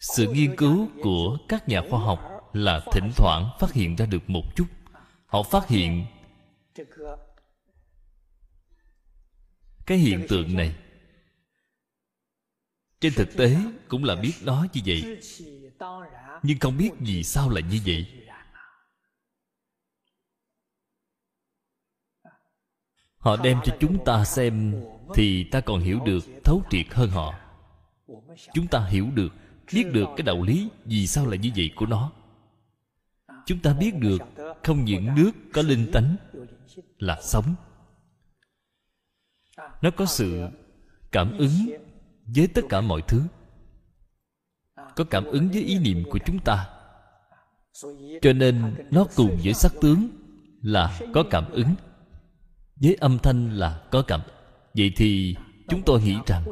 [0.00, 4.30] Sự nghiên cứu của các nhà khoa học là thỉnh thoảng phát hiện ra được
[4.30, 4.66] một chút.
[5.26, 6.06] Họ phát hiện
[9.86, 10.74] cái hiện tượng này.
[13.00, 13.56] Trên thực tế
[13.88, 15.20] cũng là biết nó như vậy,
[16.42, 18.21] nhưng không biết vì sao lại như vậy.
[23.22, 24.74] Họ đem cho chúng ta xem
[25.14, 27.34] thì ta còn hiểu được thấu triệt hơn họ.
[28.54, 29.32] Chúng ta hiểu được,
[29.74, 32.12] biết được cái đạo lý vì sao là như vậy của nó.
[33.46, 34.22] Chúng ta biết được
[34.64, 36.16] không những nước có linh tánh
[36.98, 37.54] là sống.
[39.82, 40.48] Nó có sự
[41.12, 41.52] cảm ứng
[42.26, 43.22] với tất cả mọi thứ.
[44.96, 46.68] Có cảm ứng với ý niệm của chúng ta.
[48.22, 50.08] Cho nên nó cùng với sắc tướng
[50.62, 51.74] là có cảm ứng
[52.82, 54.20] với âm thanh là có cảm.
[54.74, 55.36] Vậy thì
[55.68, 56.44] chúng tôi nghĩ rằng,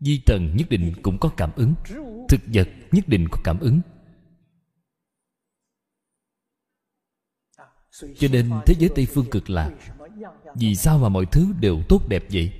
[0.00, 1.74] di trần nhất định cũng có cảm ứng,
[2.28, 3.80] thực vật nhất định có cảm ứng.
[8.18, 9.70] Cho nên thế giới tây phương cực lạc,
[10.54, 12.52] vì sao mà mọi thứ đều tốt đẹp vậy?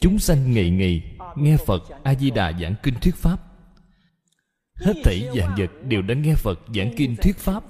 [0.00, 3.36] Chúng sanh ngày ngày nghe phật a di đà giảng kinh thuyết pháp.
[4.74, 7.64] Hết thảy dạng vật đều đã nghe phật giảng kinh thuyết pháp.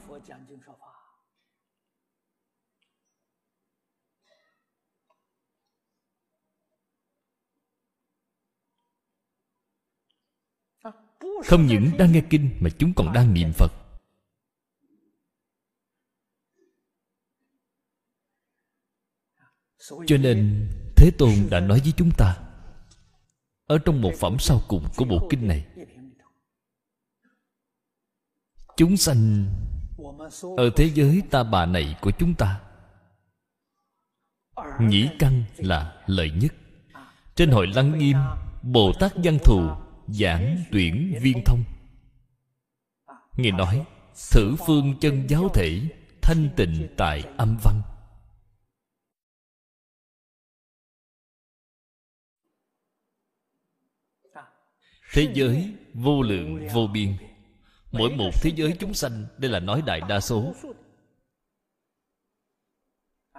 [11.45, 13.73] Không những đang nghe kinh mà chúng còn đang niệm phật.
[20.07, 22.37] Cho nên, thế tôn đã nói với chúng ta,
[23.67, 25.67] ở trong một phẩm sau cùng của bộ kinh này,
[28.77, 29.47] chúng sanh
[30.57, 32.61] ở thế giới ta bà này của chúng ta,
[34.81, 36.55] nhĩ căn là lợi nhất.
[37.35, 38.17] Trên hội lăng nghiêm,
[38.63, 41.65] bồ tát văn thù giảng tuyển viên thông.
[43.37, 43.85] Nghe nói,
[44.31, 45.81] thử phương chân giáo thể,
[46.23, 47.83] thanh tịnh tại âm văn.
[55.13, 57.17] Thế giới vô lượng vô biên.
[57.93, 60.55] Mỗi một thế giới chúng sanh đây là nói đại đa số.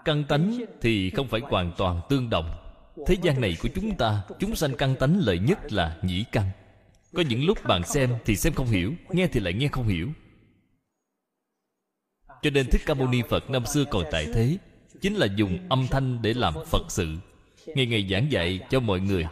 [0.05, 2.64] Căn tánh thì không phải hoàn toàn tương đồng
[3.07, 6.49] thế gian này của chúng ta, chúng sanh căn tánh lợi nhất là nhĩ căn.
[7.13, 10.09] Có những lúc bạn xem thì xem không hiểu, nghe thì lại nghe không hiểu.
[12.41, 14.57] Cho nên thích ca mâu ni phật năm xưa còn tại thế,
[15.01, 17.15] chính là dùng âm thanh để làm phật sự.
[17.67, 19.27] Ngày ngày giảng dạy cho mọi người.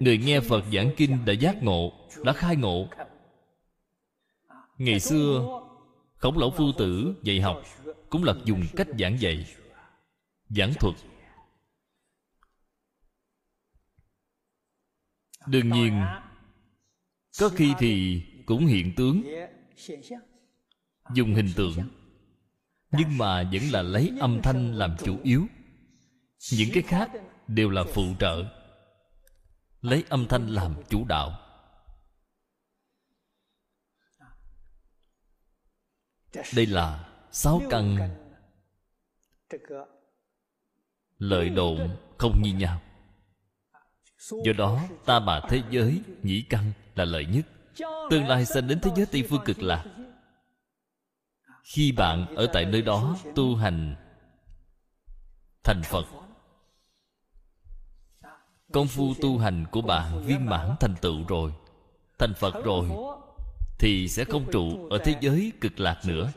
[0.00, 1.92] Người nghe phật giảng kinh đã giác ngộ,
[2.24, 2.88] đã khai ngộ.
[4.78, 5.60] Ngày xưa,
[6.16, 7.62] khổng lão phu tử dạy học
[8.10, 9.46] cũng là dùng cách giảng dạy,
[10.48, 10.94] giảng thuật.
[15.50, 16.02] Đương nhiên
[17.40, 19.22] có khi thì cũng hiện tướng.
[21.14, 21.76] Dùng hình tượng.
[22.90, 25.46] nhưng mà vẫn là lấy âm thanh làm chủ yếu.
[26.52, 27.10] Những cái khác
[27.46, 28.44] đều là phụ trợ.
[29.80, 31.40] Lấy âm thanh làm chủ đạo.
[36.54, 37.98] Đây là sáu căn.
[41.18, 42.80] lợi độn không như nhau
[44.44, 47.46] do đó, ta bà thế giới nhĩ căn là lợi nhất.
[48.10, 49.84] Tương lai sanh đến thế giới tây phương cực lạc.
[51.62, 53.96] Khi bạn ở tại nơi đó tu hành
[55.64, 56.06] thành phật,
[58.72, 61.52] công phu tu hành của bạn viên mãn thành tựu rồi.
[62.18, 62.88] Thành phật rồi,
[63.78, 66.32] thì sẽ không trụ ở thế giới cực lạc nữa.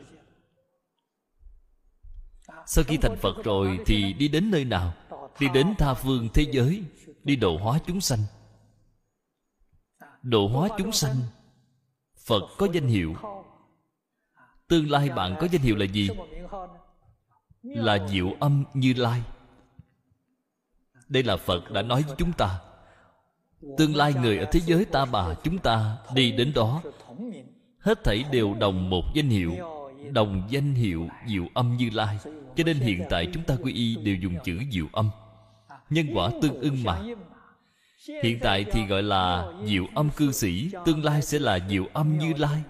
[2.66, 4.94] Sau khi thành phật rồi, thì đi đến nơi nào?
[5.40, 6.82] Đi đến tha phương thế giới
[7.24, 8.18] đi độ hóa chúng sanh.
[10.22, 11.16] Độ hóa chúng sanh.
[12.26, 13.14] Phật có danh hiệu.
[14.68, 16.08] Tương lai bạn có danh hiệu là gì?
[17.62, 19.22] Là diệu âm như lai.
[21.08, 22.60] Đây là phật đã nói với chúng ta.
[23.78, 26.82] Tương lai người ở thế giới ta bà chúng ta đi đến đó.
[27.78, 29.56] Hết thảy đều đồng một danh hiệu.
[30.12, 32.18] Đồng danh hiệu diệu âm như lai.
[32.56, 35.10] Cho nên hiện tại chúng ta quy y đều dùng chữ diệu âm
[35.92, 37.02] nhân quả tương ưng mà.
[38.22, 42.18] Hiện tại thì gọi là diệu âm cư sĩ, tương lai sẽ là diệu âm
[42.18, 42.62] như lai.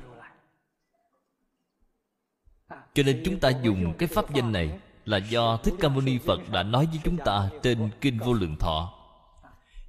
[2.95, 6.19] Cho nên chúng ta dùng cái pháp danh này là do thích ca mâu ni
[6.19, 8.93] phật đã nói với chúng ta trên kinh vô lượng thọ.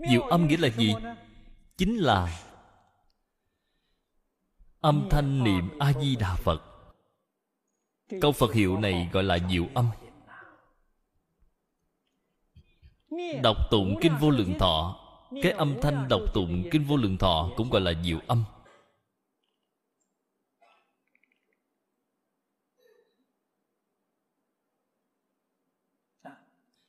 [0.09, 0.95] Diệu âm nghĩa là gì?
[1.77, 2.39] Chính là
[4.81, 6.63] âm thanh niệm a di đà phật.
[8.21, 9.89] Câu phật hiệu này gọi là diệu âm.
[13.43, 14.99] Đọc tụng kinh vô lượng thọ.
[15.43, 18.43] Cái âm thanh đọc tụng kinh vô lượng thọ cũng gọi là diệu âm.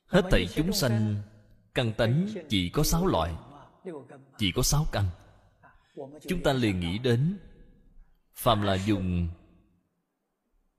[0.05, 1.15] Hết thảy chúng sanh
[1.73, 3.33] căn tánh chỉ có sáu loại
[4.37, 5.05] chỉ có sáu căn.
[6.27, 7.37] Chúng ta liền nghĩ đến
[8.33, 9.27] phàm là dùng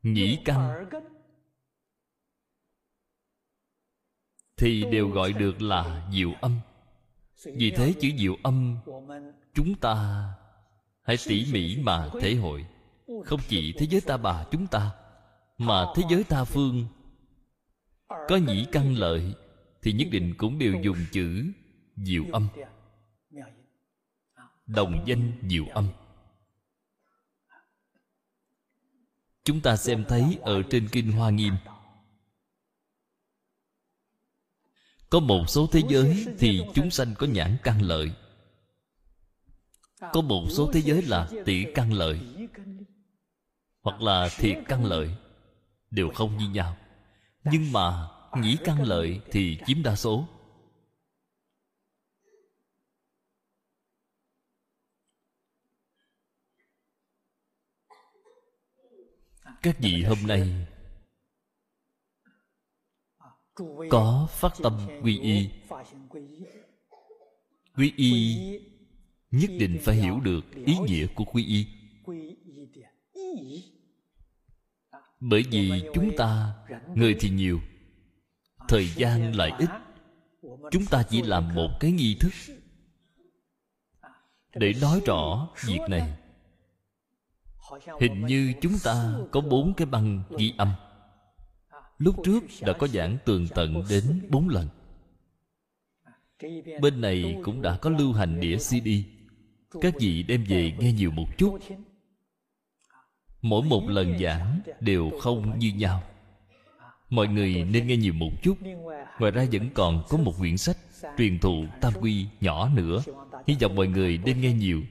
[0.03, 0.89] nhĩ căn
[4.57, 6.61] thì đều gọi được là diệu âm.
[7.45, 8.77] Vì thế chữ diệu âm,
[9.55, 10.25] chúng ta
[11.03, 12.67] hãy tỉ mỉ mà thể hội.
[13.25, 14.91] Không chỉ thế giới ta bà chúng ta,
[15.59, 16.87] mà thế giới ta phương.
[18.09, 19.35] Có nhĩ căn lợi
[19.83, 21.53] thì nhất định cũng đều dùng chữ
[21.97, 22.49] diệu âm.
[24.67, 25.89] Đồng danh diệu âm.
[29.45, 31.55] Chúng ta xem thấy ở trên kinh hoa nghiêm
[35.11, 38.13] có một số thế giới thì chúng sanh có nhãn căn lợi.
[40.13, 42.21] Có một số thế giới là tỷ căn lợi
[43.83, 45.15] hoặc là thiệt căn lợi.
[45.91, 46.77] Đều không như nhau.
[47.45, 50.29] Nhưng mà nhĩ căn lợi thì chiếm đa số.
[59.63, 60.66] Các vị hôm nay
[63.91, 65.51] có phát tâm quy y.
[67.77, 68.37] quy y.
[69.31, 71.67] Nhất định phải hiểu được ý nghĩa của quy y.
[75.21, 76.55] Bởi vì chúng ta
[76.95, 77.61] người thì nhiều
[78.69, 79.69] thời gian lại ít.
[80.71, 82.33] Chúng ta chỉ làm một cái nghi thức
[84.55, 86.17] để nói rõ việc này.
[88.01, 90.73] hình như chúng ta có bốn cái băng ghi âm
[91.99, 94.69] lúc trước đã có giảng tường tận đến bốn lần.
[96.81, 98.89] Bên này cũng đã có lưu hành đĩa cd
[99.81, 101.59] các vị đem về nghe nhiều một chút.
[103.43, 106.03] Mỗi một lần giảng đều không như nhau.
[107.11, 108.55] Mọi người nên nghe nhiều một chút.
[109.19, 110.77] Ngoài ra vẫn còn có một quyển sách
[111.19, 113.03] truyền thụ tam quy nhỏ nữa.
[113.47, 114.83] Hy vọng mọi người nên nghe nhiều,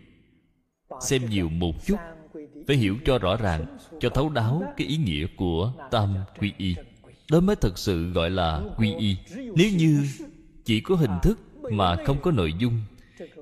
[1.01, 1.97] xem nhiều một chút,
[2.68, 6.76] phải hiểu cho rõ ràng, cho thấu đáo cái ý nghĩa của tam quy y
[7.32, 9.17] đó mới thực sự gọi là quy y.
[9.55, 10.07] Nếu như
[10.65, 11.39] chỉ có hình thức
[11.71, 12.82] mà không có nội dung,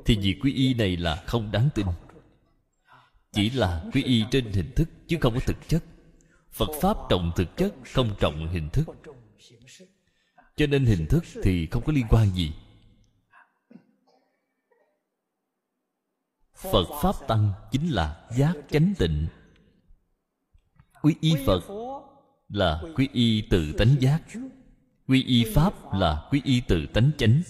[0.06, 1.86] thì việc quy y này là không đáng tin.
[3.32, 5.84] Chỉ là quy y trên hình thức chứ không có thực chất.
[6.52, 8.86] Phật pháp trọng thực chất, không trọng hình thức.
[10.56, 12.52] Cho nên hình thức thì không có liên quan gì.
[16.56, 19.28] Phật pháp tăng chính là giác chánh tịnh.
[21.02, 21.64] Quy y phật
[22.54, 24.22] là quy y tự tánh giác.
[25.08, 27.42] Quy y pháp là quy y tự tánh chánh.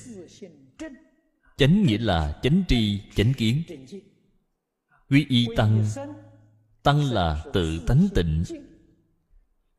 [1.58, 3.64] Chánh nghĩa là chánh tri, chánh kiến.
[5.10, 5.86] Quy y tăng.
[6.84, 8.44] Tăng là tự tánh tịnh.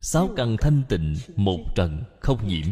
[0.01, 2.67] Sáu căn thanh tịnh, một trần, không nhiễm.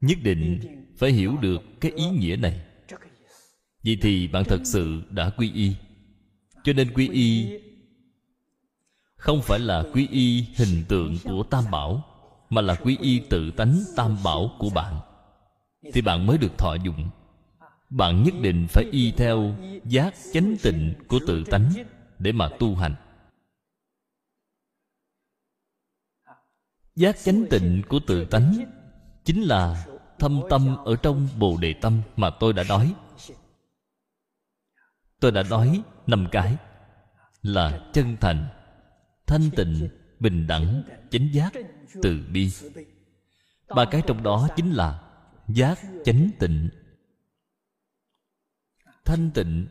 [0.00, 0.60] Nhất định
[0.96, 2.60] phải hiểu được cái ý nghĩa này.
[3.84, 5.74] Vậy thì bạn thật sự đã quy y.
[6.64, 7.48] Cho nên quy y
[9.22, 12.04] không phải là quy y hình tượng của tam bảo,
[12.50, 15.00] mà là quy y tự tánh tam bảo của bạn.
[15.92, 17.10] Thì bạn mới được thọ dụng.
[17.90, 19.54] Bạn nhất định phải y theo
[19.84, 21.72] giác chánh tịnh của tự tánh
[22.18, 22.94] để mà tu hành.
[26.96, 28.54] Giác chánh tịnh của tự tánh
[29.24, 29.86] chính là
[30.18, 32.94] thâm tâm ở trong bồ đề tâm mà tôi đã nói.
[35.20, 36.56] Tôi đã nói năm cái
[37.42, 38.48] là chân thành
[39.26, 39.88] thanh tịnh,
[40.20, 41.52] bình đẳng, chánh giác,
[42.02, 42.52] từ bi.
[43.68, 45.12] Ba cái trong đó chính là
[45.48, 46.68] giác, chánh, tịnh.
[49.04, 49.66] Thanh tịnh,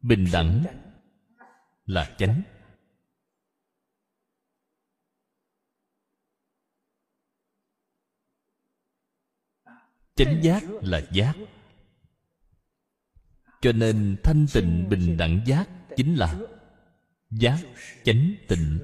[0.00, 0.64] bình đẳng
[1.84, 2.42] là chánh.
[10.14, 11.34] Chánh giác là giác.
[13.60, 16.34] Cho nên thanh tịnh, bình đẳng giác chính là
[17.30, 17.58] giác
[18.04, 18.78] chánh tịnh.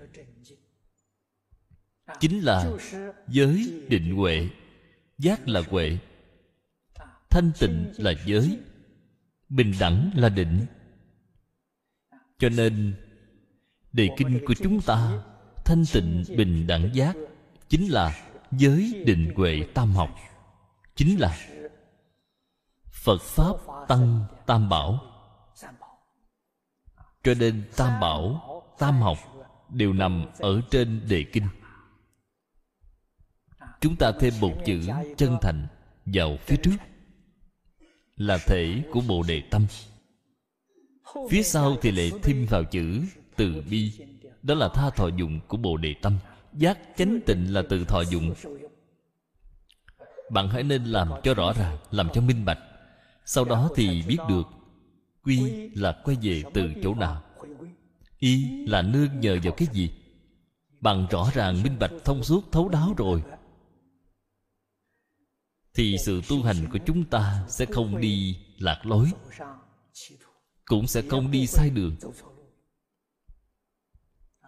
[2.21, 2.71] Chính là
[3.29, 4.49] giới định huệ,
[5.19, 5.99] giác là huệ.
[7.31, 8.59] Thanh tịnh là giới,
[9.49, 10.67] bình đẳng là định.
[12.39, 12.95] Cho nên,
[13.93, 15.23] đề kinh của chúng ta,
[15.65, 17.17] thanh tịnh, bình đẳng, giác,
[17.69, 20.11] chính là giới định huệ tam học.
[20.95, 21.39] Chính là
[22.91, 23.57] phật pháp
[23.89, 25.12] tăng tam bảo
[27.23, 28.43] cho nên tam bảo,
[28.79, 29.19] tam học
[29.69, 31.47] đều nằm ở trên đề kinh.
[33.81, 34.81] Chúng ta thêm một chữ
[35.17, 35.67] chân thành
[36.07, 36.77] vào phía trước,
[38.17, 39.67] là thể của bộ đề tâm.
[41.31, 43.03] Phía sau thì lại thêm vào chữ
[43.37, 43.93] từ bi,
[44.43, 46.19] đó là tha thọ dụng của bồ đề tâm.
[46.53, 48.35] Giác chánh tịnh là từ thọ dụng.
[50.31, 52.59] Bạn hãy nên làm cho rõ ràng, làm cho minh bạch.
[53.25, 54.43] Sau đó thì biết được
[55.23, 57.23] quy là quay về từ chỗ nào?
[58.19, 59.91] Y là nương nhờ vào cái gì?
[60.81, 63.23] Bằng rõ ràng minh bạch thông suốt thấu đáo rồi.
[65.75, 69.11] Thì sự tu hành của chúng ta sẽ không đi lạc lối
[70.65, 71.97] cũng sẽ không đi sai đường.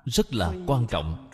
[0.04, 1.30] Rất là quan trọng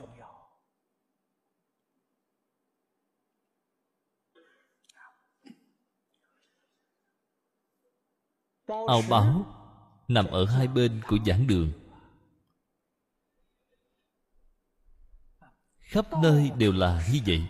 [8.88, 9.46] ao báo
[10.08, 11.72] nằm ở hai bên của giảng đường.
[15.78, 17.42] Khắp nơi đều là như vậy.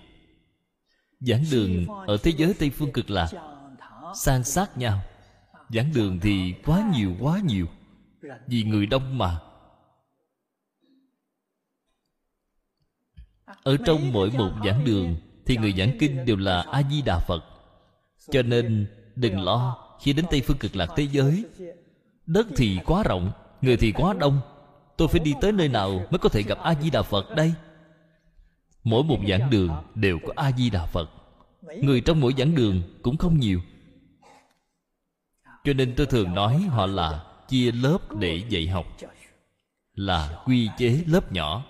[1.20, 3.28] Giảng đường ở thế giới tây phương cực lạc,
[4.14, 5.00] san sát nhau.
[5.68, 7.66] Giảng đường thì quá nhiều quá nhiều.
[8.46, 9.40] Vì người đông mà.
[13.62, 15.16] Ở trong mỗi một giảng đường
[15.46, 17.44] thì người giảng kinh đều là a di đà phật.
[18.30, 21.44] Cho nên đừng lo khi đến tây phương cực lạc thế giới,
[22.26, 24.40] đất thì quá rộng, người thì quá đông.
[24.96, 27.54] Tôi phải đi tới nơi nào mới có thể gặp a di đà phật đây?
[28.84, 31.10] Mỗi một giảng đường đều có a di đà phật.
[31.82, 33.60] Người trong mỗi giảng đường cũng không nhiều.
[35.64, 38.86] Cho nên tôi thường nói họ là chia lớp để dạy học,
[39.94, 41.64] là quy chế lớp nhỏ.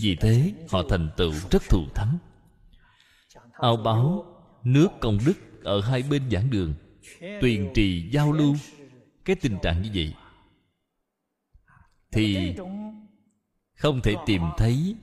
[0.00, 2.18] Vì thế, họ thành tựu rất thù thắng.
[3.52, 4.24] Ao báo
[4.64, 6.74] nước công đức ở hai bên giảng đường,
[7.20, 8.54] tuyền trì giao lưu.
[9.24, 10.14] Cái tình trạng như vậy
[12.12, 12.56] thì
[13.74, 14.96] không thể tìm thấy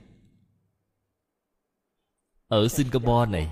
[2.48, 3.50] ở singapore này.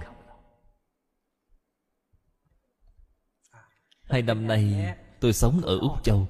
[4.04, 6.28] Hai năm nay tôi sống ở úc châu.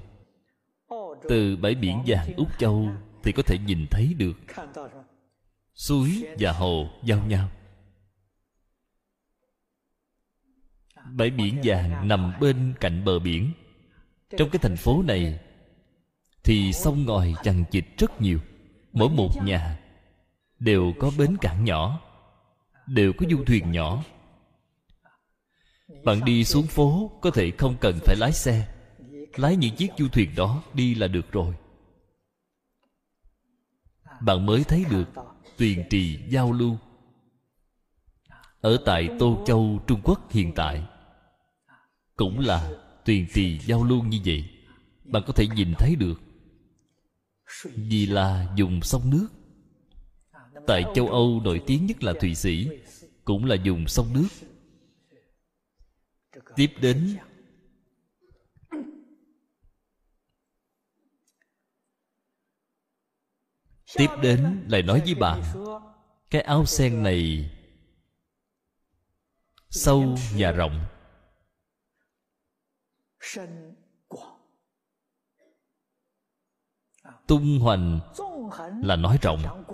[1.29, 2.89] Từ bãi biển vàng úc châu
[3.23, 4.33] thì có thể nhìn thấy được
[5.73, 7.49] suối và hồ giao nhau.
[11.11, 13.51] Bãi biển vàng nằm bên cạnh bờ biển.
[14.37, 15.39] Trong cái thành phố này
[16.43, 18.39] thì sông ngòi chằng chịt rất nhiều.
[18.93, 19.79] Mỗi một nhà
[20.59, 22.01] đều có bến cảng nhỏ,
[22.87, 24.03] đều có du thuyền nhỏ.
[26.03, 28.67] Bạn đi xuống phố có thể không cần phải lái xe.
[29.35, 31.55] Lái những chiếc du thuyền đó đi là được rồi.
[34.21, 35.09] Bạn mới thấy được
[35.57, 36.77] tuyền trì giao lưu
[38.61, 40.83] ở tại tô châu, trung quốc hiện tại
[42.15, 42.71] cũng là
[43.05, 44.49] tùy tỳ giao lưu như vậy,
[45.03, 46.21] bạn có thể nhìn thấy được.
[47.63, 49.27] Vì là dùng sông nước.
[50.67, 52.67] Tại châu âu nổi tiếng nhất là thụy sĩ,
[53.23, 54.27] cũng là dùng sông nước.
[56.55, 57.17] Tiếp đến
[63.97, 65.41] tiếp đến lại nói với bạn,
[66.29, 67.51] cái áo sen này
[69.69, 70.85] sâu và rộng
[77.27, 77.99] tung hoành
[78.83, 79.65] là nói rộng.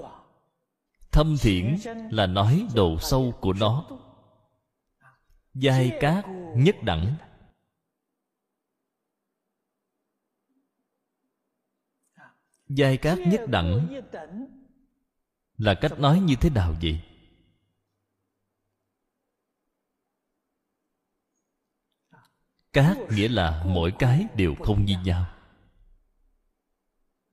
[1.12, 1.78] Thâm thiển
[2.12, 3.86] là nói độ sâu của nó.
[5.54, 6.26] Giai cát
[6.56, 7.16] nhất đẳng.
[12.68, 14.02] Giai cát nhất đẳng
[15.58, 17.11] là cách nói như thế nào vậy?
[22.74, 25.26] Các nghĩa là mỗi cái đều không như nhau.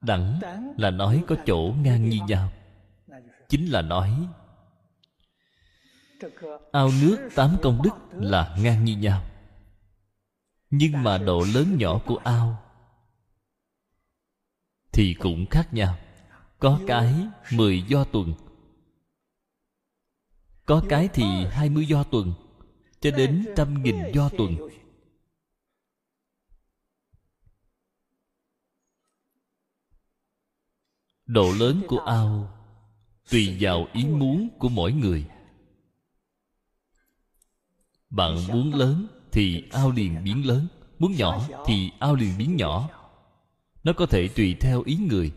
[0.00, 0.40] Đẳng
[0.76, 2.52] là nói có chỗ ngang như nhau.
[3.48, 4.28] Chính là nói,
[6.72, 9.24] ao nước tám công đức là ngang như nhau.
[10.70, 12.62] Nhưng mà độ lớn nhỏ của ao
[14.92, 15.98] thì cũng khác nhau.
[16.58, 17.14] Có cái
[17.52, 18.34] mười do tuần,
[20.66, 22.32] có cái thì hai mươi do tuần,
[23.00, 24.56] cho đến trăm nghìn do tuần.
[31.28, 32.50] Độ lớn của ao
[33.30, 35.24] tùy vào ý muốn của mỗi người.
[38.10, 40.66] Bạn muốn lớn thì ao liền biến lớn,
[40.98, 42.88] muốn nhỏ thì ao liền biến nhỏ.
[43.84, 45.32] Nó có thể tùy theo ý người.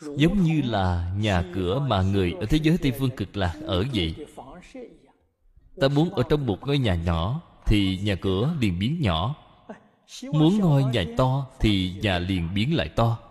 [0.00, 3.84] Giống như là nhà cửa mà người ở thế giới tây phương cực lạc ở
[3.94, 4.14] vậy.
[5.80, 9.34] Ta muốn ở trong một ngôi nhà nhỏ thì nhà cửa liền biến nhỏ.
[10.32, 13.29] Muốn ngôi nhà to thì nhà liền biến lại to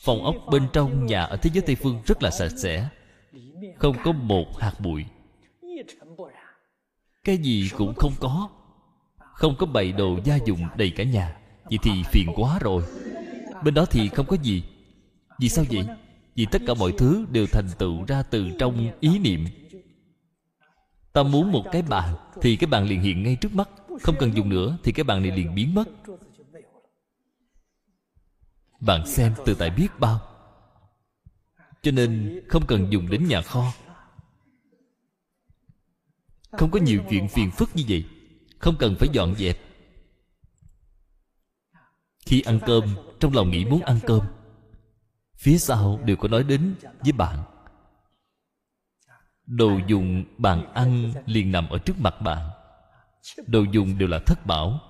[0.00, 2.88] phòng ốc bên trong nhà ở thế giới tây phương rất là sạch sẽ.
[3.78, 5.04] Không có một hạt bụi.
[7.24, 8.48] Cái gì cũng không có.
[9.18, 11.36] Không có bày đồ gia dụng đầy cả nhà.
[11.64, 12.82] Vậy thì phiền quá rồi.
[13.64, 14.62] Bên đó thì không có gì.
[15.40, 15.86] Vì sao vậy?
[16.34, 19.44] Vì tất cả mọi thứ đều thành tựu ra từ trong ý niệm.
[21.12, 23.68] Ta muốn một cái bàn, thì cái bàn liền hiện ngay trước mắt.
[24.02, 25.88] Không cần dùng nữa, thì cái bàn này liền biến mất
[28.80, 30.20] bạn xem từ tại biết bao.
[31.82, 33.72] Cho nên không cần dùng đến nhà kho.
[36.52, 38.04] Không có nhiều chuyện phiền phức như vậy.
[38.58, 39.58] Không cần phải dọn dẹp.
[42.26, 42.84] Khi ăn cơm,
[43.20, 44.20] trong lòng nghĩ muốn ăn cơm.
[45.36, 47.44] Phía sau đều có nói đến với bạn.
[49.46, 52.50] Đồ dùng bàn ăn liền nằm ở trước mặt bạn.
[53.46, 54.89] Đồ dùng đều là thất bảo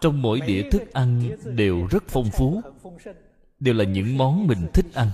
[0.00, 2.62] trong mỗi đĩa thức ăn đều rất phong phú.
[3.60, 5.08] Đều là những món mình thích ăn.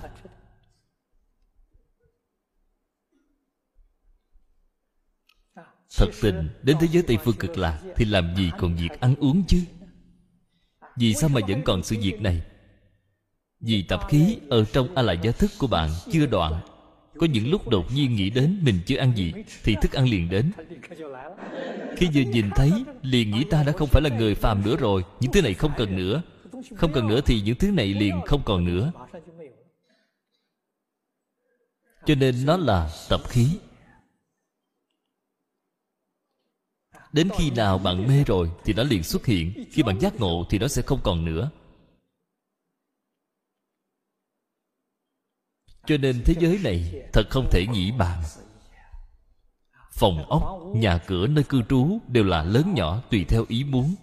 [5.97, 9.15] Thật tình, đến thế giới tây phương cực lạc thì làm gì còn việc ăn
[9.15, 9.63] uống chứ?
[10.95, 12.41] Vì sao mà vẫn còn sự việc này?
[13.59, 16.72] Vì tập khí ở trong a la gia thức của bạn chưa đoạn
[17.17, 19.33] có những lúc đột nhiên nghĩ đến mình chưa ăn gì
[19.63, 20.51] thì thức ăn liền đến.
[21.97, 22.71] Khi vừa nhìn thấy,
[23.01, 25.71] liền nghĩ ta đã không phải là người phàm nữa rồi, những thứ này không
[25.77, 26.21] cần nữa.
[26.75, 28.91] Không cần nữa thì những thứ này liền không còn nữa.
[32.05, 33.47] Cho nên nó là tập khí.
[37.13, 40.45] Đến khi nào bạn mê rồi thì nó liền xuất hiện, khi bạn giác ngộ
[40.49, 41.49] thì nó sẽ không còn nữa.
[45.85, 48.23] Cho nên thế giới này thật không thể nghĩ bàn.
[49.91, 53.95] Phòng ốc, nhà cửa nơi cư trú đều là lớn nhỏ tùy theo ý muốn.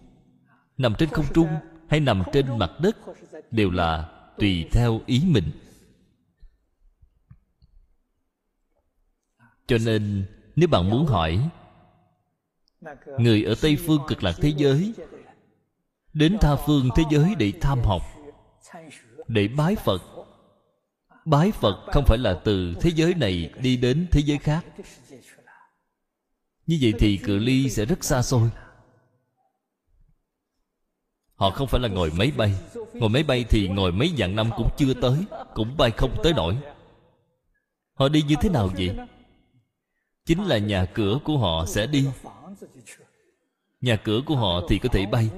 [0.78, 1.48] Nằm trên không trung
[1.88, 2.96] hay nằm trên mặt đất
[3.50, 4.08] đều là
[4.38, 5.50] tùy theo ý mình.
[9.66, 10.26] Cho nên,
[10.56, 11.48] nếu bạn muốn hỏi,
[13.18, 14.94] người ở tây phương cực lạc thế giới,
[16.12, 18.02] đến tha phương thế giới để tham học,
[19.28, 20.02] để bái phật
[21.30, 24.64] bái phật không phải là từ thế giới này đi đến thế giới khác.
[26.66, 28.50] Như vậy thì cự ly sẽ rất xa xôi.
[31.34, 32.54] Họ không phải là ngồi máy bay.
[32.92, 35.18] Ngồi máy bay thì ngồi mấy vạn năm cũng chưa tới,
[35.54, 36.56] cũng bay không tới nổi.
[37.94, 38.96] Họ đi như thế nào vậy?
[40.26, 42.08] Chính là nhà cửa của họ sẽ đi.
[43.80, 45.30] Nhà cửa của họ thì có thể bay.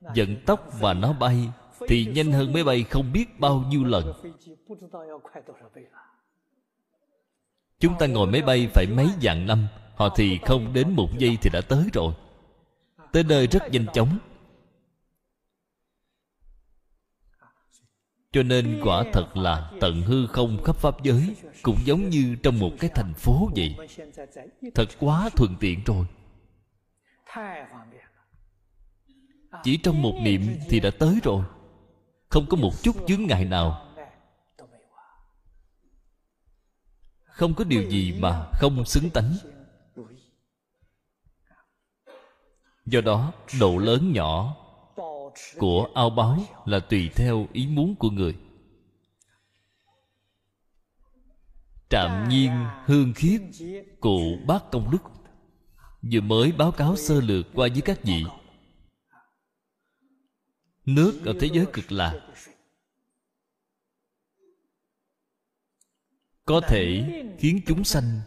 [0.00, 1.48] Vận tốc và nó bay
[1.88, 4.12] thì nhanh hơn máy bay không biết bao nhiêu lần.
[7.80, 11.38] Chúng ta ngồi máy bay phải mấy vạn năm, họ thì không đến một giây
[11.42, 12.14] thì đã tới rồi.
[13.12, 14.18] Tới nơi rất nhanh chóng.
[18.32, 22.58] Cho nên quả thật là tận hư không khắp pháp giới, cũng giống như trong
[22.58, 23.76] một cái thành phố vậy.
[24.74, 26.06] Thật quá thuận tiện rồi.
[29.62, 31.44] Chỉ trong một niệm thì đã tới rồi
[32.28, 33.84] không có một chút chướng ngại nào.
[37.24, 39.36] Không có điều gì mà không xứng tánh.
[42.86, 44.56] Do đó, độ lớn nhỏ
[45.58, 48.34] của ao báo là tùy theo ý muốn của người.
[51.90, 52.50] Trạm nhiên
[52.84, 53.40] hương khiết,
[54.00, 54.98] cụ bác công đức
[56.12, 58.24] vừa mới báo cáo sơ lược qua với các vị
[60.88, 62.20] nước ở thế giới cực lạc
[66.44, 67.04] có thể
[67.38, 68.20] khiến chúng sanh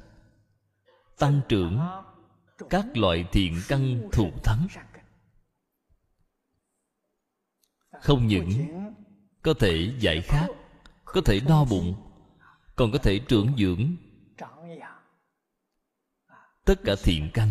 [1.18, 1.80] tăng trưởng
[2.70, 4.68] các loại thiện căn thù thắng.
[8.02, 8.52] Không những
[9.42, 10.48] có thể giải khát,
[11.06, 11.96] có thể no bụng,
[12.76, 13.96] còn có thể trưởng dưỡng
[16.66, 17.50] tất cả thiện căn.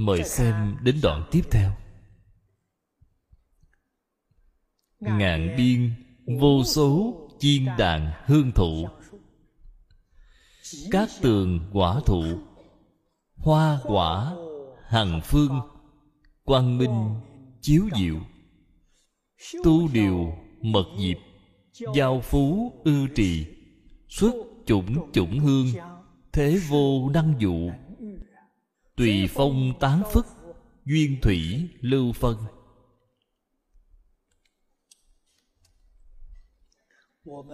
[0.00, 1.72] Mời xem đến đoạn tiếp theo.
[5.00, 5.92] Ngàn biên
[6.40, 8.88] vô số chiên đàn hương thụ.
[10.90, 12.22] các tường quả thụ
[13.36, 14.32] hoa quả
[14.86, 15.60] hằng phương
[16.44, 17.14] quang minh
[17.60, 18.16] chiếu diệu.
[19.64, 20.32] tu điều
[20.62, 21.16] mật diệp
[21.94, 23.46] giao phú ư trì
[24.08, 24.34] xuất
[24.66, 25.66] chủng chủng hương
[26.32, 27.70] thế vô năng dụ
[29.00, 30.26] tùy phong tán phức
[30.84, 32.36] duyên thủy lưu phân.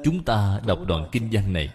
[0.05, 1.74] Chúng ta đọc đoạn kinh văn này.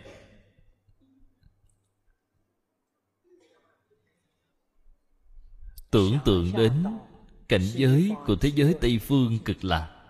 [5.92, 6.86] Tưởng tượng đến
[7.50, 10.04] cảnh giới của thế giới tây phương cực lạc.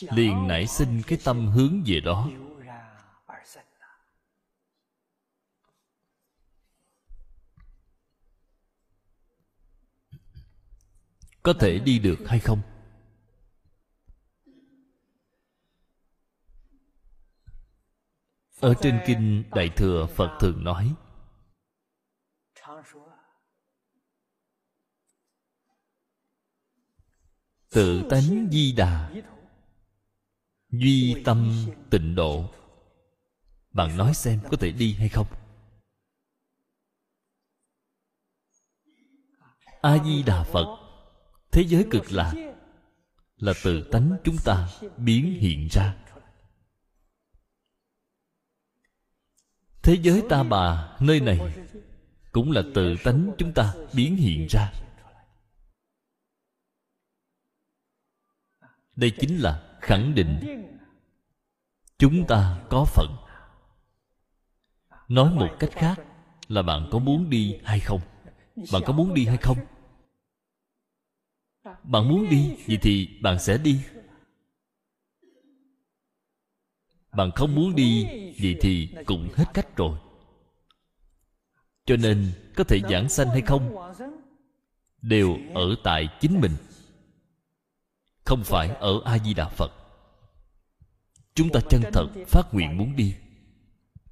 [0.00, 2.30] Liền nảy sinh cái tâm hướng về đó
[11.42, 12.60] có thể đi được hay không?
[18.60, 20.94] Ở trên kinh đại thừa, phật thường nói,
[27.70, 29.12] tự tánh di đà,
[30.70, 32.50] duy tâm tịnh độ.
[33.70, 35.26] Bạn nói xem có thể đi hay không?
[39.82, 40.81] A di đà phật
[41.52, 42.32] thế giới cực lạc
[43.36, 45.96] là từ tánh chúng ta biến hiện ra.
[49.82, 51.38] Thế giới ta bà nơi này
[52.32, 54.72] cũng là tự tánh chúng ta biến hiện ra.
[58.96, 60.40] Đây chính là khẳng định
[61.98, 63.16] chúng ta có phận.
[65.08, 66.00] Nói một cách khác
[66.48, 68.00] là bạn có muốn đi hay không?
[68.72, 69.58] Bạn có muốn đi hay không?
[71.64, 73.80] Bạn muốn đi vậy thì bạn sẽ đi.
[77.16, 78.04] Bạn không muốn đi
[78.42, 79.98] vậy thì cũng hết cách rồi.
[81.86, 83.92] Cho nên có thể giảng sanh hay không
[85.02, 86.52] đều ở tại chính mình,
[88.24, 89.72] không phải ở a di đà phật.
[91.34, 93.14] Chúng ta chân thật phát nguyện muốn đi.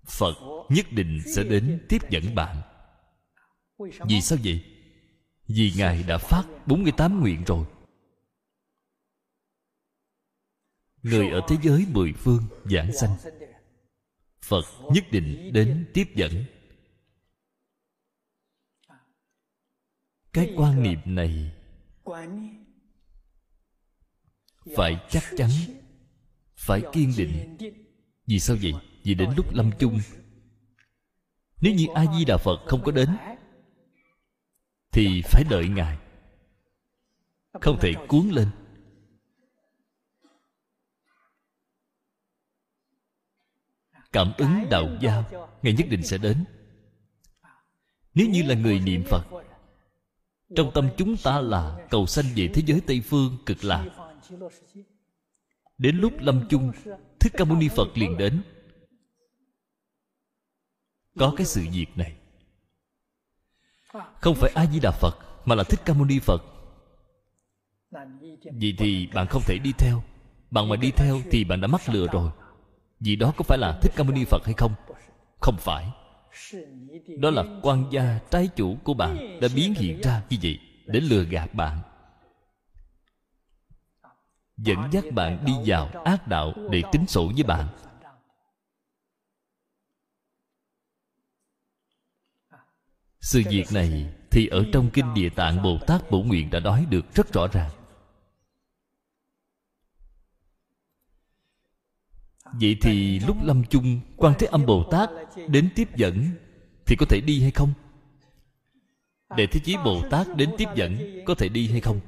[0.05, 0.35] Phật
[0.69, 2.57] nhất định sẽ đến tiếp dẫn bạn.
[3.79, 4.70] Vì sao vậy?
[5.55, 7.67] Vì ngài đã phát 48 nguyện rồi.
[11.03, 13.17] Người ở thế giới mười phương giảng sanh.
[14.43, 16.45] Phật nhất định đến tiếp dẫn.
[20.33, 21.53] Cái quan niệm này
[24.77, 25.51] phải chắc chắn,
[26.57, 27.57] phải kiên định.
[28.27, 28.73] Vì sao vậy?
[29.03, 30.01] Vì đến lúc lâm chung.
[31.61, 33.09] Nếu như a di đà phật không có đến
[34.93, 35.99] thì phải đợi ngài.
[37.61, 38.49] Không thể cuốn lên.
[44.13, 45.25] Cảm ứng đạo giao,
[45.63, 46.45] ngài nhất định sẽ đến.
[48.15, 49.25] Nếu như là người niệm phật,
[50.57, 53.85] trong tâm chúng ta là cầu sanh về thế giới tây phương cực lạc.
[55.79, 56.73] Đến lúc lâm chung,
[57.21, 58.43] thích ca mâu ni phật liền đến.
[61.19, 62.20] Có cái sự việc này
[64.21, 66.45] không phải a di đà phật, mà là thích ca mâu ni phật.
[68.43, 70.03] Vậy thì bạn không thể đi theo.
[70.51, 72.31] Bạn mà đi theo thì bạn đã mắc lừa rồi.
[73.01, 74.73] Vì đó có phải là thích ca mâu ni phật hay không?
[75.41, 75.91] Không phải.
[77.19, 81.01] Đó là quan gia trái chủ của bạn đã biến hiện ra như vậy để
[81.01, 81.79] lừa gạt bạn.
[84.57, 87.67] Dẫn dắt bạn đi vào ác đạo để tính sổ với bạn.
[93.21, 96.87] Sự việc này thì ở trong kinh địa tạng bồ tát bổ nguyện đã nói
[96.91, 97.71] được rất rõ ràng.
[102.53, 105.11] Vậy thì lúc lâm chung, quan thế âm bồ tát
[105.49, 106.31] đến tiếp dẫn
[106.87, 107.73] thì có thể đi hay không?
[109.37, 112.01] Để thế chí bồ tát đến tiếp dẫn có thể đi hay không?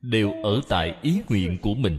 [0.00, 1.98] Đều ở tại ý nguyện của mình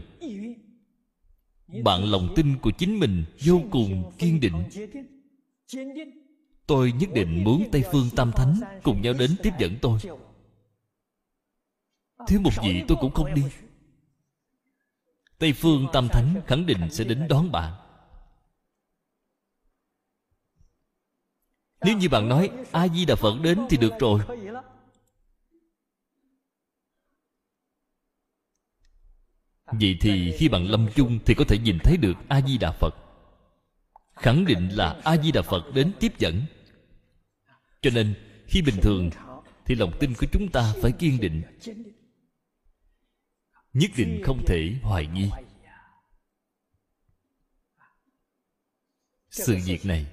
[1.82, 4.64] bạn lòng tin của chính mình vô cùng kiên định.
[6.66, 9.98] Tôi nhất định muốn tây phương tam thánh cùng nhau đến tiếp dẫn tôi.
[12.26, 13.42] Thiếu một vị tôi cũng không đi.
[15.38, 17.72] Tây phương tam thánh khẳng định sẽ đến đón bạn.
[21.84, 24.20] Nếu như bạn nói a di đà phật đến thì được rồi
[29.66, 32.72] vậy thì khi bạn lâm chung thì có thể nhìn thấy được a di đà
[32.72, 32.94] phật.
[34.14, 36.42] Khẳng định là a di đà phật đến tiếp dẫn.
[37.82, 38.14] Cho nên,
[38.46, 39.10] khi bình thường,
[39.64, 41.42] thì lòng tin của chúng ta phải kiên định.
[43.72, 45.30] Nhất định không thể hoài nghi.
[49.30, 50.06] Sự việc này,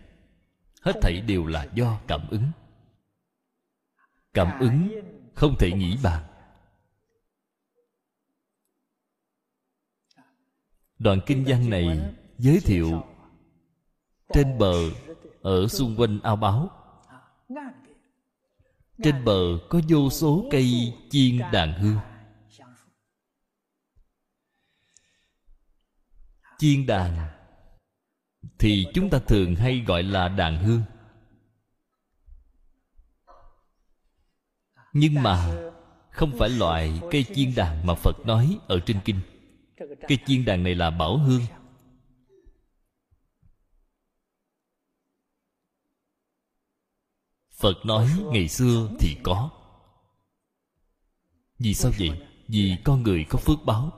[0.81, 2.43] hết thảy đều là do cảm ứng.
[4.33, 5.01] Cảm ứng
[5.35, 6.30] không thể nghĩ bàn.
[11.01, 13.03] Đoạn kinh văn này giới thiệu
[14.33, 14.73] trên bờ
[15.41, 16.69] ở xung quanh ao báo.
[19.03, 21.97] Trên bờ có vô số cây chiên đàn hương.
[26.57, 27.29] Chiên đàn
[28.59, 30.81] thì chúng ta thường hay gọi là đàn hương.
[34.93, 35.61] Nhưng mà
[36.11, 39.19] không phải loại cây chiên đàn mà phật nói ở trên kinh
[40.07, 41.41] cái chiên đàn này là bảo hương.
[47.51, 49.49] Phật nói, ngày xưa thì có.
[51.59, 52.21] Vì sao vậy?
[52.47, 53.91] Vì con người có phước báo.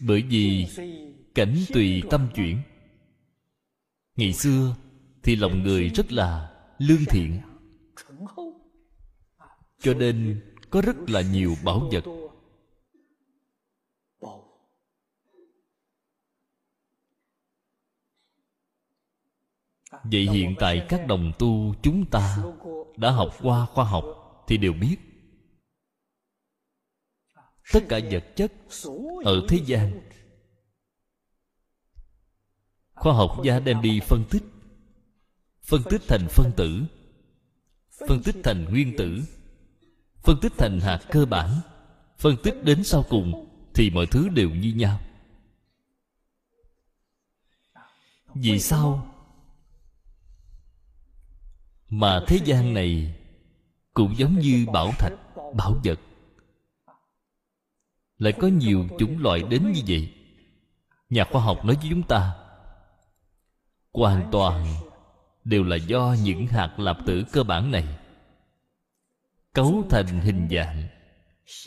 [0.00, 0.66] Bởi vì
[1.34, 2.62] cảnh tùy tâm chuyển.
[4.16, 4.76] Ngày xưa
[5.22, 7.40] thì lòng người rất là lương thiện.
[9.78, 12.19] Cho nên có rất là nhiều bảo vật.
[20.04, 22.38] Vậy hiện tại các đồng tu chúng ta
[22.96, 24.04] đã học qua khoa học
[24.46, 24.96] thì đều biết.
[27.72, 28.52] Tất cả vật chất
[29.24, 30.00] ở thế gian
[32.94, 34.42] khoa học gia đem đi phân tích.
[35.62, 36.84] Phân tích thành phân tử
[38.08, 39.22] phân tích thành nguyên tử
[40.22, 41.60] phân tích thành hạt cơ bản.
[42.18, 45.00] Phân tích đến sau cùng thì mọi thứ đều như nhau.
[48.34, 49.14] Vì sao
[51.90, 53.14] mà thế gian này
[53.94, 55.12] cũng giống như bảo thạch,
[55.54, 56.00] bảo vật.
[58.18, 60.14] Lại có nhiều chủng loại đến như vậy.
[61.10, 62.36] Nhà khoa học nói với chúng ta,
[63.92, 64.66] hoàn toàn
[65.44, 67.98] đều là do những hạt lạp tử cơ bản này
[69.52, 70.88] cấu thành hình dạng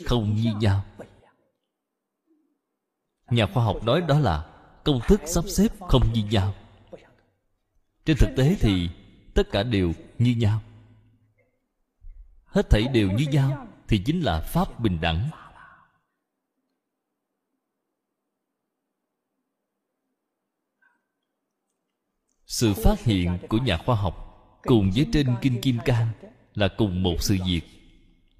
[0.04, 0.84] không như nhau.
[3.30, 4.46] Nhà khoa học nói đó là
[4.84, 6.54] công thức sắp xếp không như nhau.
[8.04, 8.90] Trên thực tế thì
[9.34, 10.62] tất cả đều như nhau.
[12.44, 15.30] Hết thảy đều như nhau thì chính là pháp bình đẳng.
[22.46, 24.24] Sự phát hiện của nhà khoa học
[24.62, 26.08] cùng với trên kinh kim cang
[26.54, 27.60] là cùng một sự việc.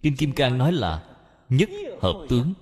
[0.02, 1.16] Kinh kim cang nói là
[1.48, 1.68] nhất
[2.00, 2.54] hợp tướng.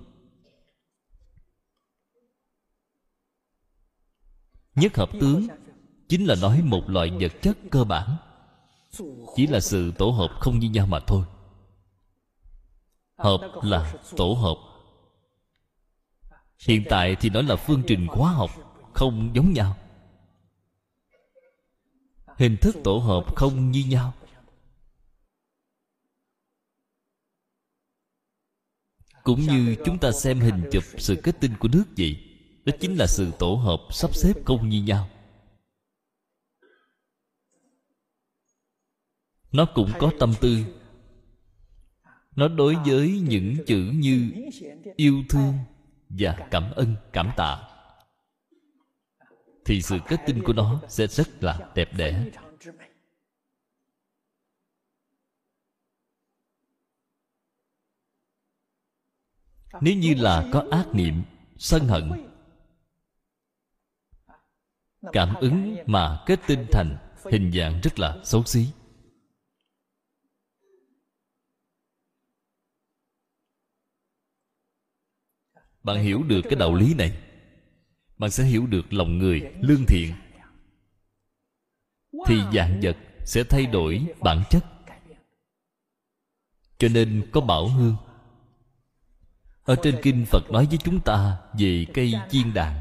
[4.75, 5.49] Nhất hợp tướng
[6.13, 8.17] chính là nói một loại vật chất cơ bản.
[9.37, 11.25] Chỉ là sự tổ hợp không như nhau mà thôi.
[13.17, 14.57] Hợp là tổ hợp.
[16.67, 18.51] Hiện tại thì nói là phương trình hóa học,
[18.95, 19.77] không giống nhau.
[22.39, 24.13] Hình thức tổ hợp không như nhau.
[29.23, 32.17] Cũng như chúng ta xem hình chụp sự kết tinh của nước vậy,
[32.65, 35.09] đó chính là sự tổ hợp sắp xếp không như nhau.
[39.53, 40.57] Nó cũng có tâm tư.
[42.37, 44.33] Nó đối với những chữ như
[44.97, 45.55] yêu thương
[46.09, 47.69] và cảm ơn, cảm tạ.
[49.65, 52.25] Thì sự kết tinh của nó sẽ rất là đẹp đẽ.
[59.81, 61.23] Nếu như là có ác niệm,
[61.59, 62.11] sân hận,
[65.13, 68.67] cảm ứng mà kết tinh thành hình dạng rất là xấu xí.
[75.83, 77.13] Bạn hiểu được cái đạo lý này.
[78.19, 80.15] Bạn sẽ hiểu được lòng người, lương thiện.
[82.27, 84.65] Thì dạng vật sẽ thay đổi bản chất.
[86.79, 87.97] Cho nên có bảo hương.
[89.63, 92.81] Ở trên kinh phật nói với chúng ta về cây chiên đàn.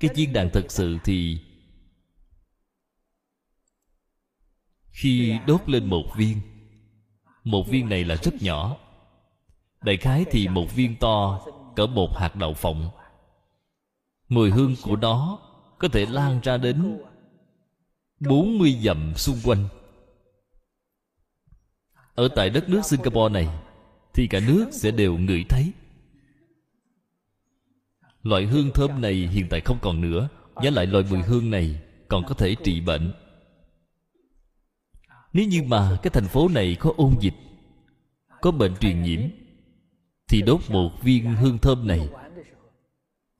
[0.00, 1.38] Cái chiên đàn thật sự thì
[4.90, 6.40] khi đốt lên một viên
[7.44, 8.76] một viên này là rất nhỏ.
[9.82, 11.40] Đại khái thì một viên to
[11.76, 12.90] cỡ một hạt đậu phộng.
[14.28, 15.38] Mùi hương của nó
[15.78, 16.98] có thể lan ra đến
[18.20, 19.68] 40 dặm xung quanh.
[22.14, 23.48] Ở tại đất nước Singapore này,
[24.14, 25.72] Thì cả nước sẽ đều ngửi thấy.
[28.22, 30.28] Loại hương thơm này hiện tại không còn nữa,
[30.62, 33.12] Giá lại loại mùi hương này Còn có thể trị bệnh.
[35.32, 37.34] Nếu như mà cái thành phố này có ôn dịch,
[38.40, 39.20] Có bệnh truyền nhiễm
[40.32, 42.08] thì đốt một viên hương thơm này,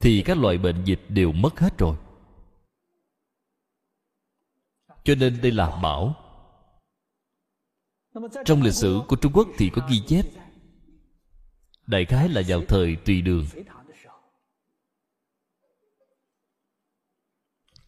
[0.01, 1.97] Thì các loại bệnh dịch đều mất hết rồi.
[5.05, 6.15] Cho nên đây là bảo.
[8.45, 10.25] Trong lịch sử của Trung Quốc thì có ghi chép,
[11.87, 13.47] Đại khái là vào thời tùy đường.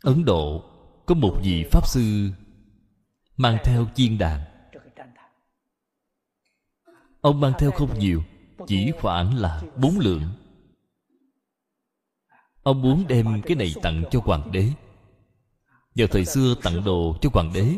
[0.00, 0.64] Ấn Độ
[1.06, 2.30] có một vị Pháp Sư
[3.36, 4.40] Mang theo chiên đàn.
[7.20, 8.22] Ông mang theo không nhiều.
[8.66, 10.22] Chỉ khoảng là bốn lượng.
[12.62, 14.68] Ông muốn đem cái này tặng cho hoàng đế.
[15.94, 17.74] Vào thời xưa tặng đồ cho hoàng đế,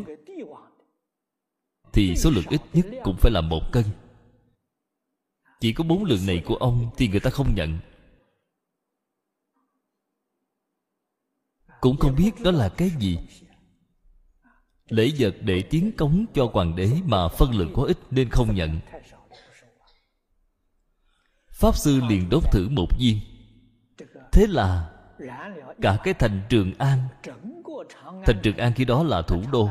[1.93, 3.83] Thì số lượng ít nhất cũng phải là một cân.
[5.59, 7.79] Chỉ có bốn lượng này của ông Thì người ta không nhận.
[11.81, 13.19] Cũng không biết đó là cái gì.
[14.89, 18.55] Lễ vật để tiến cống cho hoàng đế mà phân lượng quá ít nên không
[18.55, 18.79] nhận
[21.57, 23.19] pháp sư liền đốt thử một viên.
[24.31, 24.89] Thế là,
[25.81, 26.99] cả cái thành trường an,
[28.25, 29.69] thành trường an khi đó là thủ đô.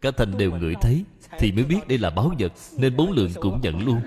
[0.00, 1.04] Cả thành đều ngửi thấy,
[1.38, 4.00] thì mới biết đây là báo vật, nên bốn lượng cũng nhận luôn.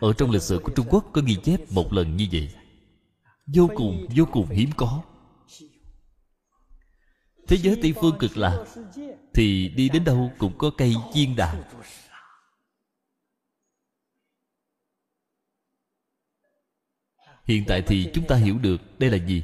[0.00, 2.50] Ở trong lịch sử của trung quốc có ghi chép một lần như vậy.
[3.46, 5.02] Vô cùng vô cùng hiếm có
[7.48, 8.64] thế giới tây phương cực lạc
[9.34, 11.62] thì đi đến đâu cũng có cây chiên đàn
[17.48, 19.42] hiện tại thì chúng ta hiểu được đây là gì?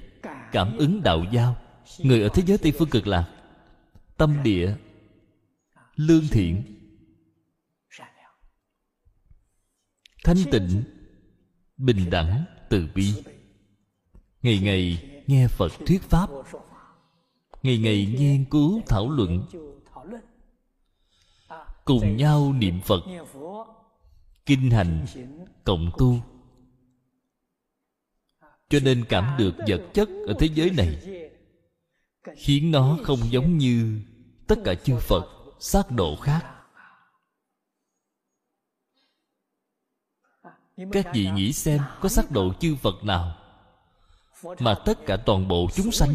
[0.53, 1.57] Cảm ứng đạo giao.
[1.99, 3.31] Người ở thế giới tây phương cực lạc
[4.17, 4.77] tâm địa,
[5.97, 6.63] lương thiện,
[10.25, 10.83] thanh tịnh,
[11.77, 13.15] bình đẳng, từ bi.
[14.43, 16.31] Ngày ngày nghe phật thuyết pháp
[17.65, 19.47] ngày ngày nghiên cứu thảo luận.
[21.85, 23.01] Cùng nhau niệm phật.
[24.47, 25.07] Kinh hành,
[25.65, 26.17] cộng tu.
[28.69, 31.03] Cho nên cảm được vật chất ở thế giới này,
[32.37, 34.01] khiến nó không giống như
[34.47, 35.25] tất cả chư phật
[35.61, 36.51] sát độ khác.
[40.93, 43.37] Các vị nghĩ xem có sắc độ chư phật nào
[44.59, 46.11] mà tất cả toàn bộ chúng sanh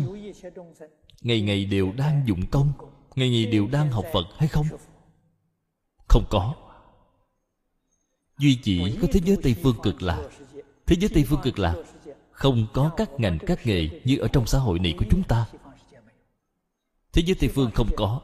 [1.21, 2.71] ngày ngày đều đang dụng công,
[3.15, 4.65] ngày ngày đều đang học phật hay không?
[6.07, 6.53] Không có.
[8.37, 10.29] Duy chỉ có thế giới tây phương cực lạc.
[10.85, 11.75] Thế giới tây phương cực lạc
[12.31, 15.45] không có các ngành, các nghề như ở trong xã hội này của chúng ta.
[17.13, 18.21] Thế giới tây phương không có.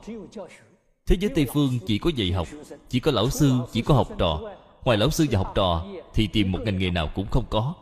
[1.06, 2.48] Thế giới tây phương chỉ có dạy học,
[2.90, 4.42] chỉ có lão sư, chỉ có học trò.
[4.84, 7.74] Ngoài lão sư và học trò thì tìm một ngành nghề nào cũng không có.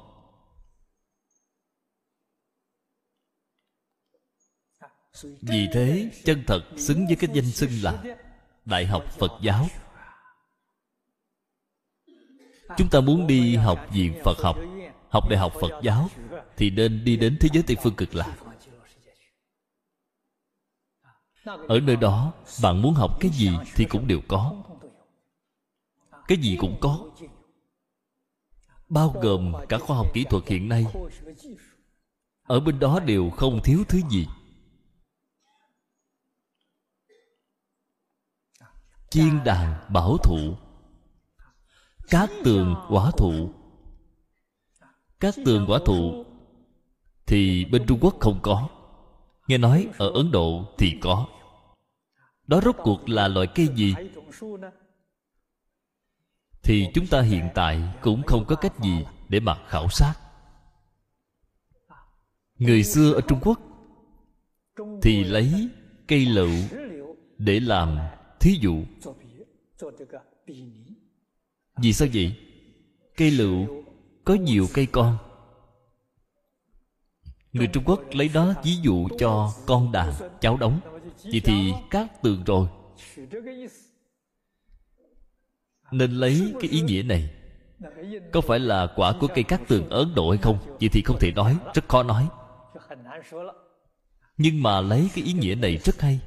[5.22, 8.04] Vì thế, chân thật xứng với cái danh xưng là
[8.66, 9.68] đại học phật giáo.
[12.78, 14.58] Chúng ta muốn đi học viện phật học
[15.10, 16.10] học đại học phật giáo,
[16.58, 18.38] thì nên đi đến thế giới tây phương cực lạc.
[21.46, 22.34] Ở nơi đó,
[22.64, 24.64] bạn muốn học cái gì thì cũng đều có.
[26.28, 27.12] Cái gì cũng có.
[28.90, 30.86] Bao gồm cả khoa học kỹ thuật hiện nay.
[32.44, 34.28] Ở bên đó đều không thiếu thứ gì.
[39.14, 40.56] Chiên đàn bảo thụ
[42.10, 43.50] cát tường quả thụ.
[45.20, 46.26] Cát tường quả thụ.
[47.26, 48.70] Thì bên trung quốc không có.
[49.48, 51.28] Nghe nói ở ấn độ thì có.
[52.48, 53.96] Đó rốt cuộc là loại cây gì?
[56.64, 60.14] Thì chúng ta hiện tại cũng không có cách gì để mà khảo sát.
[62.58, 63.60] Người xưa ở trung quốc
[65.02, 65.70] thì lấy
[66.08, 66.52] cây lựu
[67.38, 67.98] để làm
[68.44, 68.84] thí dụ.
[71.78, 72.36] Vì sao vậy?
[73.18, 73.84] Cây lựu
[74.26, 75.18] có nhiều cây con.
[77.54, 80.80] Người trung quốc lấy đó ví dụ cho con đàn cháu đóng.
[81.24, 82.68] Vậy thì cát tường rồi.
[85.92, 87.30] Nên lấy cái ý nghĩa này.
[88.32, 90.58] Có phải là quả của cây cát tường ấn độ hay không?
[90.80, 92.28] Vậy thì không thể nói, rất khó nói.
[94.38, 96.20] Nhưng mà lấy cái ý nghĩa này rất hay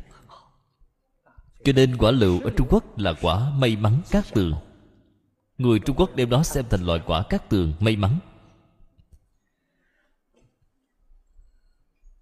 [1.66, 4.54] cho nên quả lựu ở trung quốc là quả may mắn cát tường.
[5.58, 8.18] Người trung quốc đem đó xem thành loại quả cát tường may mắn.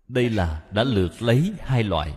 [0.09, 2.17] Đây là đã lượt lấy hai loại.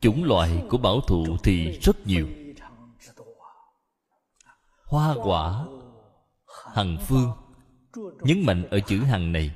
[0.00, 2.28] Chủng loại của bảo thụ thì rất nhiều.
[4.84, 5.64] Hoa quả,
[6.74, 7.32] hằng phương.
[8.20, 9.50] Nhấn mạnh ở chữ hằng này.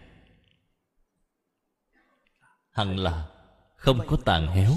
[2.70, 3.28] Hằng là
[3.76, 4.70] không có tàn héo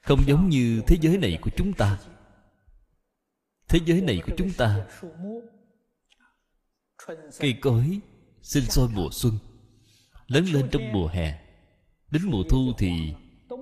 [0.00, 1.98] không giống như thế giới này của chúng ta.
[3.68, 4.86] Thế giới này của chúng ta.
[7.38, 8.00] Cây cối
[8.42, 9.38] sinh sôi mùa xuân,
[10.26, 11.38] lớn lên trong mùa hè.
[12.10, 13.14] Đến mùa thu thì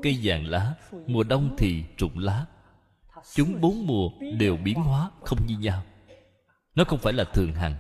[0.02, 0.74] cây vàng lá,
[1.06, 2.46] mùa đông thì rụng lá.
[3.34, 5.82] Chúng bốn mùa đều biến hóa không như nhau.
[6.74, 7.76] Nó không phải là thường hằng.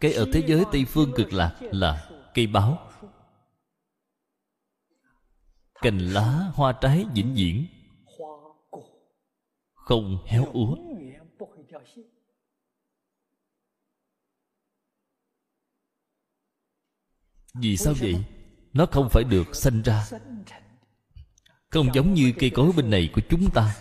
[0.00, 2.85] Cây ở thế giới tây phương cực lạc là cây báo
[5.86, 7.66] cành lá hoa trái vĩnh viễn.
[9.74, 10.76] Không héo úa.
[17.54, 18.24] Vì sao vậy?
[18.72, 20.06] Nó không phải được sanh ra.
[21.70, 23.76] Không giống như cây cối bên này của chúng ta,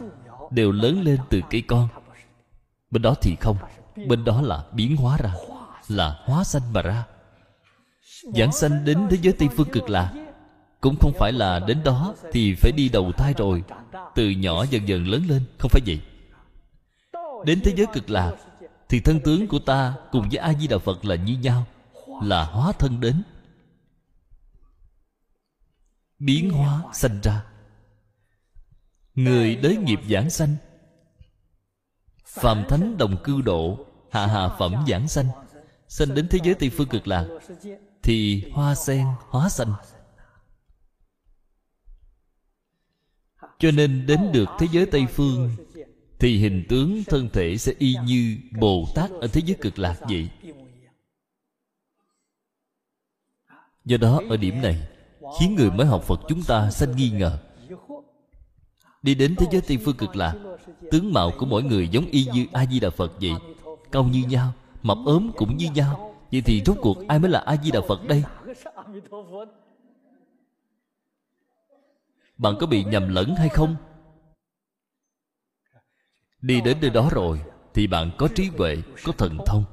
[0.52, 1.88] đều lớn lên từ cây con.
[2.92, 3.58] Bên đó thì không,
[4.08, 5.34] bên đó là biến hóa ra,
[5.88, 7.08] là hóa sanh mà ra.
[8.36, 10.25] Giảng sanh đến thế giới tây phương cực lạc
[10.86, 13.64] cũng không phải là đến đó thì phải đi đầu thai rồi.
[14.16, 16.02] Từ nhỏ dần dần lớn lên, không phải vậy?
[17.46, 18.36] Đến thế giới cực lạc
[18.90, 21.66] thì thân tướng của ta cùng với a di đà phật là như nhau,
[22.24, 23.24] là hóa thân đến.
[26.20, 27.44] Biến hóa sanh ra.
[29.16, 30.56] Người đới nghiệp giảng sanh.
[32.26, 33.78] Phàm thánh đồng cư độ,
[34.12, 35.28] hạ hạ phẩm giảng sanh.
[35.88, 37.26] Sanh đến thế giới tây phương cực lạc,
[38.04, 39.74] thì hoa sen hóa sanh.
[43.60, 45.50] Cho nên đến được thế giới tây phương,
[46.20, 49.96] thì hình tướng thân thể sẽ y như bồ tát ở thế giới cực lạc
[50.10, 50.30] vậy.
[53.86, 54.88] Do đó, ở điểm này,
[55.40, 57.38] khiến người mới học phật chúng ta sanh nghi ngờ.
[59.02, 60.36] Đi đến thế giới tây phương cực lạc,
[60.92, 63.34] tướng mạo của mỗi người giống y như a di đà phật vậy,
[63.92, 66.16] cao như nhau, mập ốm cũng như nhau.
[66.32, 68.24] Vậy thì rốt cuộc ai mới là a di đà phật đây?
[72.38, 73.76] Bạn có bị nhầm lẫn hay không?
[76.42, 77.42] Đi đến nơi đó rồi
[77.74, 79.64] thì bạn có trí huệ, có thần thông,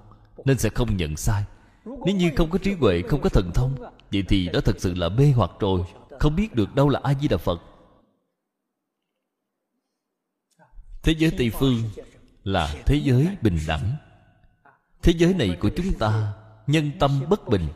[0.44, 1.44] nên sẽ không nhận sai.
[1.84, 3.76] Nếu như không có trí huệ, không có thần thông,
[4.12, 5.80] vậy thì đó thật sự là mê hoặc rồi,
[6.20, 7.60] không biết được đâu là a di đà phật.
[11.02, 11.82] Thế giới tây phương
[12.44, 13.96] là thế giới bình đẳng.
[15.02, 16.32] Thế giới này của chúng ta,
[16.66, 17.68] nhân tâm bất bình,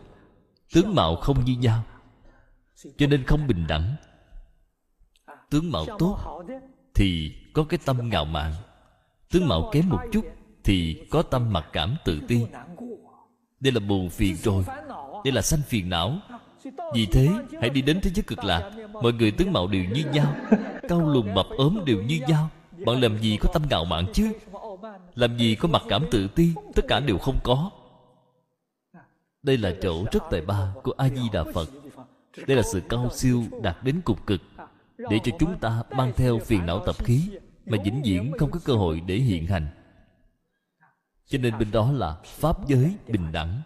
[0.73, 1.85] tướng mạo không như nhau,
[2.99, 3.97] cho nên không bình đẳng
[5.51, 6.43] tướng mạo tốt
[6.94, 8.52] thì có cái tâm ngạo mạn.
[9.31, 10.24] Tướng mạo kém một chút
[10.64, 12.40] thì có tâm mặc cảm tự ti.
[13.60, 14.64] Đây là buồn phiền rồi.
[15.24, 16.18] Đây là sanh phiền não.
[16.94, 17.28] Vì thế,
[17.60, 18.70] hãy đi đến thế giới cực lạc.
[18.93, 20.35] Mọi người tướng mạo đều như nhau.
[20.89, 22.48] Cao lùn mập ốm đều như nhau.
[22.86, 24.32] Bạn làm gì có tâm ngạo mạn chứ?
[25.14, 26.52] Làm gì có mặc cảm tự ti?
[26.74, 27.70] Tất cả đều không có.
[29.43, 31.68] Đây là chỗ rất tài ba của a di đà phật.
[32.47, 34.40] Đây là sự cao siêu đạt đến cục cực
[34.98, 37.31] để cho chúng ta mang theo phiền não tập khí
[37.66, 39.68] mà vĩnh viễn không có cơ hội để hiện hành.
[41.27, 43.62] Cho nên bên đó là pháp giới bình đẳng.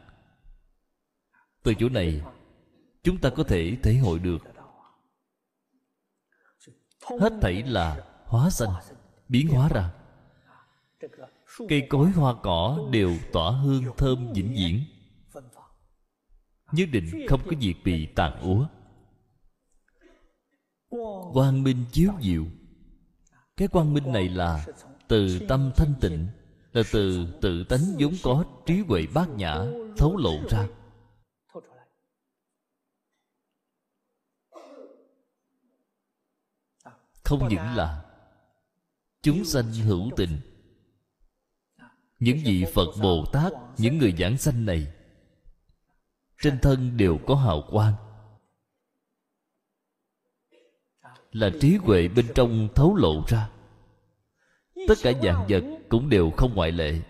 [1.62, 2.22] Từ chỗ này,
[3.02, 4.38] chúng ta có thể thể hội được.
[7.20, 8.70] Hết thảy là hóa sanh,
[9.28, 9.90] biến hóa ra.
[11.68, 14.84] Cây cối hoa cỏ đều tỏa hương thơm vĩnh viễn.
[16.72, 18.66] Nhất định không có việc bị tàn úa
[21.32, 22.44] quang minh chiếu diệu.
[23.56, 24.66] Cái quang minh này là
[25.08, 26.26] từ tâm thanh tịnh,
[26.72, 29.64] là từ tự tánh vốn có trí huệ bát nhã
[29.96, 30.68] thấu lộ ra.
[37.24, 38.04] Không những là
[39.22, 40.40] chúng sanh hữu tình,
[42.18, 44.92] những vị phật bồ tát, những người giảng sanh này,
[46.40, 47.94] trên thân đều có hào quang.
[51.32, 53.50] Là trí huệ bên trong thấu lộ ra.
[54.88, 57.00] Tất cả dạng vật cũng đều không ngoại lệ.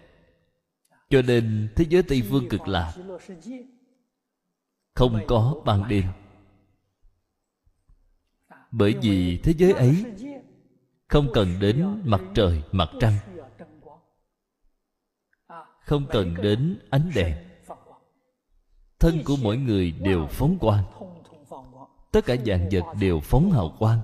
[1.10, 2.94] Cho nên thế giới tây phương cực lạc
[4.94, 6.04] không có ban đêm.
[8.70, 10.04] Bởi vì thế giới ấy
[11.08, 13.14] không cần đến mặt trời, mặt trăng.
[15.84, 17.36] Không cần đến ánh đèn.
[18.98, 20.84] Thân của mỗi người đều phóng quang.
[22.12, 24.00] Tất cả dạng vật đều phóng hào quang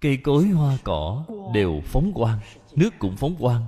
[0.00, 1.24] cây cối hoa cỏ
[1.54, 2.38] đều phóng quang,
[2.74, 3.62] nước cũng phóng quang.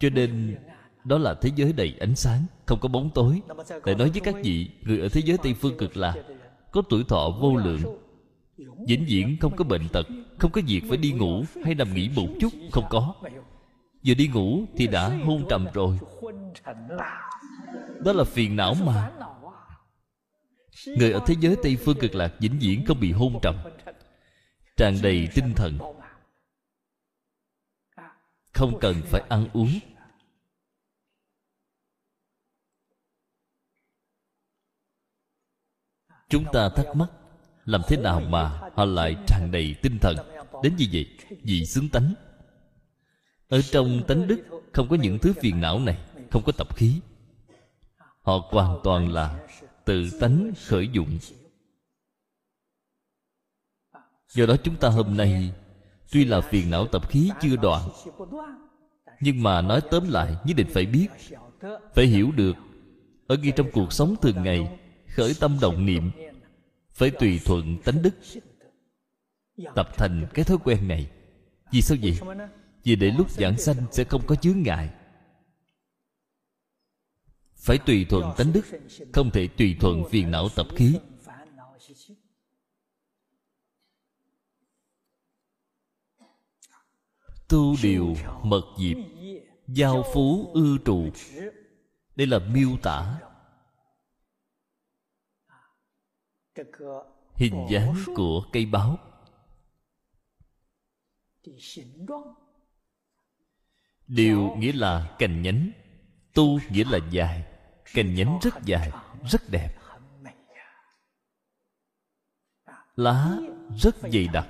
[0.00, 0.56] Cho nên,
[1.04, 3.42] đó là thế giới đầy ánh sáng, không có bóng tối.
[3.84, 6.14] Lại nói với các vị, người ở thế giới tây phương cực lạc
[6.72, 7.82] có tuổi thọ vô lượng,
[8.86, 10.06] vĩnh viễn không có bệnh tật,
[10.38, 13.14] không có việc phải đi ngủ hay nằm nghỉ một chút, không có.
[14.06, 15.98] Vừa đi ngủ thì đã hôn trầm rồi.
[18.04, 19.10] Đó là phiền não mà.
[20.86, 23.56] Người ở thế giới tây phương cực lạc vĩnh viễn không bị hôn trầm
[24.78, 25.78] tràn đầy tinh thần.
[28.52, 29.78] Không cần phải ăn uống.
[36.28, 37.10] Chúng ta thắc mắc,
[37.64, 40.16] làm thế nào mà họ lại tràn đầy tinh thần?
[40.62, 42.14] Đến như vậy, vì xứng tánh.
[43.48, 45.98] Ở trong tánh đức, không có những thứ phiền não này,
[46.30, 47.00] không có tập khí.
[48.22, 49.48] Họ hoàn toàn là
[49.84, 51.18] tự tánh khởi dụng
[54.32, 55.52] do đó chúng ta hôm nay,
[56.12, 57.88] tuy là phiền não tập khí chưa đoạn,
[59.20, 61.08] nhưng mà nói tóm lại nhất định phải biết,
[61.94, 62.56] phải hiểu được.
[63.26, 64.78] Ở ngay trong cuộc sống thường ngày,
[65.08, 66.10] khởi tâm động niệm,
[66.92, 68.14] phải tùy thuận tánh đức,
[69.74, 71.10] tập thành cái thói quen này.
[71.72, 72.18] Vì sao vậy?
[72.84, 74.90] Vì để lúc giảng sanh sẽ không có chướng ngại.
[77.56, 78.66] Phải tùy thuận tánh đức,
[79.12, 80.98] không thể tùy thuận phiền não tập khí.
[87.48, 88.96] Tu điều mật diệp,
[89.66, 91.10] giao phú ư trụ
[92.16, 93.18] đây là miêu tả
[97.34, 98.98] hình dáng của cây báo.
[104.06, 105.70] Điều nghĩa là cành nhánh,
[106.34, 107.44] tu nghĩa là dài.
[107.94, 108.90] Cành nhánh rất dài,
[109.30, 109.74] rất đẹp.
[112.96, 113.38] Lá
[113.78, 114.48] rất dày đặc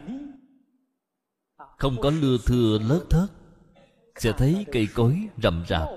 [1.78, 3.30] không có lưa thưa lớt thớt,
[4.16, 5.88] sẽ thấy cây cối rậm rạp.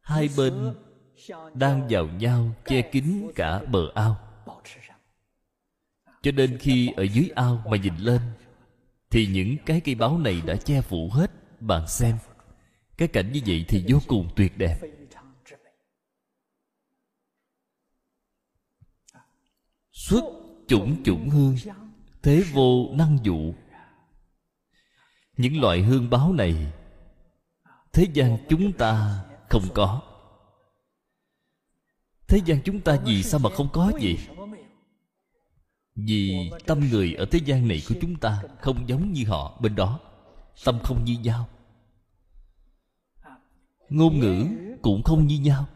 [0.00, 0.74] Hai bên
[1.54, 4.16] đang vào nhau che kín cả bờ ao.
[6.22, 8.20] Cho nên khi ở dưới ao mà nhìn lên,
[9.10, 11.30] thì những cái cây báo này đã che phủ hết,
[11.60, 12.18] bạn xem.
[12.96, 14.78] Cái cảnh như vậy thì vô cùng tuyệt đẹp.
[19.92, 20.24] Xuất
[20.68, 21.56] chủng chủng hương
[22.26, 23.54] thế vô năng dụ.
[25.36, 26.72] Những loại hương báo này,
[27.92, 30.02] thế gian chúng ta không có.
[32.28, 34.18] Thế gian chúng ta vì sao mà không có gì
[35.94, 39.74] vì tâm người ở thế gian này của chúng ta không giống như họ bên
[39.74, 40.00] đó,
[40.64, 41.48] tâm không như nhau.
[43.88, 44.46] Ngôn ngữ
[44.82, 45.66] cũng không như nhau.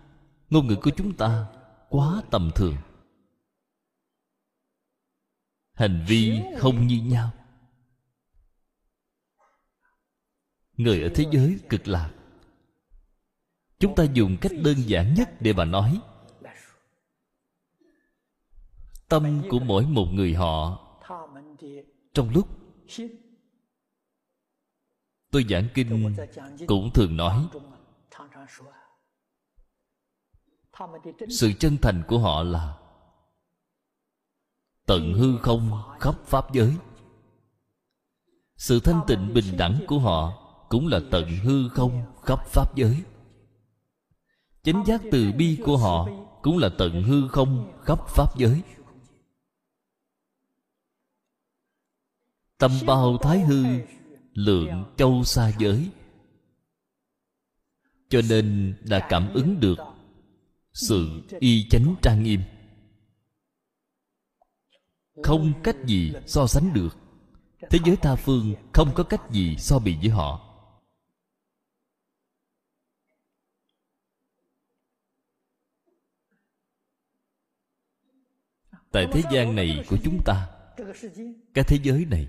[0.51, 1.47] Ngôn ngữ của chúng ta
[1.89, 2.77] quá tầm thường
[5.81, 7.31] hành vi không như nhau.
[10.77, 12.11] Người ở thế giới cực lạc.
[13.79, 16.01] Chúng ta dùng cách đơn giản nhất để mà nói.
[19.09, 20.87] Tâm của mỗi một người họ,
[22.15, 22.49] trong lúc
[25.31, 26.15] tôi giảng kinh
[26.67, 27.49] cũng thường nói,
[31.29, 32.80] sự chân thành của họ là
[34.91, 36.77] tận hư không khắp pháp giới.
[38.57, 40.33] Sự thanh tịnh bình đẳng của họ
[40.69, 43.03] cũng là tận hư không khắp pháp giới.
[44.63, 46.09] Chánh giác từ bi của họ
[46.43, 48.63] cũng là tận hư không khắp pháp giới.
[52.59, 53.65] Tâm bao thái hư,
[54.33, 55.91] lượng châu xa giới.
[58.09, 59.79] Cho nên đã cảm ứng được
[60.73, 62.41] sự y chánh trang nghiêm
[65.23, 66.97] không cách gì so sánh được.
[67.71, 70.47] Thế giới tha phương không có cách gì so bì với họ.
[78.93, 80.49] Tại thế gian này của chúng ta,
[81.55, 82.29] cái thế giới này,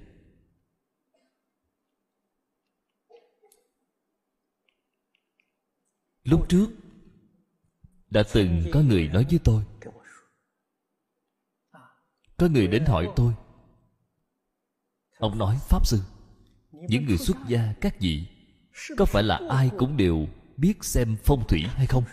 [6.24, 6.68] lúc trước
[8.10, 9.64] đã từng có người nói với tôi
[12.42, 13.34] có người đến hỏi tôi.
[15.18, 16.00] Ông nói, pháp sư,
[16.72, 18.24] những người xuất gia các vị,
[18.98, 20.28] có phải là ai cũng đều
[20.58, 22.04] biết xem phong thủy hay không?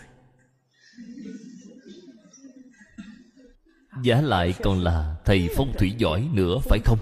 [4.03, 6.99] Giả lại còn là thầy phong thủy giỏi nữa, phải không?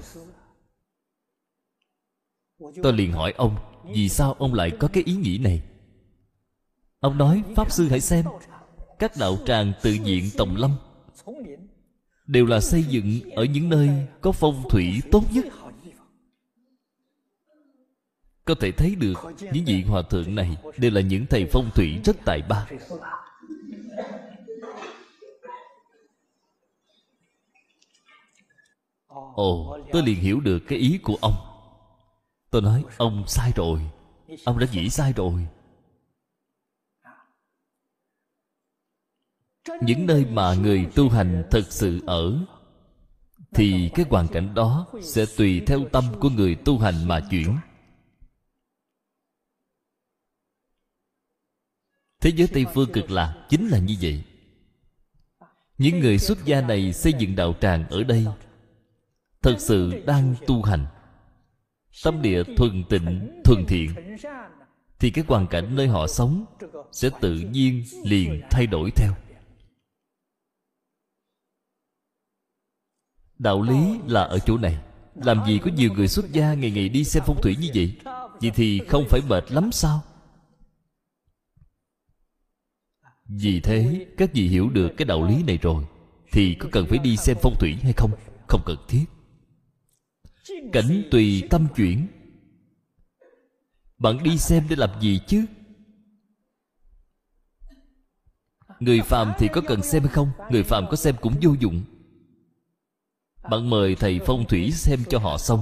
[2.83, 3.57] Tôi liền hỏi ông,
[3.95, 5.61] vì sao ông lại có cái ý nghĩ này?
[6.99, 8.25] Ông nói, pháp sư hãy xem,
[8.99, 10.77] các đạo tràng tự diện tổng lâm
[12.27, 13.89] đều là xây dựng ở những nơi
[14.21, 15.45] có phong thủy tốt nhất.
[18.45, 19.13] Có thể thấy được
[19.53, 22.67] những vị hòa thượng này đều là những thầy phong thủy rất tài ba.
[29.35, 31.33] Ồ, tôi liền hiểu được cái ý của ông.
[32.49, 33.81] Tôi nói, ông sai rồi.
[34.45, 35.47] Ông đã nghĩ sai rồi.
[39.81, 42.37] Những nơi mà người tu hành thật sự ở,
[43.53, 47.57] thì cái hoàn cảnh đó sẽ tùy theo tâm của người tu hành mà chuyển.
[52.21, 54.23] Thế giới tây phương cực lạc chính là như vậy.
[55.77, 58.25] Những người xuất gia này xây dựng đạo tràng ở đây
[59.41, 60.85] thật sự đang tu hành.
[62.03, 63.89] Tâm địa thuần tịnh, thuần thiện,
[64.99, 66.45] thì cái hoàn cảnh nơi họ sống
[66.91, 69.13] sẽ tự nhiên liền thay đổi theo.
[73.39, 74.77] Đạo lý là ở chỗ này.
[75.15, 77.97] Làm gì có nhiều người xuất gia ngày ngày đi xem phong thủy như vậy?
[78.41, 80.01] Vậy thì không phải mệt lắm sao?
[83.25, 85.85] Vì thế, các vị hiểu được cái đạo lý này rồi,
[86.31, 88.11] thì có cần phải đi xem phong thủy hay không?
[88.47, 89.05] Không cần thiết.
[90.73, 92.07] Cảnh tùy tâm chuyển.
[93.97, 95.45] Bạn đi xem để làm gì chứ?
[98.79, 100.29] Người phàm thì có cần xem hay không?
[100.51, 101.83] Người phàm có xem cũng vô dụng
[103.49, 105.61] bạn mời thầy phong thủy xem cho họ xong.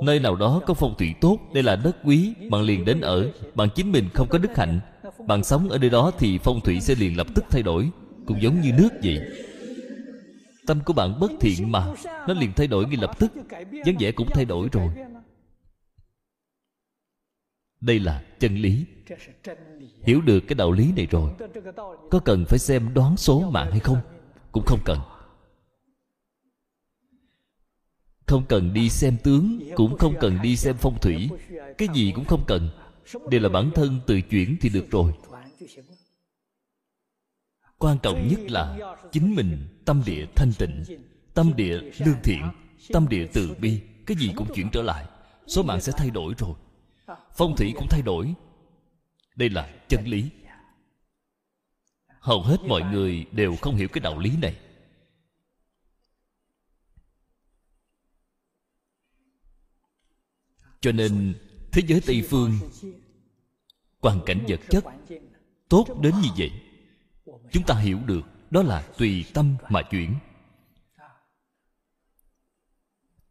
[0.00, 3.30] Nơi nào đó có phong thủy tốt, đây là đất quý, bạn liền đến ở.
[3.54, 4.80] Bạn chính mình không có đức hạnh.
[5.26, 7.90] Bạn sống ở nơi đó thì phong thủy sẽ liền lập tức thay đổi,
[8.26, 9.20] cũng giống như nước vậy.
[10.66, 11.86] Tâm của bạn bất thiện mà,
[12.28, 13.32] nó liền thay đổi ngay lập tức.
[13.86, 14.88] Dáng vẻ cũng thay đổi rồi.
[17.80, 18.84] Đây là chân lý.
[20.02, 21.30] Hiểu được cái đạo lý này rồi.
[22.10, 23.98] Có cần phải xem đoán số mạng hay không?
[24.52, 24.98] Cũng không cần.
[28.26, 31.28] Không cần đi xem tướng, cũng không cần đi xem phong thủy.
[31.78, 32.70] Cái gì cũng không cần.
[33.30, 35.12] Đều là bản thân tự chuyển thì được rồi.
[37.78, 40.84] Quan trọng nhất là chính mình, tâm địa thanh tịnh,
[41.34, 42.42] tâm địa lương thiện,
[42.92, 45.04] tâm địa từ bi, cái gì cũng chuyển trở lại,
[45.46, 46.54] số mạng sẽ thay đổi rồi.
[47.36, 48.34] Phong thủy cũng thay đổi.
[49.36, 50.30] Đây là chân lý.
[52.20, 54.56] Hầu hết mọi người đều không hiểu cái đạo lý này.
[60.84, 61.34] Cho nên,
[61.72, 62.52] thế giới tây phương,
[64.02, 64.84] hoàn cảnh vật chất
[65.68, 66.52] tốt đến như vậy,
[67.52, 68.20] chúng ta hiểu được
[68.50, 70.14] đó là tùy tâm mà chuyển.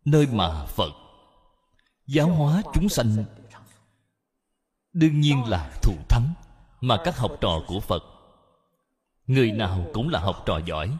[0.05, 0.91] Nơi mà phật
[2.07, 3.25] giáo hóa chúng sanh,
[4.93, 6.33] đương nhiên là thù thắng
[6.81, 8.03] mà các học trò của phật,
[9.27, 10.97] người nào cũng là học trò giỏi.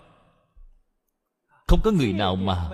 [1.68, 2.70] Không có người nào mà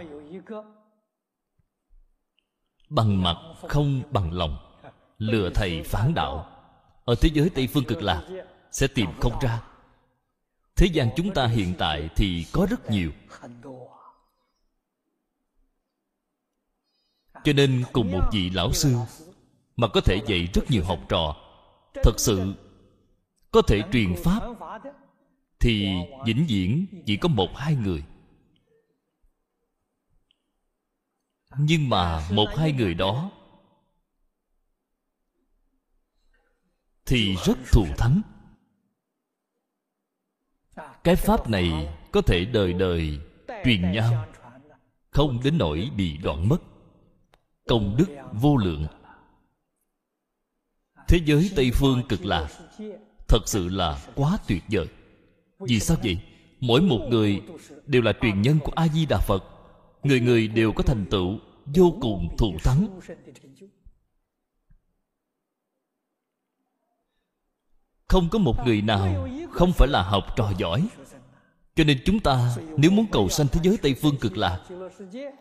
[2.90, 3.38] bằng mặt
[3.68, 4.58] không bằng lòng,
[5.18, 6.46] lừa thầy phản đạo.
[7.06, 8.24] Ở thế giới tây phương cực lạc,
[8.72, 9.62] sẽ tìm không ra.
[10.76, 13.12] Thế gian chúng ta hiện tại thì có rất nhiều.
[17.44, 18.96] Cho nên cùng một vị lão sư
[19.76, 21.36] mà có thể dạy rất nhiều học trò,
[22.04, 22.54] thật sự
[23.52, 24.44] có thể truyền pháp,
[25.60, 25.88] thì
[26.26, 28.04] vĩnh viễn chỉ có một hai người.
[31.62, 33.32] Nhưng mà một hai người đó
[37.06, 38.22] thì rất thù thắng.
[41.04, 43.20] Cái pháp này có thể đời đời
[43.66, 44.26] truyền nhau,
[45.10, 46.58] không đến nỗi bị đoạn mất.
[47.68, 48.88] Công đức vô lượng.
[51.08, 52.48] Thế giới tây phương cực lạc
[53.28, 54.88] thật sự là quá tuyệt vời.
[55.60, 56.20] Vì sao vậy?
[56.60, 57.42] Mỗi một người
[57.86, 59.44] đều là truyền nhân của a di đà phật.
[60.04, 61.40] Người người đều có thành tựu
[61.76, 63.00] vô cùng thù thắng.
[68.08, 70.88] Không có một người nào không phải là học trò giỏi.
[71.76, 74.62] Cho nên chúng ta nếu muốn cầu sanh thế giới tây phương cực lạc,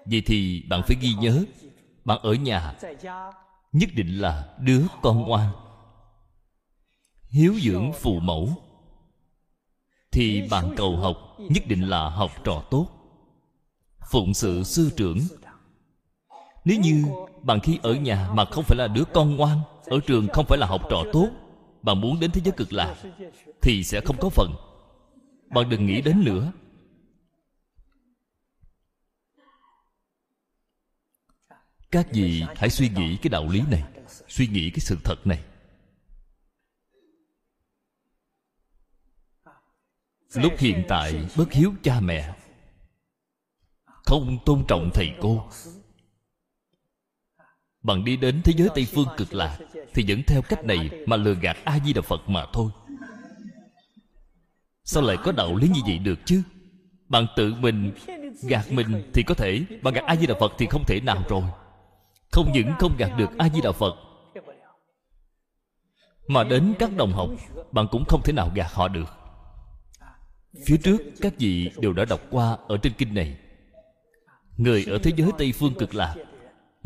[0.05, 1.45] vậy thì bạn phải ghi nhớ,
[2.05, 2.75] bạn ở nhà
[3.73, 5.51] nhất định là đứa con ngoan.
[7.29, 8.49] Hiếu dưỡng phụ mẫu
[10.13, 12.89] thì bạn cầu học nhất định là học trò tốt.
[14.11, 15.19] Phụng sự sư trưởng
[16.69, 17.05] nếu như
[17.43, 20.59] bạn khi ở nhà mà không phải là đứa con ngoan, ở trường không phải
[20.59, 21.31] là học trò tốt,
[21.83, 22.97] bạn muốn đến thế giới cực lạc,
[23.63, 24.55] thì sẽ không có phần.
[25.51, 26.53] Bạn đừng nghĩ đến nữa.
[31.91, 33.85] Các vị hãy suy nghĩ cái đạo lý này,
[34.29, 35.45] suy nghĩ cái sự thật này.
[40.35, 42.35] Lúc hiện tại, bất hiếu cha mẹ,
[43.85, 45.49] không tôn trọng thầy cô
[47.83, 49.59] bạn đi đến thế giới tây phương cực lạc
[49.95, 52.71] thì vẫn theo cách này mà lừa gạt a di đà phật mà thôi.
[54.85, 56.43] Sao lại có đạo lý như vậy được chứ?
[57.09, 57.93] Bạn tự mình
[58.43, 61.23] gạt mình thì có thể mà gạt a di đà phật thì không thể nào
[61.29, 61.43] rồi.
[62.33, 63.95] Không những không gạt được a di đà phật
[66.29, 67.29] mà đến các đồng học
[67.73, 69.09] bạn cũng không thể nào gạt họ được.
[70.67, 73.37] Phía trước các vị đều đã đọc qua ở trên kinh này.
[74.57, 76.15] Người ở thế giới tây phương cực lạc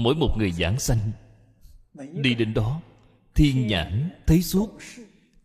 [0.02, 1.12] mỗi một người giảng sanh.
[2.12, 2.80] Đi đến đó,
[3.34, 4.78] thiên nhãn thấy suốt,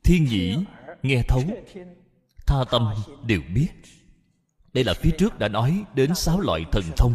[0.04, 0.58] thiên nhĩ
[1.04, 1.44] nghe thấu,
[2.48, 2.94] tha tâm
[3.26, 3.70] đều biết.
[4.74, 7.14] Đây là phía trước đã nói đến sáu loại thần thông.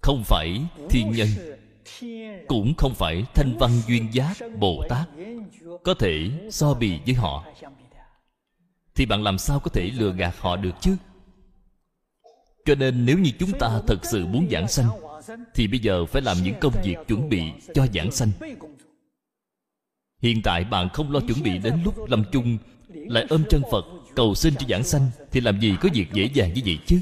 [0.00, 1.28] Không phải thiên nhân,
[2.48, 5.08] cũng không phải thanh văn duyên giác bồ tát
[5.84, 7.46] có thể so bì với họ.
[8.94, 10.96] Thì bạn làm sao có thể lừa gạt họ được chứ?
[12.64, 14.88] Cho nên nếu như chúng ta thật sự muốn giảng sanh,
[15.54, 17.42] thì bây giờ phải làm những công việc chuẩn bị
[17.74, 18.30] cho giảng sanh.
[20.22, 22.58] Hiện tại bạn không lo chuẩn bị đến lúc lâm chung,
[22.88, 23.84] lại ôm chân phật,
[24.14, 27.00] cầu xin cho giảng sanh, thì làm gì có việc dễ dàng như vậy chứ?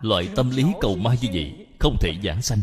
[0.00, 2.58] Loại tâm lý cầu mai như vậy không thể giảng sanh.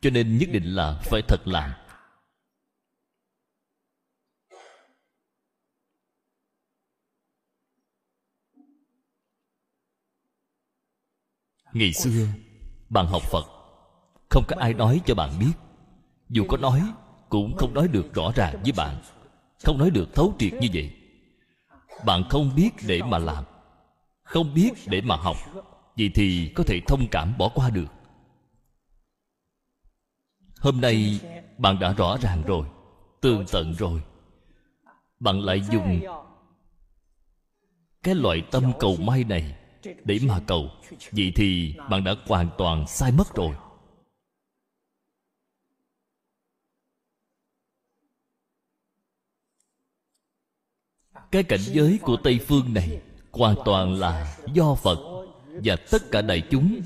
[0.00, 1.70] Cho nên nhất định là phải thật làm
[11.74, 12.26] ngày xưa
[12.88, 13.46] bạn học phật
[14.30, 15.52] không có ai nói cho bạn biết.
[16.28, 16.82] Dù có nói
[17.28, 19.02] cũng không nói được rõ ràng với bạn
[19.64, 20.96] không nói được thấu triệt như vậy.
[22.04, 23.44] Bạn không biết để mà làm
[24.22, 25.36] không biết để mà học
[25.96, 27.86] vậy thì có thể thông cảm bỏ qua được.
[30.60, 31.20] Hôm nay
[31.58, 32.66] bạn đã rõ ràng rồi
[33.20, 34.02] tường tận rồi.
[35.20, 36.00] Bạn lại dùng
[38.02, 39.56] cái loại tâm cầu may này
[40.04, 40.70] để mà cầu,
[41.12, 43.56] vậy thì bạn đã hoàn toàn sai mất rồi.
[51.32, 53.02] Cái cảnh giới của tây phương này
[53.32, 54.98] hoàn toàn là do phật
[55.46, 56.80] và tất cả đại chúng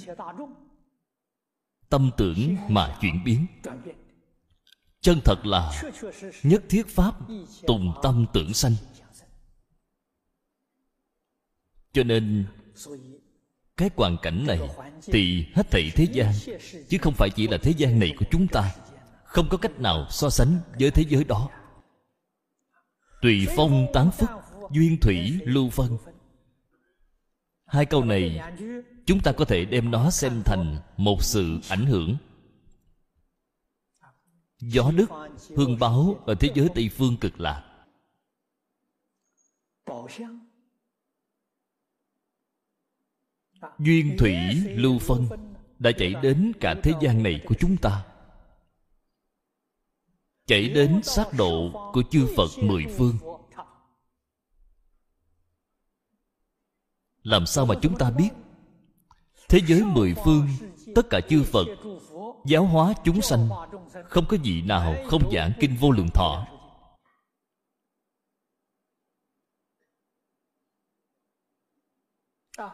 [1.89, 3.47] tâm tưởng mà chuyển biến.
[5.01, 5.83] Chân thật là
[6.43, 7.15] nhất thiết pháp
[7.66, 8.75] tùng tâm tưởng sanh.
[11.93, 12.47] Cho nên
[13.76, 14.60] cái hoàn cảnh này
[15.02, 16.32] thì hết thảy thế gian
[16.88, 18.74] chứ không phải chỉ là thế gian này của chúng ta.
[19.24, 21.48] Không có cách nào so sánh với thế giới đó.
[23.22, 24.30] Tùy phong tán phức
[24.70, 25.98] duyên thủy lưu phân
[27.68, 28.40] hai câu này
[29.06, 32.16] chúng ta có thể đem nó xem thành một sự ảnh hưởng.
[34.60, 35.06] Gió đức
[35.56, 37.64] hương báo ở thế giới tây phương cực lạc
[43.78, 45.26] duyên thủy lưu phân
[45.78, 48.05] đã chảy đến cả thế gian này của chúng ta.
[50.47, 53.14] Chảy đến sát độ của chư phật mười phương.
[57.22, 58.30] Làm sao mà chúng ta biết?
[59.48, 60.47] Thế giới mười phương
[60.94, 61.66] tất cả chư phật
[62.47, 63.48] giáo hóa chúng sanh
[64.05, 66.47] không có vị nào không giảng kinh vô lượng thọ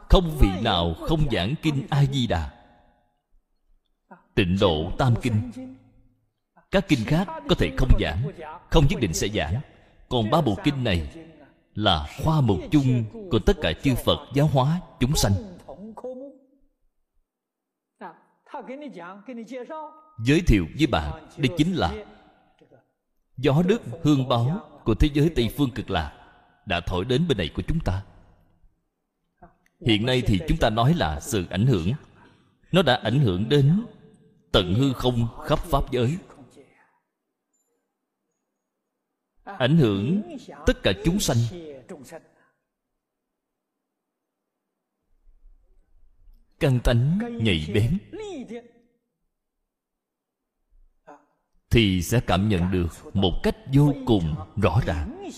[0.09, 2.51] không vị nào không giảng kinh a di đà
[4.35, 5.53] tịnh độ tam kinh.
[6.71, 8.23] Các kinh khác có thể không giảng,
[8.71, 9.61] không nhất định sẽ giảng.
[10.09, 11.09] Còn ba bộ kinh này
[11.75, 15.33] là khoa mục chung của tất cả chư phật giáo hóa chúng sanh.
[20.25, 22.05] Giới thiệu với bạn đây chính là
[23.37, 26.13] gió đức hương báo của thế giới tây phương cực lạc
[26.67, 28.03] đã thổi đến bên này của chúng ta
[29.85, 31.93] hiện nay thì chúng ta nói là sự ảnh hưởng.
[32.73, 33.87] Nó đã ảnh hưởng đến
[34.53, 36.19] tận hư không khắp pháp giới.
[39.45, 40.23] Ảnh hưởng
[40.67, 41.37] tất cả chúng sanh.
[46.61, 47.99] Căn tánh nhạy bén.
[51.71, 55.31] Thì sẽ cảm nhận được một cách vô cùng rõ ràng.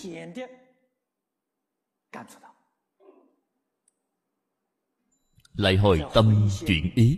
[5.57, 7.17] Lại hồi tâm chuyển ý.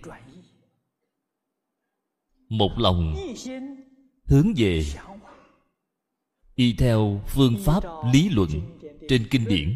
[2.50, 3.16] Một lòng
[4.26, 4.84] hướng về
[6.56, 7.84] y theo phương pháp
[8.14, 8.50] lý luận
[9.10, 9.76] trên kinh điển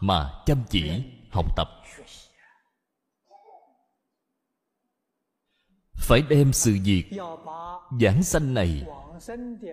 [0.00, 0.90] mà chăm chỉ
[1.30, 1.68] học tập.
[5.94, 7.04] Phải đem sự việc
[8.00, 8.86] giảng sanh này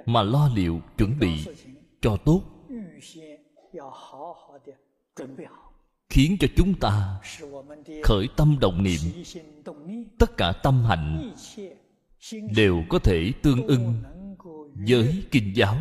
[0.05, 1.45] mà lo liệu chuẩn bị
[2.01, 2.41] cho tốt
[6.13, 7.19] khiến cho chúng ta
[8.03, 8.99] khởi tâm động niệm.
[10.19, 11.33] Tất cả tâm hạnh
[12.55, 13.93] đều có thể tương ưng
[14.87, 15.77] với kinh giáo.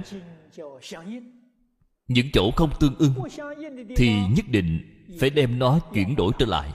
[2.08, 3.12] Những chỗ không tương ưng
[3.96, 4.80] thì nhất định
[5.20, 6.70] phải đem nó chuyển đổi trở lại.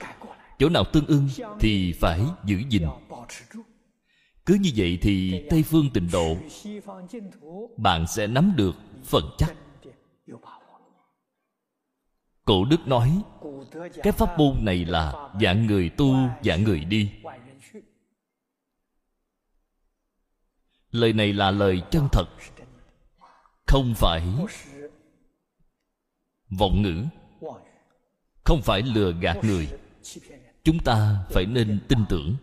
[0.58, 1.28] Chỗ nào tương ưng
[1.60, 2.82] thì phải giữ gìn.
[4.46, 6.36] Cứ như vậy thì tây phương tịnh độ,
[7.76, 9.54] bạn sẽ nắm được phần chắc
[12.48, 13.22] cổ đức nói,
[14.02, 16.14] cái pháp môn này là dạng người tu,
[16.44, 17.10] dạng người đi.
[20.90, 22.24] Lời này là lời chân thật,
[23.66, 24.22] không phải
[26.58, 27.04] vọng ngữ,
[28.44, 29.68] không phải lừa gạt người.
[30.64, 32.36] Chúng ta phải nên tin tưởng.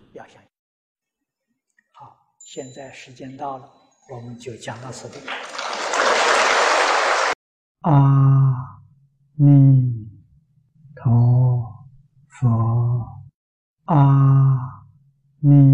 [2.55, 2.89] 现在
[11.04, 11.86] 陀
[12.28, 13.22] 佛，
[13.84, 14.84] 阿
[15.40, 15.73] 弥